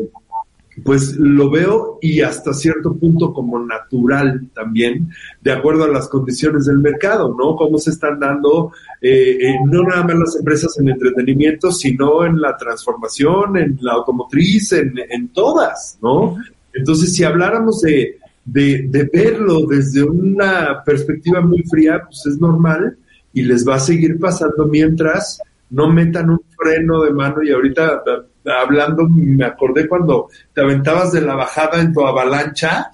pues 0.84 1.16
lo 1.16 1.50
veo 1.50 1.98
y 2.02 2.20
hasta 2.20 2.52
cierto 2.52 2.94
punto 2.96 3.32
como 3.32 3.58
natural 3.58 4.48
también, 4.54 5.10
de 5.40 5.52
acuerdo 5.52 5.84
a 5.84 5.88
las 5.88 6.08
condiciones 6.08 6.66
del 6.66 6.78
mercado, 6.78 7.34
¿no? 7.36 7.56
Cómo 7.56 7.78
se 7.78 7.90
están 7.90 8.20
dando, 8.20 8.72
eh, 9.00 9.38
eh, 9.40 9.54
no 9.64 9.82
nada 9.84 10.04
más 10.04 10.18
las 10.18 10.36
empresas 10.36 10.78
en 10.78 10.90
entretenimiento, 10.90 11.72
sino 11.72 12.26
en 12.26 12.40
la 12.40 12.56
transformación, 12.56 13.56
en 13.56 13.78
la 13.80 13.94
automotriz, 13.94 14.72
en, 14.72 14.94
en 15.08 15.28
todas, 15.28 15.98
¿no? 16.02 16.36
Entonces, 16.74 17.14
si 17.14 17.24
habláramos 17.24 17.80
de, 17.80 18.18
de, 18.44 18.86
de 18.88 19.10
verlo 19.12 19.66
desde 19.66 20.02
una 20.02 20.82
perspectiva 20.84 21.40
muy 21.40 21.62
fría, 21.62 22.02
pues 22.04 22.26
es 22.26 22.38
normal 22.38 22.96
y 23.32 23.42
les 23.42 23.66
va 23.66 23.76
a 23.76 23.80
seguir 23.80 24.18
pasando 24.18 24.66
mientras 24.66 25.40
no 25.70 25.88
metan 25.88 26.30
un 26.30 26.40
freno 26.56 27.02
de 27.02 27.12
mano 27.12 27.42
y 27.42 27.50
ahorita 27.50 28.02
hablando, 28.46 29.08
me 29.08 29.44
acordé 29.44 29.88
cuando 29.88 30.28
te 30.54 30.60
aventabas 30.60 31.12
de 31.12 31.20
la 31.20 31.34
bajada 31.34 31.80
en 31.80 31.92
tu 31.92 32.06
avalancha 32.06 32.90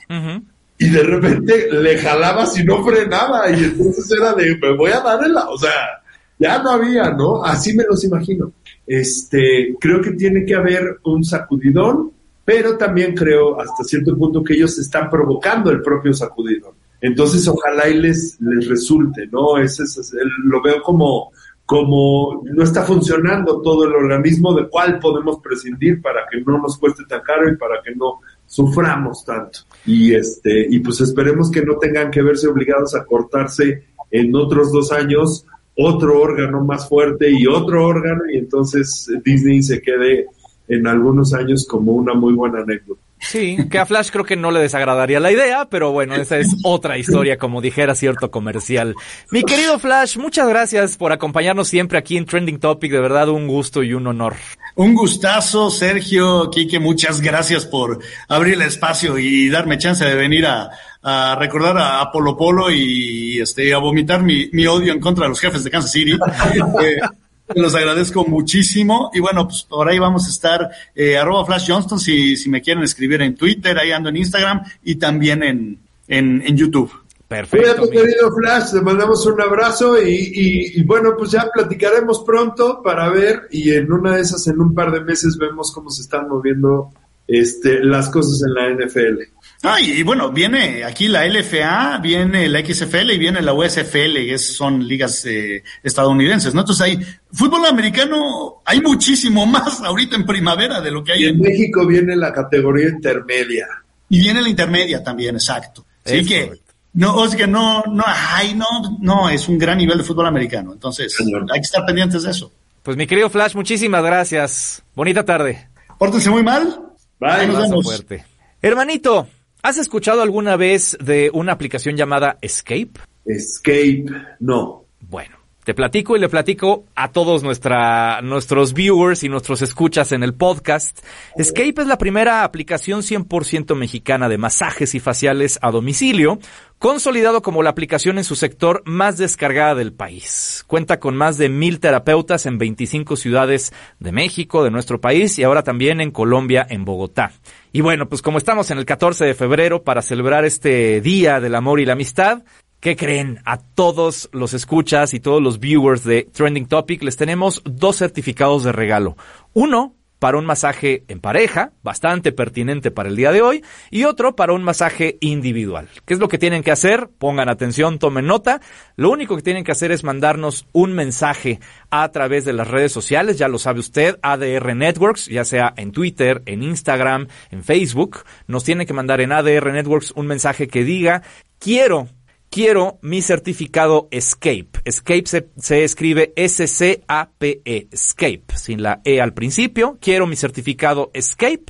y 0.79 0.91
de 0.91 1.03
repente 1.03 1.69
le 1.71 1.99
jalabas 1.99 2.59
y 2.59 2.65
no 2.65 2.85
frenaba 2.85 3.51
y 3.51 3.65
entonces 3.65 4.11
era 4.11 4.33
de, 4.35 4.57
me 4.57 4.77
voy 4.77 4.91
a 4.91 5.01
dar 5.01 5.29
la, 5.29 5.49
o 5.49 5.59
sea, 5.59 6.03
ya 6.39 6.63
no 6.63 6.71
había, 6.71 7.11
¿no? 7.11 7.45
Así 7.45 7.75
me 7.75 7.85
los 7.89 8.03
imagino. 8.05 8.53
Este, 8.87 9.77
creo 9.81 10.01
que 10.01 10.13
tiene 10.13 10.45
que 10.45 10.55
haber 10.55 10.99
un 11.05 11.25
sacudidón, 11.25 12.11
pero 12.45 12.77
también 12.77 13.15
creo 13.15 13.61
hasta 13.61 13.85
cierto 13.85 14.17
punto 14.17 14.43
que 14.43 14.55
ellos 14.55 14.77
están 14.79 15.09
provocando 15.09 15.71
el 15.71 15.83
propio 15.83 16.13
sacudidón. 16.13 16.75
Entonces, 17.01 17.47
ojalá 17.49 17.89
y 17.89 17.99
les, 17.99 18.41
les 18.41 18.69
resulte, 18.69 19.27
¿no? 19.27 19.59
Ese, 19.59 19.83
es, 19.83 20.13
lo 20.45 20.63
veo 20.63 20.81
como, 20.83 21.33
como 21.73 22.43
no 22.45 22.65
está 22.65 22.83
funcionando 22.83 23.63
todo 23.63 23.87
el 23.87 23.95
organismo 23.95 24.53
de 24.53 24.69
cuál 24.69 24.99
podemos 24.99 25.41
prescindir 25.41 26.03
para 26.03 26.27
que 26.31 26.43
no 26.43 26.59
nos 26.59 26.77
cueste 26.77 27.05
tan 27.09 27.23
caro 27.23 27.51
y 27.51 27.57
para 27.57 27.81
que 27.83 27.95
no 27.95 28.21
suframos 28.45 29.25
tanto. 29.25 29.61
Y 29.87 30.15
este, 30.15 30.67
y 30.69 30.81
pues 30.81 31.01
esperemos 31.01 31.51
que 31.51 31.65
no 31.65 31.79
tengan 31.79 32.11
que 32.11 32.21
verse 32.21 32.47
obligados 32.47 32.95
a 32.95 33.07
cortarse 33.07 33.85
en 34.11 34.37
otros 34.37 34.71
dos 34.71 34.93
años 34.93 35.47
otro 35.75 36.21
órgano 36.21 36.63
más 36.63 36.87
fuerte 36.87 37.31
y 37.31 37.47
otro 37.47 37.87
órgano, 37.87 38.25
y 38.31 38.37
entonces 38.37 39.11
Disney 39.25 39.63
se 39.63 39.81
quede 39.81 40.27
en 40.69 40.87
algunos 40.87 41.33
años 41.33 41.67
como 41.67 41.93
una 41.93 42.13
muy 42.13 42.35
buena 42.35 42.61
anécdota. 42.61 43.01
Sí, 43.23 43.57
que 43.71 43.79
a 43.79 43.87
Flash 43.87 44.11
creo 44.11 44.25
que 44.25 44.37
no 44.37 44.51
le 44.51 44.61
desagradaría 44.61 45.21
la 45.21 45.31
idea, 45.31 45.67
pero 45.71 45.93
bueno, 45.93 46.17
esa 46.17 46.39
es 46.39 46.57
otra 46.65 46.99
historia, 46.99 47.39
como 47.39 47.61
dijera 47.61 47.95
cierto 47.95 48.31
comercial. 48.31 48.97
Mi 49.31 49.45
querido 49.45 49.79
Flash, 49.79 50.17
muchas 50.19 50.49
gracias 50.49 50.97
por 50.97 51.13
acompañarnos 51.13 51.69
siempre 51.69 51.99
aquí 51.99 52.17
en 52.17 52.27
Trending 52.27 52.59
Topic, 52.59 52.91
de 52.91 53.01
verdad 53.01 53.29
un 53.29 53.47
gusto 53.47 53.83
y 53.83 53.95
un 53.95 54.09
honor. 54.09 54.35
Un 54.75 54.95
gustazo, 54.95 55.71
Sergio, 55.71 56.51
Quique, 56.51 56.81
muchas 56.81 57.21
gracias 57.21 57.65
por 57.65 58.01
abrir 58.29 58.55
el 58.55 58.63
espacio 58.63 59.17
y 59.19 59.49
darme 59.49 59.79
chance 59.79 60.05
de 60.05 60.15
venir 60.15 60.47
a, 60.47 60.71
a 61.03 61.37
recordar 61.39 61.77
a, 61.79 62.11
Polo 62.11 62.37
Polo 62.37 62.71
y 62.71 63.41
este, 63.41 63.73
a 63.73 63.79
vomitar 63.79 64.23
mi, 64.23 64.49
mi, 64.53 64.67
odio 64.67 64.93
en 64.93 65.01
contra 65.01 65.25
de 65.25 65.29
los 65.31 65.41
jefes 65.41 65.63
de 65.63 65.71
Kansas 65.71 65.93
City. 65.93 66.13
eh, 66.13 66.97
los 67.55 67.75
agradezco 67.75 68.25
muchísimo. 68.25 69.11
Y 69.15 69.21
bueno, 69.21 69.47
pues 69.47 69.63
por 69.63 69.89
ahí 69.89 69.99
vamos 69.99 70.27
a 70.27 70.31
estar, 70.31 70.71
eh, 70.95 71.17
arroba 71.17 71.45
Flash 71.45 71.67
Johnston, 71.69 71.99
si, 71.99 72.37
si 72.37 72.49
me 72.49 72.63
quieren 72.63 72.83
escribir 72.83 73.23
en 73.23 73.35
Twitter, 73.35 73.79
ahí 73.79 73.93
ando 73.93 74.09
en 74.09 74.17
Instagram 74.17 74.63
y 74.83 74.97
también 74.97 75.43
en, 75.43 75.79
en, 76.09 76.43
en 76.47 76.57
YouTube. 76.57 76.93
Perfecto. 77.29 77.87
Cuídate, 77.87 77.91
querido 77.91 78.35
Flash, 78.35 78.73
te 78.73 78.81
mandamos 78.83 79.25
un 79.25 79.41
abrazo 79.41 80.03
y, 80.03 80.11
y, 80.11 80.81
y, 80.81 80.83
bueno, 80.83 81.15
pues 81.17 81.31
ya 81.31 81.49
platicaremos 81.53 82.23
pronto 82.25 82.83
para 82.83 83.09
ver 83.09 83.49
y 83.51 83.71
en 83.71 83.91
una 83.91 84.17
de 84.17 84.21
esas, 84.21 84.47
en 84.49 84.61
un 84.61 84.75
par 84.75 84.93
de 84.93 85.01
meses, 85.01 85.39
vemos 85.39 85.73
cómo 85.73 85.89
se 85.89 86.03
están 86.03 86.29
moviendo 86.29 86.91
este, 87.27 87.83
las 87.83 88.11
cosas 88.11 88.43
en 88.47 88.53
la 88.53 88.85
NFL. 88.85 89.23
Ah, 89.65 89.81
y, 89.81 90.03
bueno, 90.03 90.33
viene 90.33 90.83
aquí 90.83 91.07
la 91.07 91.25
LFA, 91.25 91.99
viene 91.99 92.49
la 92.49 92.67
XFL 92.67 93.13
y 93.13 93.19
viene 93.19 93.41
la 93.41 93.55
USFL, 93.55 94.15
que 94.15 94.37
son 94.39 94.87
ligas 94.87 95.25
eh, 95.25 95.63
estadounidenses, 95.85 96.53
¿no? 96.53 96.63
Entonces 96.63 96.85
hay 96.85 96.99
fútbol 97.33 97.67
americano, 97.67 98.63
hay 98.65 98.81
muchísimo 98.81 99.47
más 99.47 99.81
ahorita 99.81 100.17
en 100.17 100.27
primavera 100.27 100.81
de 100.81 100.91
lo 100.91 101.05
que 101.05 101.13
hay 101.13 101.25
y 101.25 101.27
en, 101.29 101.39
México 101.39 101.87
viene 101.87 102.17
la 102.17 102.33
categoría 102.33 102.89
intermedia. 102.89 103.69
Y 104.09 104.21
viene 104.21 104.43
la 104.43 104.49
intermedia 104.49 105.03
también, 105.03 105.37
exacto. 105.37 105.87
Así 106.05 106.27
que 106.27 106.61
no, 106.95 107.15
o 107.15 107.29
sea 107.29 107.39
que 107.39 107.47
no, 107.47 107.85
no, 107.85 108.05
ay, 108.07 108.55
no, 108.55 108.67
no, 109.01 109.31
es 109.31 109.49
un 109.49 109.59
gran 109.59 109.79
nivel 109.79 109.99
de 109.99 110.05
fútbol 110.05 110.27
americano. 110.27 110.73
Entonces, 110.73 111.15
Señor. 111.15 111.47
hay 111.51 111.61
que 111.61 111.65
estar 111.65 111.87
pendientes 111.87 112.25
de 112.25 112.33
eso. 112.33 112.53
Pues 112.83 112.97
mi 112.97 113.07
querido 113.07 113.31
Flash, 113.31 113.55
muchísimas 113.55 114.03
gracias. 114.03 114.83
Bonita 114.97 115.25
tarde. 115.25 115.69
Pórtense 115.99 116.31
muy 116.31 116.43
mal. 116.43 116.81
Bye. 117.21 117.47
Nos 117.47 117.63
vemos. 117.63 117.85
Fuerte. 117.85 118.25
Hermanito, 118.61 119.29
¿has 119.63 119.79
escuchado 119.79 120.23
alguna 120.23 120.57
vez 120.57 120.97
de 121.01 121.31
una 121.33 121.53
aplicación 121.53 121.97
llamada 121.97 122.39
Escape? 122.41 122.93
Escape, 123.25 124.05
no. 124.41 124.85
Bueno. 125.01 125.43
Te 125.65 125.75
platico 125.75 126.17
y 126.17 126.19
le 126.19 126.29
platico 126.29 126.87
a 126.97 127.13
todos 127.13 127.45
nuestra, 127.45 128.21
nuestros 128.21 128.75
viewers 128.75 129.23
y 129.23 129.29
nuestros 129.29 129.63
escuchas 129.63 130.11
en 130.11 130.25
el 130.25 130.35
podcast. 130.35 130.99
Escape 131.37 131.75
es 131.83 131.87
la 131.87 131.99
primera 131.99 132.43
aplicación 132.43 133.03
100% 133.03 133.77
mexicana 133.77 134.29
de 134.29 134.39
masajes 134.39 134.97
y 134.97 134.99
faciales 134.99 135.61
a 135.63 135.71
domicilio, 135.71 136.41
consolidado 136.81 137.43
como 137.43 137.63
la 137.63 137.71
aplicación 137.71 138.19
en 138.19 138.25
su 138.25 138.35
sector 138.35 138.83
más 138.87 139.19
descargada 139.19 139.77
del 139.77 139.93
país. 139.93 140.65
Cuenta 140.67 140.99
con 140.99 141.17
más 141.17 141.39
de 141.39 141.49
mil 141.49 141.79
terapeutas 141.79 142.45
en 142.47 142.59
25 142.59 143.15
ciudades 143.15 143.73
de 144.01 144.11
México, 144.11 144.65
de 144.65 144.73
nuestro 144.73 145.01
país, 145.01 145.39
y 145.39 145.45
ahora 145.45 145.63
también 145.63 146.01
en 146.01 146.11
Colombia, 146.11 146.67
en 146.69 146.85
Bogotá. 146.85 147.31
Y 147.73 147.81
bueno, 147.81 148.09
pues 148.09 148.23
como 148.23 148.39
estamos 148.39 148.71
en 148.71 148.79
el 148.79 148.85
14 148.85 149.25
de 149.25 149.35
febrero 149.35 149.83
para 149.83 150.03
celebrar 150.03 150.45
este 150.45 151.01
Día 151.01 151.41
del 151.41 151.55
Amor 151.55 151.81
y 151.81 151.87
la 151.87 151.95
Amistad, 151.95 152.43
¿Qué 152.83 152.97
creen? 152.97 153.39
A 153.45 153.59
todos 153.59 154.29
los 154.33 154.55
escuchas 154.55 155.15
y 155.15 155.21
todos 155.21 155.41
los 155.41 155.61
viewers 155.61 156.03
de 156.03 156.25
Trending 156.25 156.67
Topic 156.67 157.01
les 157.05 157.17
tenemos 157.17 157.63
dos 157.65 157.99
certificados 157.99 158.65
de 158.65 158.73
regalo. 158.73 159.17
Uno 159.53 159.95
para 160.23 160.39
un 160.39 160.47
masaje 160.47 161.03
en 161.09 161.19
pareja, 161.19 161.73
bastante 161.83 162.31
pertinente 162.31 162.93
para 162.93 163.09
el 163.09 163.17
día 163.17 163.33
de 163.33 163.43
hoy, 163.43 163.65
y 163.91 164.05
otro 164.05 164.37
para 164.37 164.53
un 164.53 164.63
masaje 164.63 165.19
individual. 165.19 165.89
¿Qué 166.07 166.15
es 166.15 166.21
lo 166.21 166.29
que 166.29 166.39
tienen 166.39 166.63
que 166.63 166.71
hacer? 166.71 167.09
Pongan 167.19 167.49
atención, 167.49 167.99
tomen 167.99 168.29
nota. 168.29 168.61
Lo 168.95 169.11
único 169.11 169.35
que 169.35 169.43
tienen 169.43 169.65
que 169.65 169.73
hacer 169.73 169.91
es 169.91 170.05
mandarnos 170.05 170.69
un 170.71 170.93
mensaje 170.93 171.59
a 171.91 172.09
través 172.13 172.45
de 172.45 172.53
las 172.53 172.69
redes 172.69 172.93
sociales, 172.93 173.37
ya 173.37 173.49
lo 173.49 173.59
sabe 173.59 173.81
usted, 173.81 174.21
ADR 174.23 174.77
Networks, 174.77 175.27
ya 175.27 175.45
sea 175.45 175.75
en 175.77 175.91
Twitter, 175.91 176.41
en 176.47 176.63
Instagram, 176.63 177.27
en 177.51 177.65
Facebook. 177.65 178.21
Nos 178.47 178.63
tienen 178.63 178.87
que 178.87 178.95
mandar 178.95 179.21
en 179.23 179.33
ADR 179.33 179.73
Networks 179.73 180.13
un 180.15 180.29
mensaje 180.29 180.69
que 180.69 180.85
diga, 180.85 181.23
quiero 181.59 182.07
quiero 182.53 182.99
mi 183.01 183.23
certificado 183.23 184.09
Escape. 184.11 184.69
Escape 184.85 185.25
se, 185.25 185.49
se 185.57 185.85
escribe 185.85 186.35
S-C-A-P-E, 186.37 187.89
Escape, 187.91 188.45
sin 188.55 188.83
la 188.83 189.01
E 189.05 189.21
al 189.23 189.33
principio. 189.33 189.99
Quiero 190.01 190.27
mi 190.27 190.37
certificado 190.37 191.11
Escape 191.15 191.65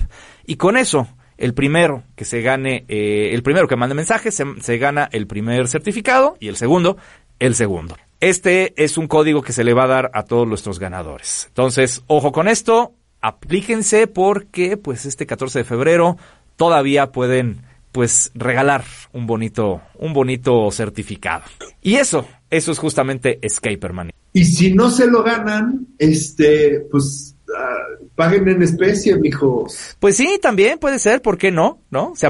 y 0.44 0.56
con 0.56 0.76
eso 0.76 1.06
el 1.38 1.54
primero 1.54 2.02
que 2.16 2.24
se 2.24 2.42
gane, 2.42 2.84
eh, 2.88 3.30
el 3.32 3.44
primero 3.44 3.68
que 3.68 3.76
mande 3.76 3.94
mensaje 3.94 4.32
se, 4.32 4.44
se, 4.60 4.78
gana 4.78 5.08
el 5.12 5.28
primer 5.28 5.68
certificado 5.68 6.36
y 6.40 6.48
el 6.48 6.56
segundo, 6.56 6.96
el 7.38 7.54
segundo. 7.54 7.96
Este 8.18 8.74
es 8.82 8.98
un 8.98 9.06
código 9.06 9.40
que 9.40 9.52
se 9.52 9.64
le 9.64 9.74
va 9.74 9.84
a 9.84 9.88
dar 9.88 10.10
a 10.14 10.24
todos 10.24 10.48
nuestros 10.48 10.80
ganadores. 10.80 11.46
Entonces, 11.48 12.02
ojo 12.08 12.32
con 12.32 12.48
esto, 12.48 12.92
aplíquense 13.20 14.08
porque 14.08 14.76
pues 14.76 15.06
este 15.06 15.26
14 15.26 15.60
de 15.60 15.64
febrero 15.64 16.16
todavía 16.56 17.12
pueden 17.12 17.62
pues 17.92 18.32
regalar 18.34 18.84
un 19.12 19.26
bonito, 19.26 19.82
un 19.98 20.12
bonito 20.12 20.70
certificado. 20.70 21.44
Y 21.82 21.96
eso, 21.96 22.26
eso 22.50 22.72
es 22.72 22.78
justamente 22.78 23.38
Escaperman. 23.42 24.10
Y 24.32 24.46
si 24.46 24.72
no 24.74 24.90
se 24.90 25.06
lo 25.06 25.22
ganan, 25.22 25.88
este, 25.98 26.86
pues 26.90 27.36
uh, 27.48 28.06
paguen 28.14 28.48
en 28.48 28.62
especie, 28.62 29.16
mijo. 29.16 29.66
Pues 30.00 30.16
sí, 30.16 30.38
también 30.40 30.78
puede 30.78 30.98
ser, 30.98 31.20
¿por 31.20 31.36
qué 31.36 31.50
no? 31.50 31.82
¿No? 31.90 32.14
Se, 32.16 32.28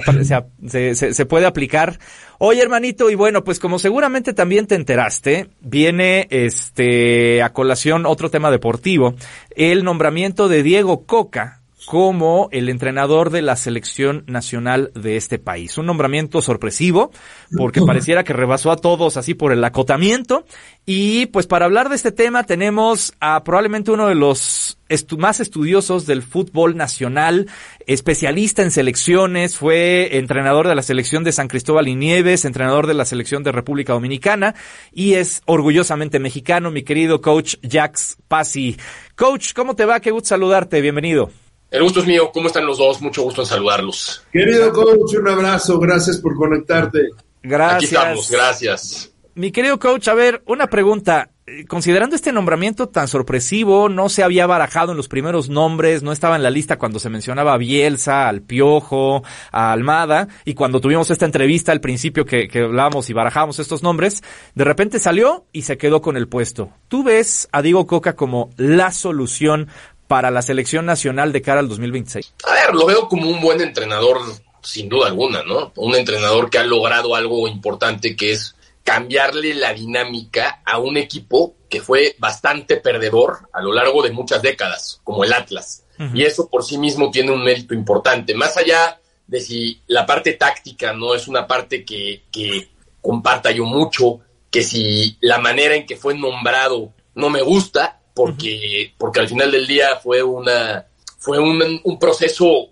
se, 0.69 0.95
se, 0.97 1.15
se, 1.15 1.27
puede 1.27 1.47
aplicar. 1.47 2.01
Oye, 2.39 2.61
hermanito, 2.61 3.09
y 3.09 3.15
bueno, 3.15 3.45
pues 3.45 3.61
como 3.61 3.79
seguramente 3.79 4.33
también 4.33 4.67
te 4.67 4.75
enteraste, 4.75 5.51
viene 5.61 6.27
este 6.31 7.41
a 7.41 7.53
colación 7.53 8.05
otro 8.05 8.31
tema 8.31 8.51
deportivo, 8.51 9.15
el 9.55 9.85
nombramiento 9.85 10.49
de 10.49 10.65
Diego 10.65 11.07
Coca 11.07 11.62
como 11.87 12.49
el 12.53 12.68
entrenador 12.68 13.30
de 13.30 13.43
la 13.43 13.57
selección 13.57 14.24
nacional 14.26 14.93
de 14.95 15.16
este 15.16 15.39
país. 15.39 15.78
Un 15.78 15.87
nombramiento 15.87 16.43
sorpresivo, 16.43 17.11
porque 17.57 17.83
pareciera 17.87 18.24
que 18.24 18.33
rebasó 18.33 18.70
a 18.70 18.76
todos 18.76 19.16
así 19.16 19.35
por 19.35 19.53
el 19.53 19.64
acotamiento. 19.64 20.45
Y 20.87 21.26
pues 21.26 21.47
para 21.47 21.66
hablar 21.66 21.89
de 21.89 21.97
este 21.97 22.12
tema 22.12 22.45
tenemos 22.45 23.14
a 23.20 23.45
probablemente 23.45 23.91
uno 23.91 24.09
de 24.09 24.14
los 24.14 24.78
estu 24.89 25.16
más 25.16 25.41
estudiosos 25.41 26.07
del 26.07 26.22
fútbol 26.22 26.76
nacional, 26.76 27.49
especialista 27.87 28.62
en 28.62 28.70
selecciones, 28.70 29.57
fue 29.57 30.18
entrenador 30.18 30.68
de 30.68 30.74
la 30.74 30.83
selección 30.83 31.24
de 31.24 31.33
San 31.33 31.49
Cristóbal 31.49 31.89
y 31.89 31.95
Nieves, 31.95 32.45
entrenador 32.45 32.87
de 32.87 32.95
la 32.95 33.05
selección 33.05 33.43
de 33.43 33.53
República 33.53 33.95
Dominicana 33.95 34.55
y 34.93 35.14
es 35.14 35.43
orgullosamente 35.47 36.18
mexicano, 36.18 36.70
mi 36.70 36.83
querido 36.83 37.20
coach 37.20 37.57
Jax 37.62 38.18
Pasi. 38.28 38.76
Coach, 39.16 39.53
¿cómo 39.55 39.74
te 39.74 39.87
va? 39.87 40.01
Qué 40.01 40.11
gusto 40.11 40.30
saludarte, 40.30 40.80
bienvenido. 40.80 41.30
El 41.73 41.83
gusto 41.83 42.01
es 42.01 42.07
mío. 42.07 42.31
¿Cómo 42.33 42.49
están 42.49 42.66
los 42.66 42.77
dos? 42.77 43.01
Mucho 43.01 43.23
gusto 43.23 43.41
en 43.41 43.47
saludarlos. 43.47 44.23
Querido 44.31 44.70
coach, 44.75 45.14
un 45.18 45.27
abrazo. 45.27 45.79
Gracias 45.79 46.18
por 46.18 46.37
conectarte. 46.37 47.09
Gracias. 47.43 47.77
Aquí 47.77 47.85
estamos. 47.87 48.31
Gracias. 48.31 49.12
Mi 49.35 49.51
querido 49.51 49.79
coach, 49.79 50.09
a 50.09 50.14
ver, 50.14 50.43
una 50.47 50.66
pregunta. 50.66 51.31
Considerando 51.66 52.14
este 52.14 52.33
nombramiento 52.33 52.89
tan 52.89 53.09
sorpresivo, 53.09 53.89
no 53.89 54.09
se 54.09 54.23
había 54.23 54.47
barajado 54.47 54.93
en 54.93 54.97
los 54.97 55.09
primeros 55.09 55.49
nombres, 55.49 56.03
no 56.03 56.12
estaba 56.12 56.37
en 56.37 56.43
la 56.43 56.51
lista 56.51 56.79
cuando 56.79 57.01
se 57.01 57.11
mencionaba 57.11 57.55
a 57.55 57.59
Bielsa, 57.59 58.29
al 58.29 58.43
Piojo, 58.43 59.25
a 59.51 59.73
Almada, 59.73 60.29
y 60.45 60.55
cuando 60.55 60.81
tuvimos 60.81 61.11
esta 61.11 61.27
entrevista 61.27 61.73
al 61.73 61.81
principio 61.81 62.25
que, 62.25 62.47
que 62.47 62.61
hablábamos 62.61 63.11
y 63.11 63.12
barajamos 63.12 63.59
estos 63.59 63.83
nombres, 63.83 64.23
de 64.55 64.64
repente 64.64 65.01
salió 65.01 65.47
y 65.53 65.62
se 65.62 65.79
quedó 65.79 66.01
con 66.01 66.16
el 66.16 66.29
puesto. 66.29 66.70
¿Tú 66.87 67.03
ves 67.03 67.49
a 67.51 67.61
Diego 67.61 67.87
Coca 67.87 68.14
como 68.14 68.51
la 68.57 68.93
solución 68.93 69.68
para 70.13 70.31
la 70.31 70.43
selección 70.43 70.85
nacional 70.85 71.33
de 71.33 71.41
cara 71.41 71.61
al 71.61 71.71
2026? 71.71 72.35
A 72.45 72.53
ver, 72.53 72.75
lo 72.75 72.85
veo 72.85 73.09
como 73.09 73.31
un 73.31 73.41
buen 73.41 73.63
entrenador, 73.63 74.21
sin 74.61 74.91
duda 74.91 75.07
alguna, 75.07 75.43
¿no? 75.43 75.73
Un 75.77 75.95
entrenador 75.95 76.51
que 76.51 76.59
ha 76.59 76.65
logrado 76.65 77.15
algo 77.15 77.49
importante 77.49 78.15
que 78.15 78.33
es 78.33 78.55
cambiarle 78.85 79.55
la 79.55 79.73
dinámica 79.73 80.61
a 80.67 80.77
un 80.77 80.99
equipo 80.99 81.55
que 81.71 81.81
fue 81.81 82.15
bastante 82.19 82.77
perdedor 82.77 83.49
a 83.55 83.63
lo 83.63 83.73
largo 83.73 84.03
de 84.03 84.11
muchas 84.11 84.43
décadas, 84.43 85.01
como 85.03 85.25
el 85.25 85.33
Atlas. 85.33 85.85
Uh 85.99 86.03
-huh. 86.03 86.11
Y 86.13 86.25
eso 86.25 86.47
por 86.51 86.63
sí 86.63 86.77
mismo 86.77 87.11
tiene 87.11 87.33
un 87.33 87.43
mérito 87.43 87.73
importante. 87.73 88.35
Más 88.35 88.59
allá 88.59 89.01
de 89.27 89.41
si 89.41 89.81
la 89.87 90.05
parte 90.05 90.35
táctica 90.35 90.93
no 90.93 91.15
es 91.15 91.27
una 91.27 91.47
parte 91.47 91.87
que, 91.87 92.25
que 92.31 92.69
comparta 93.01 93.51
yo 93.51 93.65
mucho, 93.65 94.21
que 94.51 94.63
si 94.63 95.17
la 95.23 95.39
manera 95.39 95.75
en 95.75 95.87
que 95.87 95.97
fue 95.97 96.15
nombrado 96.15 96.93
no 97.15 97.31
me 97.31 97.41
gusta, 97.41 98.02
porque, 98.15 98.49
uh 98.49 98.93
-huh. 98.93 98.95
porque 98.99 99.21
al 99.21 99.29
final 99.29 99.51
del 99.51 99.67
día 99.67 99.97
fue 100.03 100.23
una 100.23 100.87
fue 101.19 101.39
un, 101.39 101.81
un 101.85 101.99
proceso 101.99 102.69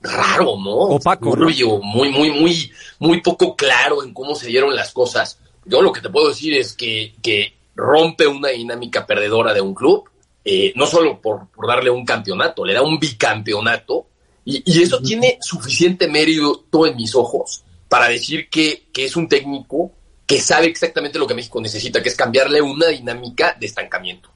raro, 0.00 0.56
¿no? 0.58 0.76
Opaco. 0.96 1.36
Muy, 1.36 1.62
muy, 1.82 2.10
muy, 2.10 2.30
muy, 2.30 2.72
muy 2.98 3.20
poco 3.20 3.54
claro 3.54 4.02
en 4.02 4.14
cómo 4.14 4.34
se 4.34 4.46
dieron 4.46 4.74
las 4.74 4.92
cosas. 4.92 5.38
Yo 5.64 5.82
lo 5.82 5.92
que 5.92 6.00
te 6.00 6.08
puedo 6.08 6.28
decir 6.28 6.54
es 6.54 6.74
que, 6.74 7.14
que 7.22 7.54
rompe 7.74 8.26
una 8.26 8.48
dinámica 8.48 9.06
perdedora 9.06 9.52
de 9.52 9.60
un 9.60 9.74
club, 9.74 10.08
eh, 10.44 10.72
no 10.76 10.86
solo 10.86 11.20
por, 11.20 11.48
por, 11.48 11.66
darle 11.66 11.90
un 11.90 12.04
campeonato, 12.04 12.64
le 12.64 12.72
da 12.72 12.82
un 12.82 12.98
bicampeonato, 12.98 14.06
y, 14.44 14.62
y 14.64 14.82
eso 14.82 14.96
uh 14.96 15.00
-huh. 15.00 15.06
tiene 15.06 15.38
suficiente 15.40 16.08
mérito 16.08 16.86
en 16.86 16.96
mis 16.96 17.14
ojos 17.14 17.62
para 17.88 18.08
decir 18.08 18.48
que, 18.48 18.86
que 18.92 19.04
es 19.04 19.16
un 19.16 19.28
técnico 19.28 19.92
que 20.24 20.40
sabe 20.40 20.66
exactamente 20.66 21.18
lo 21.18 21.26
que 21.26 21.34
México 21.34 21.60
necesita, 21.60 22.02
que 22.02 22.08
es 22.08 22.16
cambiarle 22.16 22.62
una 22.62 22.88
dinámica 22.88 23.56
de 23.58 23.66
estancamiento. 23.66 24.30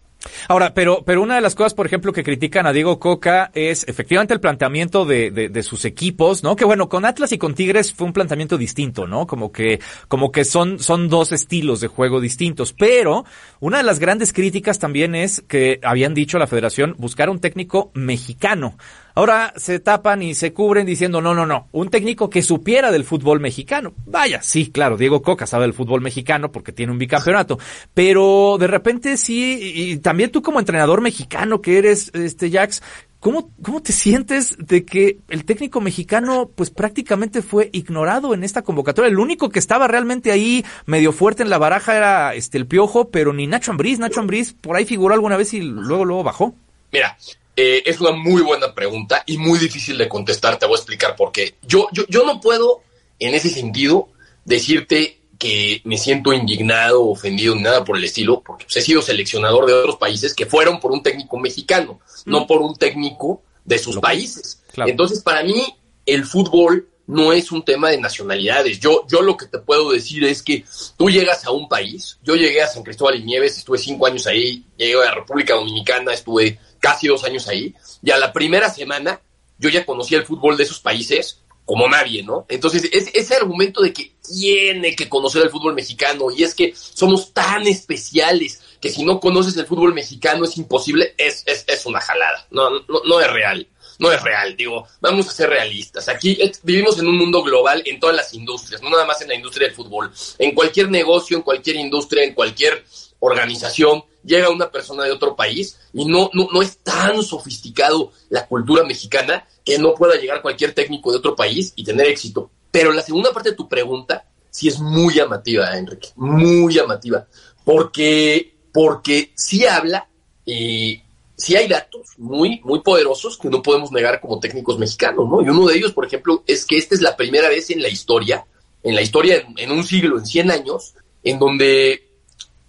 Ahora, 0.48 0.74
pero, 0.74 1.02
pero 1.04 1.22
una 1.22 1.36
de 1.36 1.40
las 1.40 1.54
cosas, 1.54 1.74
por 1.74 1.86
ejemplo, 1.86 2.12
que 2.12 2.22
critican 2.22 2.66
a 2.66 2.72
Diego 2.72 2.98
Coca 2.98 3.50
es 3.54 3.86
efectivamente 3.88 4.34
el 4.34 4.40
planteamiento 4.40 5.04
de, 5.04 5.30
de, 5.30 5.48
de, 5.48 5.62
sus 5.62 5.84
equipos, 5.84 6.42
¿no? 6.42 6.56
Que 6.56 6.64
bueno, 6.64 6.88
con 6.88 7.04
Atlas 7.04 7.32
y 7.32 7.38
con 7.38 7.54
Tigres 7.54 7.92
fue 7.92 8.06
un 8.06 8.12
planteamiento 8.12 8.58
distinto, 8.58 9.06
¿no? 9.06 9.26
Como 9.26 9.50
que, 9.50 9.80
como 10.08 10.30
que 10.30 10.44
son, 10.44 10.78
son 10.78 11.08
dos 11.08 11.32
estilos 11.32 11.80
de 11.80 11.88
juego 11.88 12.20
distintos. 12.20 12.72
Pero 12.72 13.24
una 13.60 13.78
de 13.78 13.84
las 13.84 13.98
grandes 13.98 14.32
críticas 14.32 14.78
también 14.78 15.14
es 15.14 15.42
que 15.48 15.80
habían 15.82 16.14
dicho 16.14 16.36
a 16.36 16.40
la 16.40 16.46
federación 16.46 16.94
buscar 16.98 17.30
un 17.30 17.40
técnico 17.40 17.90
mexicano. 17.94 18.76
Ahora 19.14 19.52
se 19.56 19.80
tapan 19.80 20.22
y 20.22 20.34
se 20.34 20.52
cubren 20.52 20.86
diciendo, 20.86 21.20
no, 21.20 21.34
no, 21.34 21.46
no, 21.46 21.68
un 21.72 21.90
técnico 21.90 22.30
que 22.30 22.42
supiera 22.42 22.90
del 22.90 23.04
fútbol 23.04 23.40
mexicano. 23.40 23.92
Vaya, 24.06 24.42
sí, 24.42 24.70
claro, 24.70 24.96
Diego 24.96 25.22
Coca 25.22 25.46
sabe 25.46 25.64
del 25.64 25.74
fútbol 25.74 26.00
mexicano 26.00 26.52
porque 26.52 26.72
tiene 26.72 26.92
un 26.92 26.98
bicampeonato, 26.98 27.58
pero 27.94 28.56
de 28.58 28.66
repente 28.66 29.16
sí, 29.16 29.72
y 29.74 29.96
también 29.98 30.30
tú 30.30 30.42
como 30.42 30.58
entrenador 30.58 31.00
mexicano 31.00 31.60
que 31.60 31.78
eres, 31.78 32.10
este 32.14 32.50
Jax, 32.50 32.82
¿Cómo, 33.20 33.50
¿Cómo 33.60 33.82
te 33.82 33.92
sientes 33.92 34.56
de 34.58 34.86
que 34.86 35.18
el 35.28 35.44
técnico 35.44 35.82
mexicano 35.82 36.50
pues 36.54 36.70
prácticamente 36.70 37.42
fue 37.42 37.68
ignorado 37.70 38.32
en 38.32 38.42
esta 38.42 38.62
convocatoria? 38.62 39.10
El 39.10 39.18
único 39.18 39.50
que 39.50 39.58
estaba 39.58 39.86
realmente 39.86 40.32
ahí 40.32 40.64
medio 40.86 41.12
fuerte 41.12 41.42
en 41.42 41.50
la 41.50 41.58
baraja 41.58 41.98
era 41.98 42.34
este 42.34 42.56
el 42.56 42.66
Piojo, 42.66 43.10
pero 43.10 43.34
ni 43.34 43.46
Nacho 43.46 43.72
Ambriz, 43.72 43.98
Nacho 43.98 44.20
Ambriz 44.20 44.54
por 44.54 44.74
ahí 44.74 44.86
figuró 44.86 45.12
alguna 45.12 45.36
vez 45.36 45.52
y 45.52 45.60
luego 45.60 46.06
luego 46.06 46.22
bajó. 46.22 46.54
Mira, 46.92 47.18
eh, 47.62 47.82
es 47.84 48.00
una 48.00 48.12
muy 48.12 48.40
buena 48.40 48.74
pregunta 48.74 49.22
y 49.26 49.36
muy 49.36 49.58
difícil 49.58 49.98
de 49.98 50.08
contestar. 50.08 50.58
Te 50.58 50.64
voy 50.64 50.76
a 50.76 50.78
explicar 50.78 51.14
por 51.14 51.30
qué. 51.30 51.56
Yo, 51.60 51.88
yo, 51.92 52.04
yo 52.08 52.24
no 52.24 52.40
puedo, 52.40 52.82
en 53.18 53.34
ese 53.34 53.50
sentido, 53.50 54.08
decirte 54.46 55.20
que 55.38 55.82
me 55.84 55.98
siento 55.98 56.32
indignado, 56.32 57.04
ofendido, 57.06 57.54
ni 57.54 57.62
nada 57.62 57.84
por 57.84 57.98
el 57.98 58.04
estilo, 58.04 58.42
porque 58.42 58.64
pues, 58.64 58.78
he 58.78 58.82
sido 58.82 59.02
seleccionador 59.02 59.66
de 59.66 59.74
otros 59.74 59.96
países 59.96 60.32
que 60.32 60.46
fueron 60.46 60.80
por 60.80 60.92
un 60.92 61.02
técnico 61.02 61.38
mexicano, 61.38 62.00
mm. 62.24 62.30
no 62.30 62.46
por 62.46 62.62
un 62.62 62.76
técnico 62.76 63.42
de 63.64 63.78
sus 63.78 63.96
no, 63.96 64.00
países. 64.00 64.62
Claro. 64.72 64.90
Entonces, 64.90 65.20
para 65.20 65.42
mí, 65.42 65.62
el 66.06 66.24
fútbol 66.24 66.88
no 67.10 67.32
es 67.32 67.50
un 67.50 67.64
tema 67.64 67.90
de 67.90 67.98
nacionalidades. 67.98 68.78
Yo, 68.78 69.04
yo 69.08 69.20
lo 69.20 69.36
que 69.36 69.46
te 69.46 69.58
puedo 69.58 69.90
decir 69.90 70.24
es 70.24 70.42
que 70.42 70.64
tú 70.96 71.10
llegas 71.10 71.44
a 71.44 71.50
un 71.50 71.68
país, 71.68 72.18
yo 72.22 72.36
llegué 72.36 72.62
a 72.62 72.68
San 72.68 72.84
Cristóbal 72.84 73.16
y 73.16 73.24
Nieves, 73.24 73.58
estuve 73.58 73.78
cinco 73.78 74.06
años 74.06 74.26
ahí, 74.28 74.64
llegué 74.76 74.94
a 74.94 75.06
la 75.06 75.14
República 75.16 75.54
Dominicana, 75.54 76.12
estuve 76.12 76.58
casi 76.78 77.08
dos 77.08 77.24
años 77.24 77.48
ahí, 77.48 77.74
y 78.02 78.10
a 78.12 78.18
la 78.18 78.32
primera 78.32 78.70
semana 78.70 79.20
yo 79.58 79.68
ya 79.68 79.84
conocía 79.84 80.18
el 80.18 80.24
fútbol 80.24 80.56
de 80.56 80.62
esos 80.62 80.78
países 80.78 81.40
como 81.64 81.88
nadie, 81.88 82.22
¿no? 82.22 82.46
Entonces, 82.48 82.88
es, 82.92 83.10
ese 83.14 83.34
argumento 83.34 83.82
de 83.82 83.92
que 83.92 84.12
tiene 84.26 84.96
que 84.96 85.08
conocer 85.08 85.42
el 85.42 85.50
fútbol 85.50 85.74
mexicano 85.74 86.26
y 86.30 86.42
es 86.44 86.54
que 86.54 86.72
somos 86.74 87.32
tan 87.32 87.66
especiales 87.66 88.60
que 88.80 88.90
si 88.90 89.04
no 89.04 89.20
conoces 89.20 89.56
el 89.56 89.66
fútbol 89.66 89.94
mexicano 89.94 90.44
es 90.44 90.56
imposible, 90.56 91.14
es, 91.18 91.42
es, 91.46 91.64
es 91.66 91.86
una 91.86 92.00
jalada, 92.00 92.46
no, 92.50 92.70
no, 92.70 93.02
no 93.04 93.20
es 93.20 93.30
real 93.30 93.68
no 94.00 94.10
es 94.10 94.20
real, 94.22 94.56
digo, 94.56 94.86
vamos 95.00 95.28
a 95.28 95.32
ser 95.32 95.50
realistas. 95.50 96.08
Aquí 96.08 96.38
vivimos 96.62 96.98
en 96.98 97.06
un 97.06 97.18
mundo 97.18 97.42
global 97.42 97.82
en 97.84 98.00
todas 98.00 98.16
las 98.16 98.32
industrias, 98.32 98.82
no 98.82 98.88
nada 98.88 99.04
más 99.04 99.20
en 99.20 99.28
la 99.28 99.34
industria 99.34 99.68
del 99.68 99.76
fútbol. 99.76 100.10
En 100.38 100.54
cualquier 100.54 100.90
negocio, 100.90 101.36
en 101.36 101.42
cualquier 101.42 101.76
industria, 101.76 102.24
en 102.24 102.32
cualquier 102.34 102.82
organización, 103.18 104.02
llega 104.24 104.48
una 104.48 104.70
persona 104.70 105.04
de 105.04 105.12
otro 105.12 105.36
país 105.36 105.78
y 105.92 106.06
no, 106.06 106.30
no, 106.32 106.48
no 106.50 106.62
es 106.62 106.78
tan 106.78 107.22
sofisticado 107.22 108.12
la 108.30 108.46
cultura 108.46 108.84
mexicana 108.84 109.46
que 109.64 109.78
no 109.78 109.94
pueda 109.94 110.18
llegar 110.18 110.40
cualquier 110.40 110.72
técnico 110.72 111.12
de 111.12 111.18
otro 111.18 111.36
país 111.36 111.74
y 111.76 111.84
tener 111.84 112.06
éxito. 112.06 112.50
Pero 112.70 112.92
la 112.92 113.02
segunda 113.02 113.32
parte 113.32 113.50
de 113.50 113.56
tu 113.56 113.68
pregunta 113.68 114.24
sí 114.48 114.68
es 114.68 114.80
muy 114.80 115.14
llamativa, 115.14 115.76
Enrique, 115.76 116.08
muy 116.16 116.72
llamativa, 116.72 117.26
porque, 117.64 118.54
porque 118.72 119.32
sí 119.34 119.66
habla 119.66 120.08
y 120.46 121.02
sí 121.40 121.56
hay 121.56 121.66
datos 121.66 122.10
muy, 122.18 122.60
muy 122.64 122.80
poderosos 122.80 123.38
que 123.38 123.48
no 123.48 123.62
podemos 123.62 123.90
negar 123.90 124.20
como 124.20 124.38
técnicos 124.38 124.78
mexicanos, 124.78 125.28
¿no? 125.28 125.42
Y 125.42 125.48
uno 125.48 125.66
de 125.66 125.76
ellos, 125.76 125.92
por 125.92 126.06
ejemplo, 126.06 126.44
es 126.46 126.64
que 126.64 126.76
esta 126.76 126.94
es 126.94 127.00
la 127.00 127.16
primera 127.16 127.48
vez 127.48 127.70
en 127.70 127.82
la 127.82 127.88
historia 127.88 128.44
en 128.82 128.94
la 128.94 129.02
historia, 129.02 129.46
en, 129.56 129.70
un 129.70 129.84
siglo, 129.84 130.18
en 130.18 130.26
100 130.26 130.50
años, 130.50 130.94
en 131.22 131.38
donde 131.38 132.08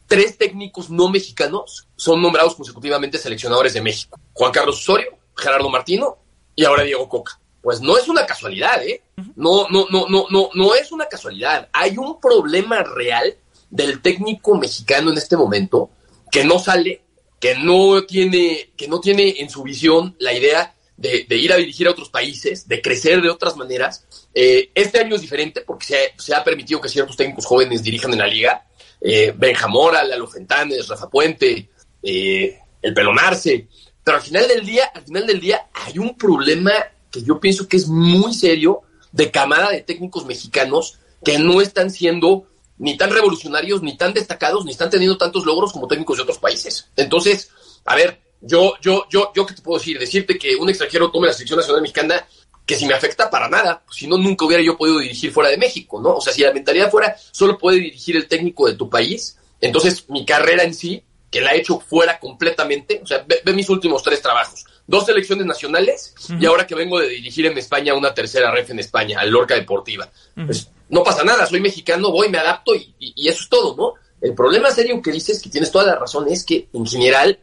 tres 0.08 0.38
técnicos 0.38 0.90
no 0.90 1.10
mexicanos 1.10 1.88
son 1.96 2.22
nombrados 2.22 2.56
consecutivamente 2.56 3.18
seleccionadores 3.18 3.74
de 3.74 3.82
México. 3.82 4.20
Juan 4.34 4.52
Carlos 4.52 4.80
Osorio, 4.80 5.18
Gerardo 5.36 5.70
Martino 5.70 6.18
y 6.56 6.66
ahora 6.66 6.84
Diego 6.84 7.08
Coca. 7.08 7.40
Pues 7.62 7.80
no 7.80 7.98
es 7.98 8.10
una 8.10 8.26
casualidad, 8.26 8.84
¿eh? 8.84 9.04
No, 9.36 9.68
no, 9.70 9.86
no, 9.90 10.08
no, 10.10 10.26
no, 10.30 10.50
no 10.54 10.76
es 10.76 10.92
una 10.92 11.06
casualidad. 11.06 11.70
Hay 11.72 11.98
un 11.98 12.20
problema 12.20 12.84
real 12.84 13.36
del 13.70 14.02
técnico 14.02 14.58
mexicano 14.58 15.12
en 15.12 15.18
este 15.18 15.38
momento 15.38 15.92
que 16.32 16.44
no 16.44 16.60
sale, 16.60 17.04
que 17.42 17.56
no 17.56 18.04
tiene, 18.04 18.72
que 18.78 18.88
no 18.88 19.02
tiene 19.02 19.36
en 19.40 19.50
su 19.50 19.64
visión 19.64 20.16
la 20.20 20.32
idea 20.32 20.76
de, 20.96 21.26
ir 21.36 21.52
a 21.52 21.56
dirigir 21.56 21.88
a 21.88 21.92
otros 21.92 22.10
países, 22.10 22.68
de 22.68 22.82
crecer 22.82 23.20
de 23.20 23.32
otras 23.32 23.58
maneras. 23.58 24.06
Eh, 24.34 24.70
este 24.76 25.00
año 25.00 25.16
es 25.16 25.22
diferente 25.22 25.62
porque 25.62 26.14
se 26.18 26.36
ha, 26.36 26.44
permitido 26.44 26.80
que 26.80 26.88
ciertos 26.88 27.18
técnicos 27.18 27.48
jóvenes 27.48 27.82
dirijan 27.82 28.14
en 28.14 28.20
la 28.20 28.28
liga. 28.28 28.68
Eh, 29.02 29.34
Benjamora, 29.36 30.04
Lalo 30.04 30.28
Fentanes, 30.28 30.88
Rafa 30.88 31.10
Puente, 31.10 31.72
eh, 32.04 32.60
el 32.80 32.94
Pelonarse. 32.94 33.68
Pero 34.04 34.18
al 34.18 34.24
final 34.24 34.48
del 34.48 34.64
día, 34.64 34.92
al 34.94 35.04
final 35.04 35.26
del 35.26 35.40
día 35.40 35.68
hay 35.74 35.98
un 35.98 36.16
problema 36.16 36.72
que 37.10 37.24
yo 37.24 37.40
pienso 37.40 37.68
que 37.68 37.78
es 37.78 37.88
muy 37.88 38.36
serio 38.36 38.84
de 39.12 39.32
camada 39.32 39.72
de 39.72 39.82
técnicos 39.82 40.28
mexicanos 40.28 41.00
que 41.26 41.40
no 41.40 41.60
están 41.60 41.90
siendo 41.90 42.51
ni 42.82 42.98
tan 42.98 43.12
revolucionarios, 43.12 43.84
ni 43.84 43.96
tan 43.96 44.12
destacados, 44.12 44.66
ni 44.66 44.72
están 44.72 44.90
teniendo 44.90 45.16
tantos 45.16 45.46
logros 45.46 45.72
como 45.72 45.88
técnicos 45.88 46.18
de 46.18 46.24
otros 46.24 46.40
países. 46.40 46.90
Entonces, 46.96 47.52
a 47.86 47.96
ver, 47.96 48.20
yo, 48.42 48.74
yo, 48.82 49.06
yo, 49.08 49.32
yo, 49.36 49.46
¿qué 49.46 49.54
te 49.54 49.62
puedo 49.62 49.78
decir? 49.78 50.00
Decirte 50.00 50.36
que 50.40 50.56
un 50.56 50.68
extranjero 50.68 51.12
tome 51.12 51.28
la 51.28 51.34
selección 51.34 51.60
nacional 51.60 51.84
mexicana, 51.84 52.28
que 52.66 52.76
si 52.76 52.88
me 52.88 52.96
afecta 52.96 53.30
para 53.30 53.48
nada, 53.48 53.84
pues 53.86 53.98
si 53.98 54.08
no, 54.08 54.18
nunca 54.18 54.46
hubiera 54.46 54.64
yo 54.64 54.78
podido 54.78 54.98
dirigir 54.98 55.32
fuera 55.32 55.52
de 55.52 55.58
México, 55.58 56.02
¿no? 56.02 56.16
O 56.16 56.22
sea, 56.22 56.34
si 56.34 56.42
la 56.42 56.52
mentalidad 56.54 56.90
fuera, 56.90 57.16
solo 57.32 57.56
puede 57.56 57.78
dirigir 57.78 58.16
el 58.16 58.28
técnico 58.28 58.68
de 58.68 58.74
tu 58.74 58.90
país, 58.90 59.38
entonces 59.62 60.10
mi 60.10 60.26
carrera 60.26 60.64
en 60.64 60.74
sí, 60.74 61.04
que 61.30 61.40
la 61.40 61.52
he 61.52 61.60
hecho 61.60 61.80
fuera 61.80 62.20
completamente, 62.20 63.00
o 63.04 63.06
sea, 63.06 63.24
ve, 63.28 63.54
mis 63.54 63.70
últimos 63.70 64.02
tres 64.02 64.24
trabajos, 64.24 64.66
dos 64.88 65.06
selecciones 65.06 65.46
nacionales 65.46 66.16
y 66.40 66.46
ahora 66.48 66.66
que 66.66 66.74
vengo 66.74 67.00
de 67.00 67.10
dirigir 67.10 67.46
en 67.46 67.58
España 67.60 67.94
una 67.94 68.14
tercera 68.14 68.52
ref 68.52 68.72
en 68.72 68.80
España, 68.80 69.20
al 69.20 69.30
Lorca 69.30 69.54
Deportiva. 69.54 70.10
Pues 70.34 70.68
no 70.92 71.04
pasa 71.04 71.24
nada, 71.24 71.46
soy 71.48 71.62
mexicano, 71.62 72.12
voy, 72.12 72.30
me 72.30 72.38
adapto 72.38 72.76
y, 72.76 73.28
eso 73.28 73.44
es 73.44 73.50
todo, 73.50 73.76
¿no? 73.76 73.94
El 74.20 74.36
problema 74.36 74.70
serio 74.70 75.02
que 75.02 75.12
dices, 75.12 75.42
que 75.42 75.50
tienes 75.50 75.72
toda 75.72 75.86
la 75.86 75.96
razón, 75.96 76.28
es 76.30 76.44
que 76.44 76.68
en 76.74 76.86
general 76.86 77.40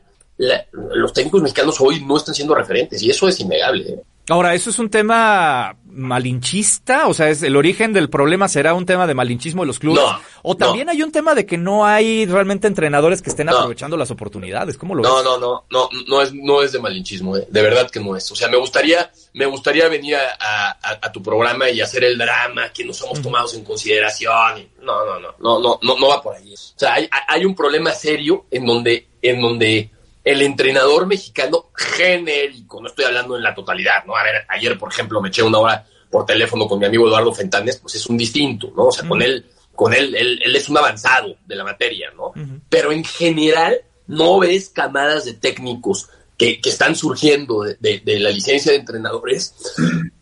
los 0.93 1.13
técnicos 1.13 1.43
mexicanos 1.43 1.81
hoy 1.81 2.05
no 2.05 2.17
están 2.17 2.35
siendo 2.35 2.55
referentes 2.55 3.03
y 3.03 3.11
eso 3.11 3.27
es 3.27 3.41
innegable. 3.41 3.89
¿eh? 3.89 4.03
Ahora, 4.29 4.55
¿eso 4.55 4.71
es 4.71 4.79
un 4.79 4.91
tema 4.91 5.77
malinchista? 5.85 7.09
O 7.09 7.15
sea, 7.15 7.31
¿es 7.31 7.43
el 7.43 7.57
origen 7.57 7.93
del 7.93 8.11
problema 8.11 8.49
será 8.49 8.75
un 8.75 8.85
tema 8.85 9.07
de 9.07 9.15
malinchismo 9.15 9.63
de 9.63 9.67
los 9.67 9.79
clubes? 9.79 10.05
¿O 10.43 10.57
también 10.57 10.89
hay 10.89 11.03
un 11.03 11.11
tema 11.11 11.35
de 11.35 11.47
que 11.47 11.57
no 11.57 11.87
hay 11.87 12.27
realmente 12.27 12.67
entrenadores 12.67 13.23
que 13.23 13.31
estén 13.31 13.49
aprovechando 13.49 13.97
las 13.97 14.11
oportunidades? 14.11 14.77
¿Cómo 14.77 14.95
lo 14.95 15.03
no, 15.03 15.17
ves? 15.17 15.25
No, 15.25 15.39
no, 15.39 15.65
no, 15.71 15.89
no 16.07 16.23
es, 16.23 16.33
no 16.35 16.63
es 16.63 16.73
de 16.73 16.79
malinchismo, 16.79 17.37
¿eh? 17.37 17.47
de 17.49 17.63
verdad 17.63 17.91
que 17.91 18.01
no 18.01 18.17
es. 18.17 18.31
O 18.31 18.37
sea, 18.37 18.49
me 18.49 18.59
gustaría, 18.59 19.11
me 19.33 19.47
gustaría 19.47 19.89
venir 19.89 20.17
a, 20.17 21.13
tu 21.13 21.23
programa 21.23 21.71
y 21.71 21.81
hacer 21.81 22.05
el 22.05 22.19
drama, 22.19 22.71
que 22.73 22.85
no 22.85 22.93
somos 22.93 23.23
tomados 23.23 23.55
en 23.55 23.65
consideración. 23.65 24.69
No, 24.83 25.05
no, 25.07 25.19
no, 25.19 25.35
no, 25.39 25.61
no, 25.61 25.79
no, 25.83 25.99
no 25.99 26.09
va 26.09 26.23
por 26.23 26.37
ahí. 26.37 26.53
O 26.53 26.79
sea, 26.79 26.95
hay, 26.95 27.09
hay 27.27 27.45
un 27.45 27.55
problema 27.55 27.93
serio 27.93 28.45
en 28.51 28.67
donde, 28.67 29.09
en 29.23 29.41
donde 29.41 29.91
el 30.29 30.43
entrenador 30.43 31.07
mexicano 31.07 31.71
genérico, 31.75 32.83
no 32.83 32.89
estoy 32.89 33.07
hablando 33.07 33.35
en 33.35 33.43
la 33.43 33.55
totalidad, 33.55 34.05
¿no? 34.05 34.15
A 34.15 34.23
ver, 34.23 34.45
ayer, 34.51 34.79
por 34.79 34.93
ejemplo, 34.93 35.23
me 35.23 35.31
eché 35.31 35.43
una 35.43 35.59
hora 35.59 35.87
por 36.11 36.27
teléfono 36.27 36.69
con 36.69 36.79
mi 36.79 36.85
amigo 36.85 37.09
Eduardo 37.09 37.33
Fentanes, 37.33 37.79
pues 37.79 37.95
es 37.95 38.07
un 38.07 38.19
distinto, 38.19 38.71
¿no? 38.77 38.89
O 38.89 38.93
sea, 38.93 39.09
con 39.09 39.23
él, 39.23 39.47
con 39.75 39.95
él, 39.95 40.15
él, 40.15 40.55
es 40.55 40.69
un 40.69 40.77
avanzado 40.77 41.37
de 41.47 41.57
la 41.57 41.65
materia, 41.65 42.11
¿no? 42.15 42.35
Pero 42.69 42.93
en 42.93 43.05
general 43.05 43.81
no 44.07 44.41
ves 44.41 44.69
camadas 44.69 45.25
de 45.25 45.33
técnicos 45.33 46.11
que, 46.37 46.61
están 46.63 46.95
surgiendo 46.95 47.63
de, 47.63 48.03
la 48.21 48.29
licencia 48.29 48.73
de 48.73 48.79
entrenadores 48.79 49.55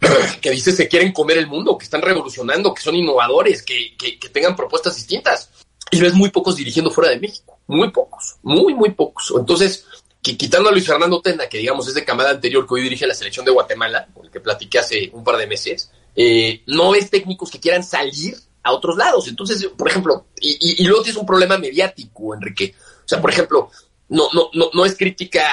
que 0.40 0.50
dices 0.52 0.76
que 0.76 0.86
quieren 0.86 1.12
comer 1.12 1.38
el 1.38 1.48
mundo, 1.48 1.76
que 1.76 1.84
están 1.84 2.02
revolucionando, 2.02 2.72
que 2.72 2.82
son 2.82 2.94
innovadores, 2.94 3.64
que, 3.64 3.96
que, 3.96 4.20
que 4.20 4.28
tengan 4.28 4.54
propuestas 4.54 4.94
distintas. 4.94 5.50
Y 5.91 6.01
ves 6.01 6.14
muy 6.14 6.30
pocos 6.30 6.57
dirigiendo 6.57 6.91
fuera 6.91 7.11
de 7.11 7.20
México, 7.20 7.59
muy 7.66 7.91
pocos, 7.91 8.37
muy, 8.43 8.74
muy 8.74 8.91
pocos. 8.91 9.32
Entonces, 9.39 9.87
quitando 10.20 10.68
a 10.68 10.72
Luis 10.72 10.87
Fernando 10.87 11.20
Tena, 11.20 11.49
que 11.49 11.59
digamos 11.59 11.87
es 11.87 11.95
de 11.95 12.05
camada 12.05 12.30
anterior 12.30 12.66
que 12.66 12.74
hoy 12.74 12.82
dirige 12.82 13.07
la 13.07 13.14
selección 13.14 13.45
de 13.45 13.53
Guatemala, 13.53 14.09
con 14.12 14.26
el 14.26 14.32
que 14.32 14.41
platiqué 14.41 14.80
hace 14.80 15.11
un 15.12 15.22
par 15.22 15.37
de 15.37 15.47
meses, 15.47 15.91
eh, 16.16 16.62
no 16.66 16.91
ves 16.91 17.11
técnicos 17.11 17.51
que 17.51 17.61
quieran 17.61 17.84
salir 17.84 18.37
a 18.62 18.72
otros 18.72 18.97
lados. 18.97 19.28
Entonces, 19.28 19.64
por 19.76 19.89
ejemplo, 19.89 20.26
y, 20.41 20.82
y, 20.82 20.84
luego 20.84 21.03
tienes 21.03 21.20
un 21.20 21.26
problema 21.26 21.57
mediático, 21.57 22.34
Enrique. 22.34 22.74
O 23.05 23.09
sea, 23.09 23.20
por 23.20 23.30
ejemplo, 23.30 23.70
no, 24.09 24.28
no, 24.32 24.51
no, 24.55 24.70
no 24.72 24.84
es 24.84 24.97
crítica 24.97 25.47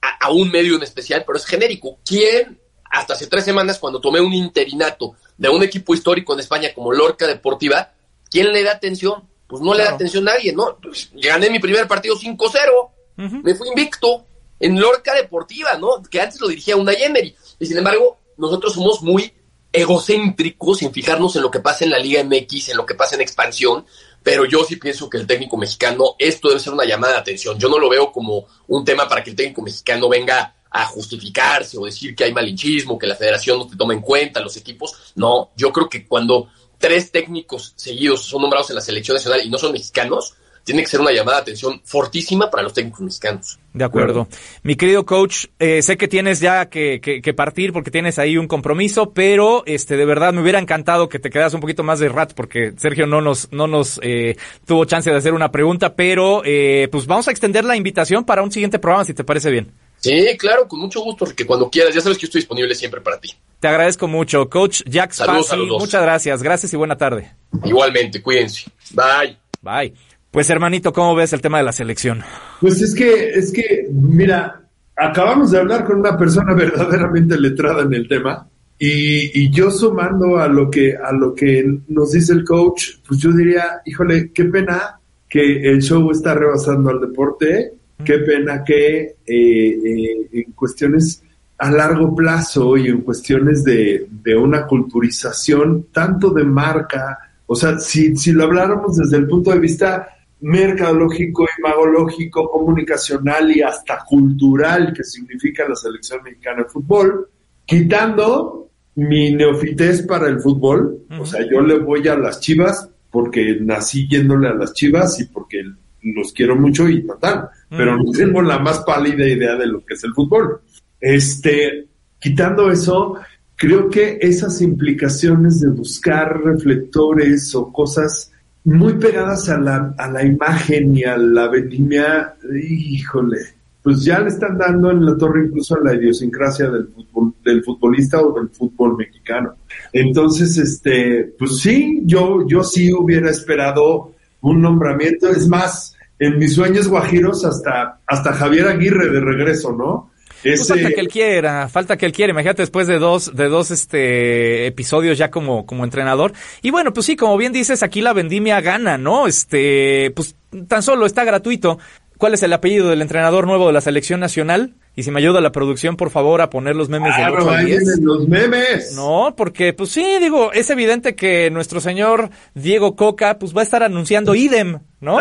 a, 0.00 0.26
a, 0.26 0.32
un 0.32 0.50
medio 0.50 0.76
en 0.76 0.82
especial, 0.82 1.24
pero 1.26 1.36
es 1.36 1.44
genérico. 1.44 1.98
¿Quién, 2.04 2.58
hasta 2.90 3.12
hace 3.12 3.26
tres 3.26 3.44
semanas, 3.44 3.78
cuando 3.78 4.00
tomé 4.00 4.20
un 4.20 4.32
interinato 4.32 5.14
de 5.36 5.48
un 5.50 5.62
equipo 5.62 5.92
histórico 5.94 6.32
en 6.32 6.40
España 6.40 6.70
como 6.74 6.92
Lorca 6.92 7.26
Deportiva, 7.26 7.92
quién 8.30 8.52
le 8.52 8.62
da 8.62 8.72
atención? 8.72 9.28
Pues 9.46 9.62
no 9.62 9.74
le 9.74 9.84
da 9.84 9.90
atención 9.90 10.28
a 10.28 10.32
nadie, 10.32 10.52
¿no? 10.52 10.78
Pues, 10.82 11.10
gané 11.14 11.50
mi 11.50 11.58
primer 11.58 11.86
partido 11.86 12.16
5-0 12.16 12.90
me 13.16 13.54
fui 13.54 13.68
invicto 13.68 14.26
en 14.58 14.80
Lorca 14.80 15.14
Deportiva, 15.14 15.76
¿no? 15.76 16.02
Que 16.02 16.20
antes 16.20 16.40
lo 16.40 16.48
dirigía 16.48 16.76
una 16.76 16.92
Emery. 16.92 17.34
Y 17.58 17.66
sin 17.66 17.78
embargo, 17.78 18.18
nosotros 18.36 18.74
somos 18.74 19.02
muy 19.02 19.32
egocéntricos 19.72 20.82
en 20.82 20.92
fijarnos 20.92 21.34
en 21.36 21.42
lo 21.42 21.50
que 21.50 21.60
pasa 21.60 21.84
en 21.84 21.90
la 21.90 21.98
Liga 21.98 22.22
MX, 22.22 22.70
en 22.70 22.76
lo 22.76 22.86
que 22.86 22.94
pasa 22.94 23.16
en 23.16 23.20
expansión, 23.20 23.84
pero 24.22 24.44
yo 24.44 24.64
sí 24.64 24.76
pienso 24.76 25.10
que 25.10 25.18
el 25.18 25.26
técnico 25.26 25.56
mexicano, 25.56 26.14
esto 26.18 26.48
debe 26.48 26.60
ser 26.60 26.72
una 26.72 26.84
llamada 26.84 27.14
de 27.14 27.18
atención. 27.20 27.58
Yo 27.58 27.68
no 27.68 27.78
lo 27.78 27.88
veo 27.88 28.12
como 28.12 28.46
un 28.68 28.84
tema 28.84 29.08
para 29.08 29.22
que 29.22 29.30
el 29.30 29.36
técnico 29.36 29.62
mexicano 29.62 30.08
venga 30.08 30.54
a 30.70 30.86
justificarse 30.86 31.76
o 31.76 31.84
decir 31.84 32.14
que 32.16 32.24
hay 32.24 32.32
malinchismo, 32.32 32.98
que 32.98 33.06
la 33.06 33.16
federación 33.16 33.58
no 33.58 33.66
te 33.66 33.76
toma 33.76 33.94
en 33.94 34.00
cuenta, 34.00 34.40
los 34.40 34.56
equipos. 34.56 35.12
No, 35.16 35.50
yo 35.56 35.72
creo 35.72 35.88
que 35.88 36.06
cuando 36.06 36.48
tres 36.84 37.10
técnicos 37.10 37.72
seguidos 37.76 38.26
son 38.26 38.42
nombrados 38.42 38.68
en 38.68 38.76
la 38.76 38.82
selección 38.82 39.14
nacional 39.14 39.40
y 39.42 39.48
no 39.48 39.56
son 39.56 39.72
mexicanos, 39.72 40.34
tiene 40.64 40.82
que 40.82 40.88
ser 40.88 41.00
una 41.00 41.12
llamada 41.12 41.38
de 41.38 41.42
atención 41.42 41.80
fortísima 41.82 42.50
para 42.50 42.62
los 42.62 42.74
técnicos 42.74 43.00
mexicanos. 43.00 43.58
De 43.72 43.84
acuerdo. 43.84 44.28
Mi 44.62 44.76
querido 44.76 45.06
coach, 45.06 45.46
eh, 45.58 45.80
sé 45.80 45.96
que 45.96 46.08
tienes 46.08 46.40
ya 46.40 46.66
que, 46.66 47.00
que, 47.00 47.34
partir 47.34 47.72
porque 47.72 47.90
tienes 47.90 48.18
ahí 48.18 48.36
un 48.36 48.46
compromiso, 48.46 49.14
pero 49.14 49.62
este 49.64 49.96
de 49.96 50.04
verdad 50.04 50.34
me 50.34 50.42
hubiera 50.42 50.58
encantado 50.58 51.08
que 51.08 51.18
te 51.18 51.30
quedas 51.30 51.54
un 51.54 51.60
poquito 51.62 51.82
más 51.84 52.00
de 52.00 52.10
rat 52.10 52.34
porque 52.34 52.74
Sergio 52.76 53.06
no 53.06 53.22
nos, 53.22 53.50
no 53.50 53.66
nos 53.66 53.98
eh, 54.02 54.36
tuvo 54.66 54.84
chance 54.84 55.10
de 55.10 55.16
hacer 55.16 55.32
una 55.32 55.50
pregunta, 55.50 55.94
pero 55.94 56.42
eh, 56.44 56.88
pues 56.92 57.06
vamos 57.06 57.28
a 57.28 57.30
extender 57.30 57.64
la 57.64 57.76
invitación 57.76 58.24
para 58.24 58.42
un 58.42 58.52
siguiente 58.52 58.78
programa 58.78 59.06
si 59.06 59.14
te 59.14 59.24
parece 59.24 59.50
bien. 59.50 59.72
Sí, 59.98 60.36
claro, 60.38 60.68
con 60.68 60.80
mucho 60.80 61.00
gusto, 61.00 61.24
porque 61.24 61.46
cuando 61.46 61.70
quieras, 61.70 61.94
ya 61.94 62.00
sabes 62.00 62.18
que 62.18 62.26
estoy 62.26 62.40
disponible 62.40 62.74
siempre 62.74 63.00
para 63.00 63.18
ti. 63.18 63.30
Te 63.60 63.68
agradezco 63.68 64.06
mucho. 64.06 64.48
Coach 64.50 64.82
Jack 64.86 65.12
saludos, 65.12 65.80
muchas 65.80 66.02
gracias. 66.02 66.42
Gracias 66.42 66.72
y 66.74 66.76
buena 66.76 66.96
tarde. 66.96 67.32
Igualmente, 67.64 68.20
cuídense. 68.20 68.64
Bye. 68.90 69.38
Bye. 69.62 69.94
Pues 70.30 70.50
hermanito, 70.50 70.92
¿cómo 70.92 71.14
ves 71.14 71.32
el 71.32 71.40
tema 71.40 71.58
de 71.58 71.64
la 71.64 71.72
selección? 71.72 72.22
Pues 72.60 72.82
es 72.82 72.94
que, 72.94 73.30
es 73.30 73.52
que, 73.52 73.86
mira, 73.90 74.64
acabamos 74.96 75.50
de 75.50 75.58
hablar 75.58 75.84
con 75.84 76.00
una 76.00 76.18
persona 76.18 76.54
verdaderamente 76.56 77.38
letrada 77.38 77.82
en 77.82 77.94
el 77.94 78.08
tema 78.08 78.48
y, 78.78 79.50
yo 79.50 79.70
sumando 79.70 80.38
a 80.38 80.48
lo 80.48 80.68
que 80.70 80.96
a 80.96 81.12
lo 81.12 81.34
que 81.34 81.64
nos 81.88 82.12
dice 82.12 82.32
el 82.32 82.44
coach, 82.44 82.96
pues 83.06 83.20
yo 83.20 83.32
diría, 83.32 83.80
híjole, 83.84 84.32
qué 84.32 84.44
pena 84.46 84.98
que 85.28 85.70
el 85.70 85.80
show 85.80 86.10
está 86.10 86.34
rebasando 86.34 86.90
al 86.90 87.00
deporte, 87.00 87.72
qué 88.02 88.18
pena 88.18 88.64
que 88.64 89.00
eh, 89.00 89.16
eh, 89.26 90.28
en 90.32 90.52
cuestiones 90.52 91.22
a 91.58 91.70
largo 91.70 92.14
plazo 92.14 92.76
y 92.76 92.88
en 92.88 93.02
cuestiones 93.02 93.62
de, 93.62 94.06
de 94.10 94.36
una 94.36 94.66
culturización 94.66 95.86
tanto 95.92 96.30
de 96.30 96.44
marca, 96.44 97.18
o 97.46 97.54
sea, 97.54 97.78
si, 97.78 98.16
si 98.16 98.32
lo 98.32 98.44
habláramos 98.44 98.96
desde 98.96 99.18
el 99.18 99.28
punto 99.28 99.50
de 99.50 99.60
vista 99.60 100.08
mercadológico, 100.40 101.46
imagológico, 101.58 102.50
comunicacional 102.50 103.50
y 103.56 103.62
hasta 103.62 104.04
cultural 104.04 104.92
que 104.92 105.04
significa 105.04 105.66
la 105.68 105.76
selección 105.76 106.22
mexicana 106.22 106.64
de 106.64 106.68
fútbol, 106.68 107.30
quitando 107.64 108.68
mi 108.96 109.32
neofités 109.32 110.02
para 110.02 110.28
el 110.28 110.40
fútbol, 110.40 111.04
o 111.18 111.24
sea, 111.24 111.40
yo 111.50 111.60
le 111.60 111.78
voy 111.78 112.06
a 112.08 112.16
las 112.16 112.40
chivas 112.40 112.88
porque 113.10 113.58
nací 113.60 114.08
yéndole 114.08 114.48
a 114.48 114.54
las 114.54 114.74
chivas 114.74 115.18
y 115.20 115.26
porque 115.26 115.62
los 116.02 116.32
quiero 116.32 116.56
mucho 116.56 116.88
y 116.88 117.06
total, 117.06 117.48
pero 117.76 117.96
no 117.96 118.10
tengo 118.12 118.42
la 118.42 118.58
más 118.58 118.80
pálida 118.80 119.26
idea 119.26 119.56
de 119.56 119.66
lo 119.66 119.84
que 119.84 119.94
es 119.94 120.04
el 120.04 120.12
fútbol. 120.14 120.60
Este, 121.00 121.86
quitando 122.18 122.70
eso, 122.70 123.16
creo 123.56 123.88
que 123.88 124.18
esas 124.20 124.60
implicaciones 124.60 125.60
de 125.60 125.70
buscar 125.70 126.40
reflectores 126.42 127.54
o 127.54 127.72
cosas 127.72 128.32
muy 128.64 128.94
pegadas 128.94 129.48
a 129.48 129.58
la, 129.58 129.94
a 129.98 130.10
la 130.10 130.24
imagen 130.24 130.96
y 130.96 131.04
a 131.04 131.16
la 131.16 131.48
vendimia, 131.48 132.34
híjole, 132.62 133.38
pues 133.84 134.02
ya 134.02 134.18
le 134.20 134.28
están 134.28 134.56
dando 134.56 134.90
en 134.90 135.04
la 135.04 135.14
torre 135.18 135.44
incluso 135.44 135.76
a 135.76 135.80
la 135.84 135.94
idiosincrasia 135.94 136.70
del 136.70 136.88
fútbol, 136.88 137.34
del 137.44 137.62
futbolista 137.62 138.22
o 138.22 138.32
del 138.32 138.48
fútbol 138.48 138.96
mexicano. 138.96 139.56
Entonces, 139.92 140.56
este, 140.56 141.34
pues 141.38 141.58
sí, 141.58 142.00
yo, 142.06 142.46
yo 142.48 142.64
sí 142.64 142.90
hubiera 142.94 143.30
esperado 143.30 144.14
un 144.40 144.62
nombramiento. 144.62 145.28
Es 145.28 145.46
más, 145.46 145.93
en 146.18 146.38
mis 146.38 146.54
sueños 146.54 146.88
guajiros 146.88 147.44
hasta, 147.44 148.00
hasta 148.06 148.32
Javier 148.32 148.68
Aguirre 148.68 149.10
de 149.10 149.20
regreso, 149.20 149.72
¿no? 149.72 150.10
Pues 150.42 150.68
falta 150.68 150.90
que 150.90 151.00
él 151.00 151.08
quiera, 151.08 151.68
falta 151.68 151.96
que 151.96 152.04
él 152.04 152.12
quiera. 152.12 152.32
Imagínate 152.32 152.62
después 152.62 152.86
de 152.86 152.98
dos, 152.98 153.34
de 153.34 153.48
dos 153.48 153.70
este 153.70 154.66
episodios 154.66 155.16
ya 155.16 155.30
como, 155.30 155.64
como 155.64 155.84
entrenador. 155.84 156.34
Y 156.60 156.70
bueno, 156.70 156.92
pues 156.92 157.06
sí, 157.06 157.16
como 157.16 157.38
bien 157.38 157.52
dices, 157.52 157.82
aquí 157.82 158.02
la 158.02 158.12
vendimia 158.12 158.60
gana, 158.60 158.98
¿no? 158.98 159.26
Este, 159.26 160.12
pues 160.14 160.36
tan 160.68 160.82
solo 160.82 161.06
está 161.06 161.24
gratuito. 161.24 161.78
¿Cuál 162.18 162.34
es 162.34 162.42
el 162.42 162.52
apellido 162.52 162.90
del 162.90 163.00
entrenador 163.00 163.46
nuevo 163.46 163.68
de 163.68 163.72
la 163.72 163.80
selección 163.80 164.20
nacional? 164.20 164.74
Y 164.96 165.02
si 165.02 165.10
me 165.10 165.20
ayuda 165.20 165.40
la 165.40 165.52
producción, 165.52 165.96
por 165.96 166.10
favor, 166.10 166.40
a 166.40 166.50
poner 166.50 166.76
los 166.76 166.88
memes 166.88 167.16
de 167.16 167.24
8 167.24 167.50
a 167.50 167.60
10. 167.60 167.98
los 168.00 168.28
memes. 168.28 168.92
No, 168.94 169.34
porque, 169.36 169.72
pues 169.72 169.90
sí, 169.90 170.04
digo, 170.20 170.52
es 170.52 170.70
evidente 170.70 171.14
que 171.14 171.50
nuestro 171.50 171.80
señor 171.80 172.30
Diego 172.54 172.94
Coca, 172.96 173.38
pues 173.38 173.54
va 173.56 173.60
a 173.60 173.64
estar 173.64 173.82
anunciando 173.82 174.34
idem, 174.36 174.80
¿no? 175.00 175.18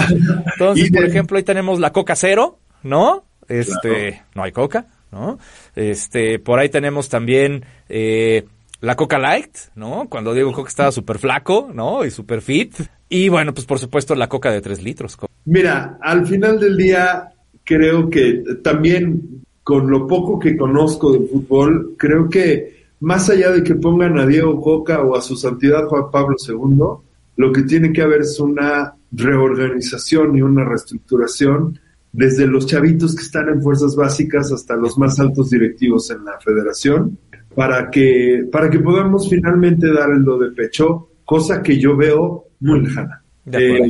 Entonces, 0.54 0.92
por 0.92 1.06
ejemplo, 1.06 1.38
ahí 1.38 1.44
tenemos 1.44 1.80
la 1.80 1.92
Coca 1.92 2.16
Cero, 2.16 2.60
¿no? 2.84 3.26
Este, 3.48 4.24
no 4.36 4.44
hay 4.44 4.52
Coca. 4.52 4.86
¿no? 5.14 5.38
Este, 5.76 6.40
por 6.40 6.60
ahí 6.60 6.70
tenemos 6.70 7.08
también 7.08 7.64
eh, 7.88 8.46
la 8.82 8.96
Coca 8.96 9.20
Light, 9.20 9.56
¿no? 9.76 10.08
Cuando 10.10 10.34
Diego 10.34 10.52
Coca 10.52 10.70
estaba 10.70 10.92
súper 10.92 11.20
flaco, 11.20 11.70
¿no? 11.74 12.04
Y 12.04 12.12
súper 12.12 12.42
fit. 12.42 12.76
Y 13.08 13.30
bueno, 13.30 13.54
pues 13.54 13.66
por 13.66 13.80
supuesto 13.80 14.16
la 14.16 14.28
Coca 14.28 14.52
de 14.52 14.60
3 14.60 14.82
litros. 14.82 15.18
Mira, 15.46 15.98
al 16.02 16.26
final 16.26 16.60
del 16.60 16.76
día 16.76 17.30
creo 17.64 18.10
que 18.10 18.44
también 18.64 19.44
con 19.64 19.90
lo 19.90 20.06
poco 20.06 20.40
que 20.40 20.58
conozco 20.58 21.14
del 21.14 21.28
fútbol, 21.28 21.96
creo 21.98 22.30
que 22.30 22.84
más 23.00 23.30
allá 23.30 23.52
de 23.52 23.64
que 23.64 23.76
pongan 23.76 24.18
a 24.20 24.26
Diego 24.26 24.62
Coca 24.62 25.02
o 25.02 25.16
a 25.16 25.22
su 25.22 25.36
santidad 25.36 25.86
Juan 25.88 26.12
Pablo 26.12 26.36
II, 26.46 27.04
lo 27.36 27.52
que 27.52 27.64
tiene 27.64 27.92
que 27.92 28.02
haber 28.02 28.22
es 28.22 28.40
una 28.40 28.94
reorganización 29.12 30.36
y 30.36 30.42
una 30.42 30.64
reestructuración 30.64 31.80
desde 32.12 32.46
los 32.46 32.68
chavitos 32.68 33.16
que 33.16 33.24
están 33.24 33.50
en 33.50 33.62
fuerzas 33.62 33.96
básicas 33.96 34.52
hasta 34.52 34.76
los 34.76 34.98
más 34.98 35.20
altos 35.20 35.50
directivos 35.50 36.12
en 36.12 36.24
la 36.26 36.40
federación, 36.40 37.18
para 37.56 37.90
que, 37.90 38.48
para 38.52 38.70
que 38.70 38.80
podamos 38.80 39.30
finalmente 39.30 39.92
dar 39.92 40.12
el 40.12 40.24
do 40.24 40.38
de 40.38 40.52
pecho, 40.52 41.10
cosa 41.26 41.62
que 41.62 41.80
yo 41.80 41.98
veo 41.98 42.46
muy 42.60 42.82
lejana. 42.82 43.24
Eh, 43.52 43.90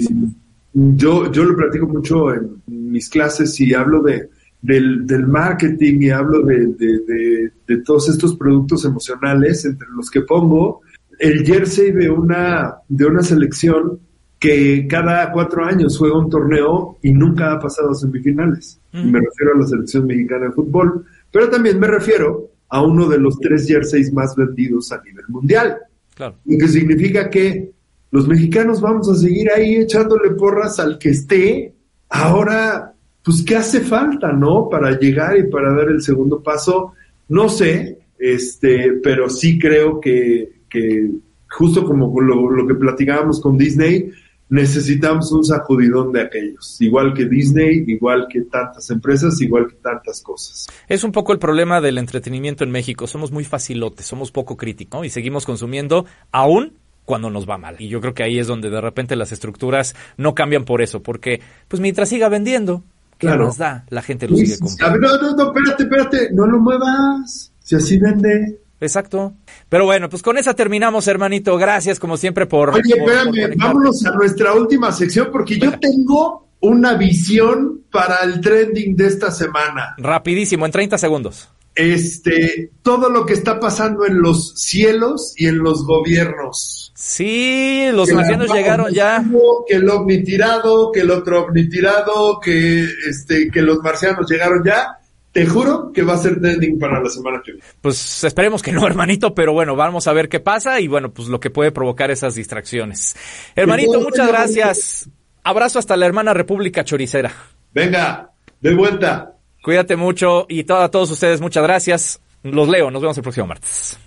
yo, 0.73 1.31
yo 1.31 1.43
lo 1.43 1.55
platico 1.55 1.87
mucho 1.87 2.33
en 2.33 2.61
mis 2.65 3.09
clases 3.09 3.59
y 3.59 3.73
hablo 3.73 4.01
de, 4.01 4.29
del, 4.63 5.05
del 5.05 5.27
marketing 5.27 6.01
y 6.01 6.09
hablo 6.09 6.41
de, 6.43 6.67
de, 6.67 7.51
de, 7.67 7.77
todos 7.79 8.07
estos 8.09 8.35
productos 8.37 8.85
emocionales 8.85 9.65
entre 9.65 9.87
los 9.89 10.09
que 10.09 10.21
pongo 10.21 10.81
el 11.19 11.45
jersey 11.45 11.91
de 11.91 12.09
una, 12.09 12.75
de 12.87 13.05
una 13.05 13.21
selección 13.21 13.99
que 14.39 14.87
cada 14.87 15.31
cuatro 15.33 15.65
años 15.65 15.97
juega 15.97 16.17
un 16.17 16.29
torneo 16.29 16.97
y 17.01 17.11
nunca 17.11 17.51
ha 17.51 17.59
pasado 17.59 17.91
a 17.91 17.95
semifinales. 17.95 18.79
Me 18.93 19.19
refiero 19.19 19.53
a 19.55 19.59
la 19.59 19.67
selección 19.67 20.05
mexicana 20.05 20.45
de 20.45 20.51
fútbol, 20.51 21.05
pero 21.31 21.49
también 21.49 21.79
me 21.79 21.87
refiero 21.87 22.49
a 22.69 22.81
uno 22.81 23.07
de 23.07 23.17
los 23.17 23.39
tres 23.39 23.67
jerseys 23.67 24.13
más 24.13 24.35
vendidos 24.35 24.91
a 24.91 25.01
nivel 25.01 25.25
mundial. 25.27 25.77
Claro. 26.15 26.35
Y 26.45 26.57
que 26.57 26.67
significa 26.67 27.29
que 27.29 27.71
los 28.11 28.27
mexicanos 28.27 28.79
vamos 28.79 29.09
a 29.09 29.15
seguir 29.15 29.49
ahí 29.51 29.75
echándole 29.75 30.31
porras 30.31 30.79
al 30.79 30.97
que 30.99 31.09
esté. 31.09 31.73
Ahora, 32.09 32.92
pues, 33.23 33.43
¿qué 33.43 33.55
hace 33.55 33.81
falta, 33.81 34.31
no? 34.31 34.69
Para 34.69 34.97
llegar 34.99 35.37
y 35.37 35.49
para 35.49 35.73
dar 35.73 35.89
el 35.89 36.01
segundo 36.01 36.41
paso. 36.41 36.93
No 37.29 37.49
sé, 37.49 37.99
este, 38.19 38.93
pero 39.03 39.29
sí 39.29 39.57
creo 39.57 39.99
que, 39.99 40.61
que 40.69 41.09
justo 41.49 41.85
como 41.85 42.19
lo, 42.19 42.49
lo 42.49 42.67
que 42.67 42.75
platicábamos 42.75 43.39
con 43.41 43.57
Disney, 43.57 44.11
necesitamos 44.49 45.31
un 45.31 45.43
sacudidón 45.43 46.11
de 46.11 46.21
aquellos, 46.21 46.79
igual 46.79 47.13
que 47.13 47.25
Disney, 47.25 47.85
igual 47.87 48.27
que 48.29 48.41
tantas 48.41 48.89
empresas, 48.91 49.41
igual 49.41 49.67
que 49.67 49.75
tantas 49.77 50.21
cosas. 50.21 50.67
Es 50.87 51.03
un 51.03 51.11
poco 51.11 51.33
el 51.33 51.39
problema 51.39 51.81
del 51.81 51.97
entretenimiento 51.97 52.63
en 52.63 52.69
México, 52.69 53.07
somos 53.07 53.31
muy 53.31 53.45
facilotes, 53.45 54.05
somos 54.05 54.31
poco 54.31 54.55
críticos 54.55 55.05
y 55.05 55.09
seguimos 55.09 55.45
consumiendo 55.45 56.05
aún 56.31 56.73
cuando 57.05 57.29
nos 57.29 57.49
va 57.49 57.57
mal. 57.57 57.77
Y 57.79 57.87
yo 57.87 57.99
creo 57.99 58.13
que 58.13 58.23
ahí 58.23 58.37
es 58.37 58.47
donde 58.47 58.69
de 58.69 58.79
repente 58.79 59.15
las 59.15 59.31
estructuras 59.31 59.95
no 60.17 60.35
cambian 60.35 60.65
por 60.65 60.81
eso, 60.81 61.01
porque 61.01 61.41
pues 61.67 61.81
mientras 61.81 62.09
siga 62.09 62.29
vendiendo, 62.29 62.83
¿qué 63.23 63.27
claro. 63.29 63.47
más 63.47 63.57
da? 63.57 63.85
La 63.89 64.01
gente 64.01 64.27
lo 64.27 64.35
sigue 64.35 64.59
comprando. 64.59 64.99
No, 64.99 65.17
no, 65.17 65.35
no, 65.35 65.47
espérate, 65.47 65.83
espérate, 65.83 66.29
no 66.33 66.45
lo 66.45 66.59
muevas. 66.59 67.51
Si 67.59 67.75
así 67.75 67.97
vende. 67.97 68.59
Exacto. 68.79 69.33
Pero 69.69 69.85
bueno, 69.85 70.09
pues 70.09 70.21
con 70.21 70.37
esa 70.37 70.53
terminamos, 70.53 71.07
hermanito. 71.07 71.57
Gracias, 71.57 71.99
como 71.99 72.17
siempre, 72.17 72.45
por. 72.45 72.71
Oye, 72.71 72.95
espérame, 72.95 73.55
vámonos 73.55 74.05
a 74.05 74.11
nuestra 74.11 74.53
última 74.53 74.91
sección, 74.91 75.29
porque 75.31 75.57
yo 75.57 75.77
tengo 75.79 76.47
una 76.59 76.95
visión 76.95 77.81
para 77.91 78.19
el 78.23 78.41
trending 78.41 78.95
de 78.95 79.07
esta 79.07 79.31
semana. 79.31 79.95
Rapidísimo, 79.97 80.65
en 80.65 80.71
30 80.71 80.97
segundos. 80.97 81.49
Este, 81.75 82.71
todo 82.81 83.09
lo 83.09 83.25
que 83.25 83.33
está 83.33 83.59
pasando 83.59 84.05
en 84.05 84.21
los 84.21 84.53
cielos 84.55 85.33
y 85.35 85.47
en 85.47 85.59
los 85.59 85.85
gobiernos. 85.85 86.91
Sí, 86.95 87.89
los 87.91 88.11
marcianos 88.11 88.51
llegaron 88.53 88.93
ya. 88.93 89.23
Que 89.67 89.75
el 89.75 89.89
ovni 89.89 90.23
tirado, 90.23 90.91
que 90.91 91.01
el 91.01 91.11
otro 91.11 91.45
ovni 91.45 91.67
tirado, 91.67 92.39
que 92.39 92.87
este, 93.09 93.49
que 93.49 93.61
los 93.61 93.79
marcianos 93.79 94.29
llegaron 94.29 94.63
ya 94.63 94.99
te 95.33 95.47
juro 95.47 95.91
que 95.91 96.03
va 96.03 96.13
a 96.13 96.17
ser 96.17 96.39
trending 96.39 96.77
para 96.77 97.01
la 97.01 97.09
semana 97.09 97.41
que 97.43 97.53
viene. 97.53 97.67
Pues 97.81 98.23
esperemos 98.23 98.61
que 98.61 98.71
no, 98.71 98.85
hermanito, 98.87 99.33
pero 99.33 99.51
bueno, 99.51 99.75
vamos 99.75 100.07
a 100.07 100.13
ver 100.13 100.29
qué 100.29 100.39
pasa 100.39 100.79
y 100.79 100.87
bueno, 100.87 101.11
pues 101.11 101.27
lo 101.27 101.39
que 101.39 101.49
puede 101.49 101.71
provocar 101.71 102.11
esas 102.11 102.35
distracciones. 102.35 103.15
Hermanito, 103.55 103.99
muchas 103.99 104.27
gracias. 104.27 105.09
Abrazo 105.43 105.79
hasta 105.79 105.97
la 105.97 106.05
hermana 106.05 106.33
República 106.33 106.83
Choricera. 106.83 107.33
Venga, 107.73 108.31
de 108.61 108.75
vuelta. 108.75 109.32
Cuídate 109.63 109.95
mucho 109.95 110.45
y 110.49 110.69
a 110.69 110.89
todos 110.89 111.09
ustedes 111.09 111.39
muchas 111.39 111.63
gracias. 111.63 112.19
Los 112.43 112.67
leo, 112.67 112.91
nos 112.91 113.01
vemos 113.01 113.15
el 113.15 113.23
próximo 113.23 113.47
martes. 113.47 113.97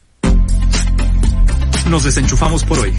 Nos 1.88 2.04
desenchufamos 2.04 2.62
por 2.64 2.78
hoy. 2.80 2.92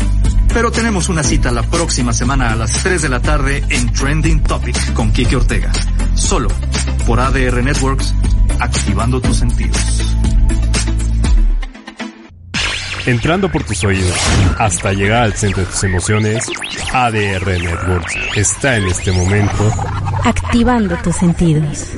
Pero 0.51 0.71
tenemos 0.71 1.07
una 1.07 1.21
cita 1.21 1.51
la 1.51 1.61
próxima 1.61 2.13
semana 2.13 2.51
a 2.51 2.55
las 2.55 2.81
3 2.81 3.03
de 3.03 3.09
la 3.09 3.21
tarde 3.21 3.63
en 3.69 3.93
Trending 3.93 4.41
Topic 4.41 4.93
con 4.93 5.13
Kike 5.13 5.35
Ortega. 5.35 5.71
Solo 6.15 6.47
por 7.05 7.19
ADR 7.19 7.63
Networks, 7.63 8.15
activando 8.59 9.21
tus 9.21 9.37
sentidos. 9.37 10.01
Entrando 13.05 13.51
por 13.51 13.63
tus 13.65 13.83
oídos 13.83 14.17
hasta 14.57 14.93
llegar 14.93 15.23
al 15.25 15.33
centro 15.33 15.61
de 15.63 15.69
tus 15.69 15.83
emociones, 15.83 16.43
ADR 16.91 17.61
Networks 17.61 18.15
está 18.35 18.77
en 18.77 18.87
este 18.87 19.11
momento 19.11 19.71
activando 20.23 20.97
tus 20.97 21.15
sentidos. 21.15 21.97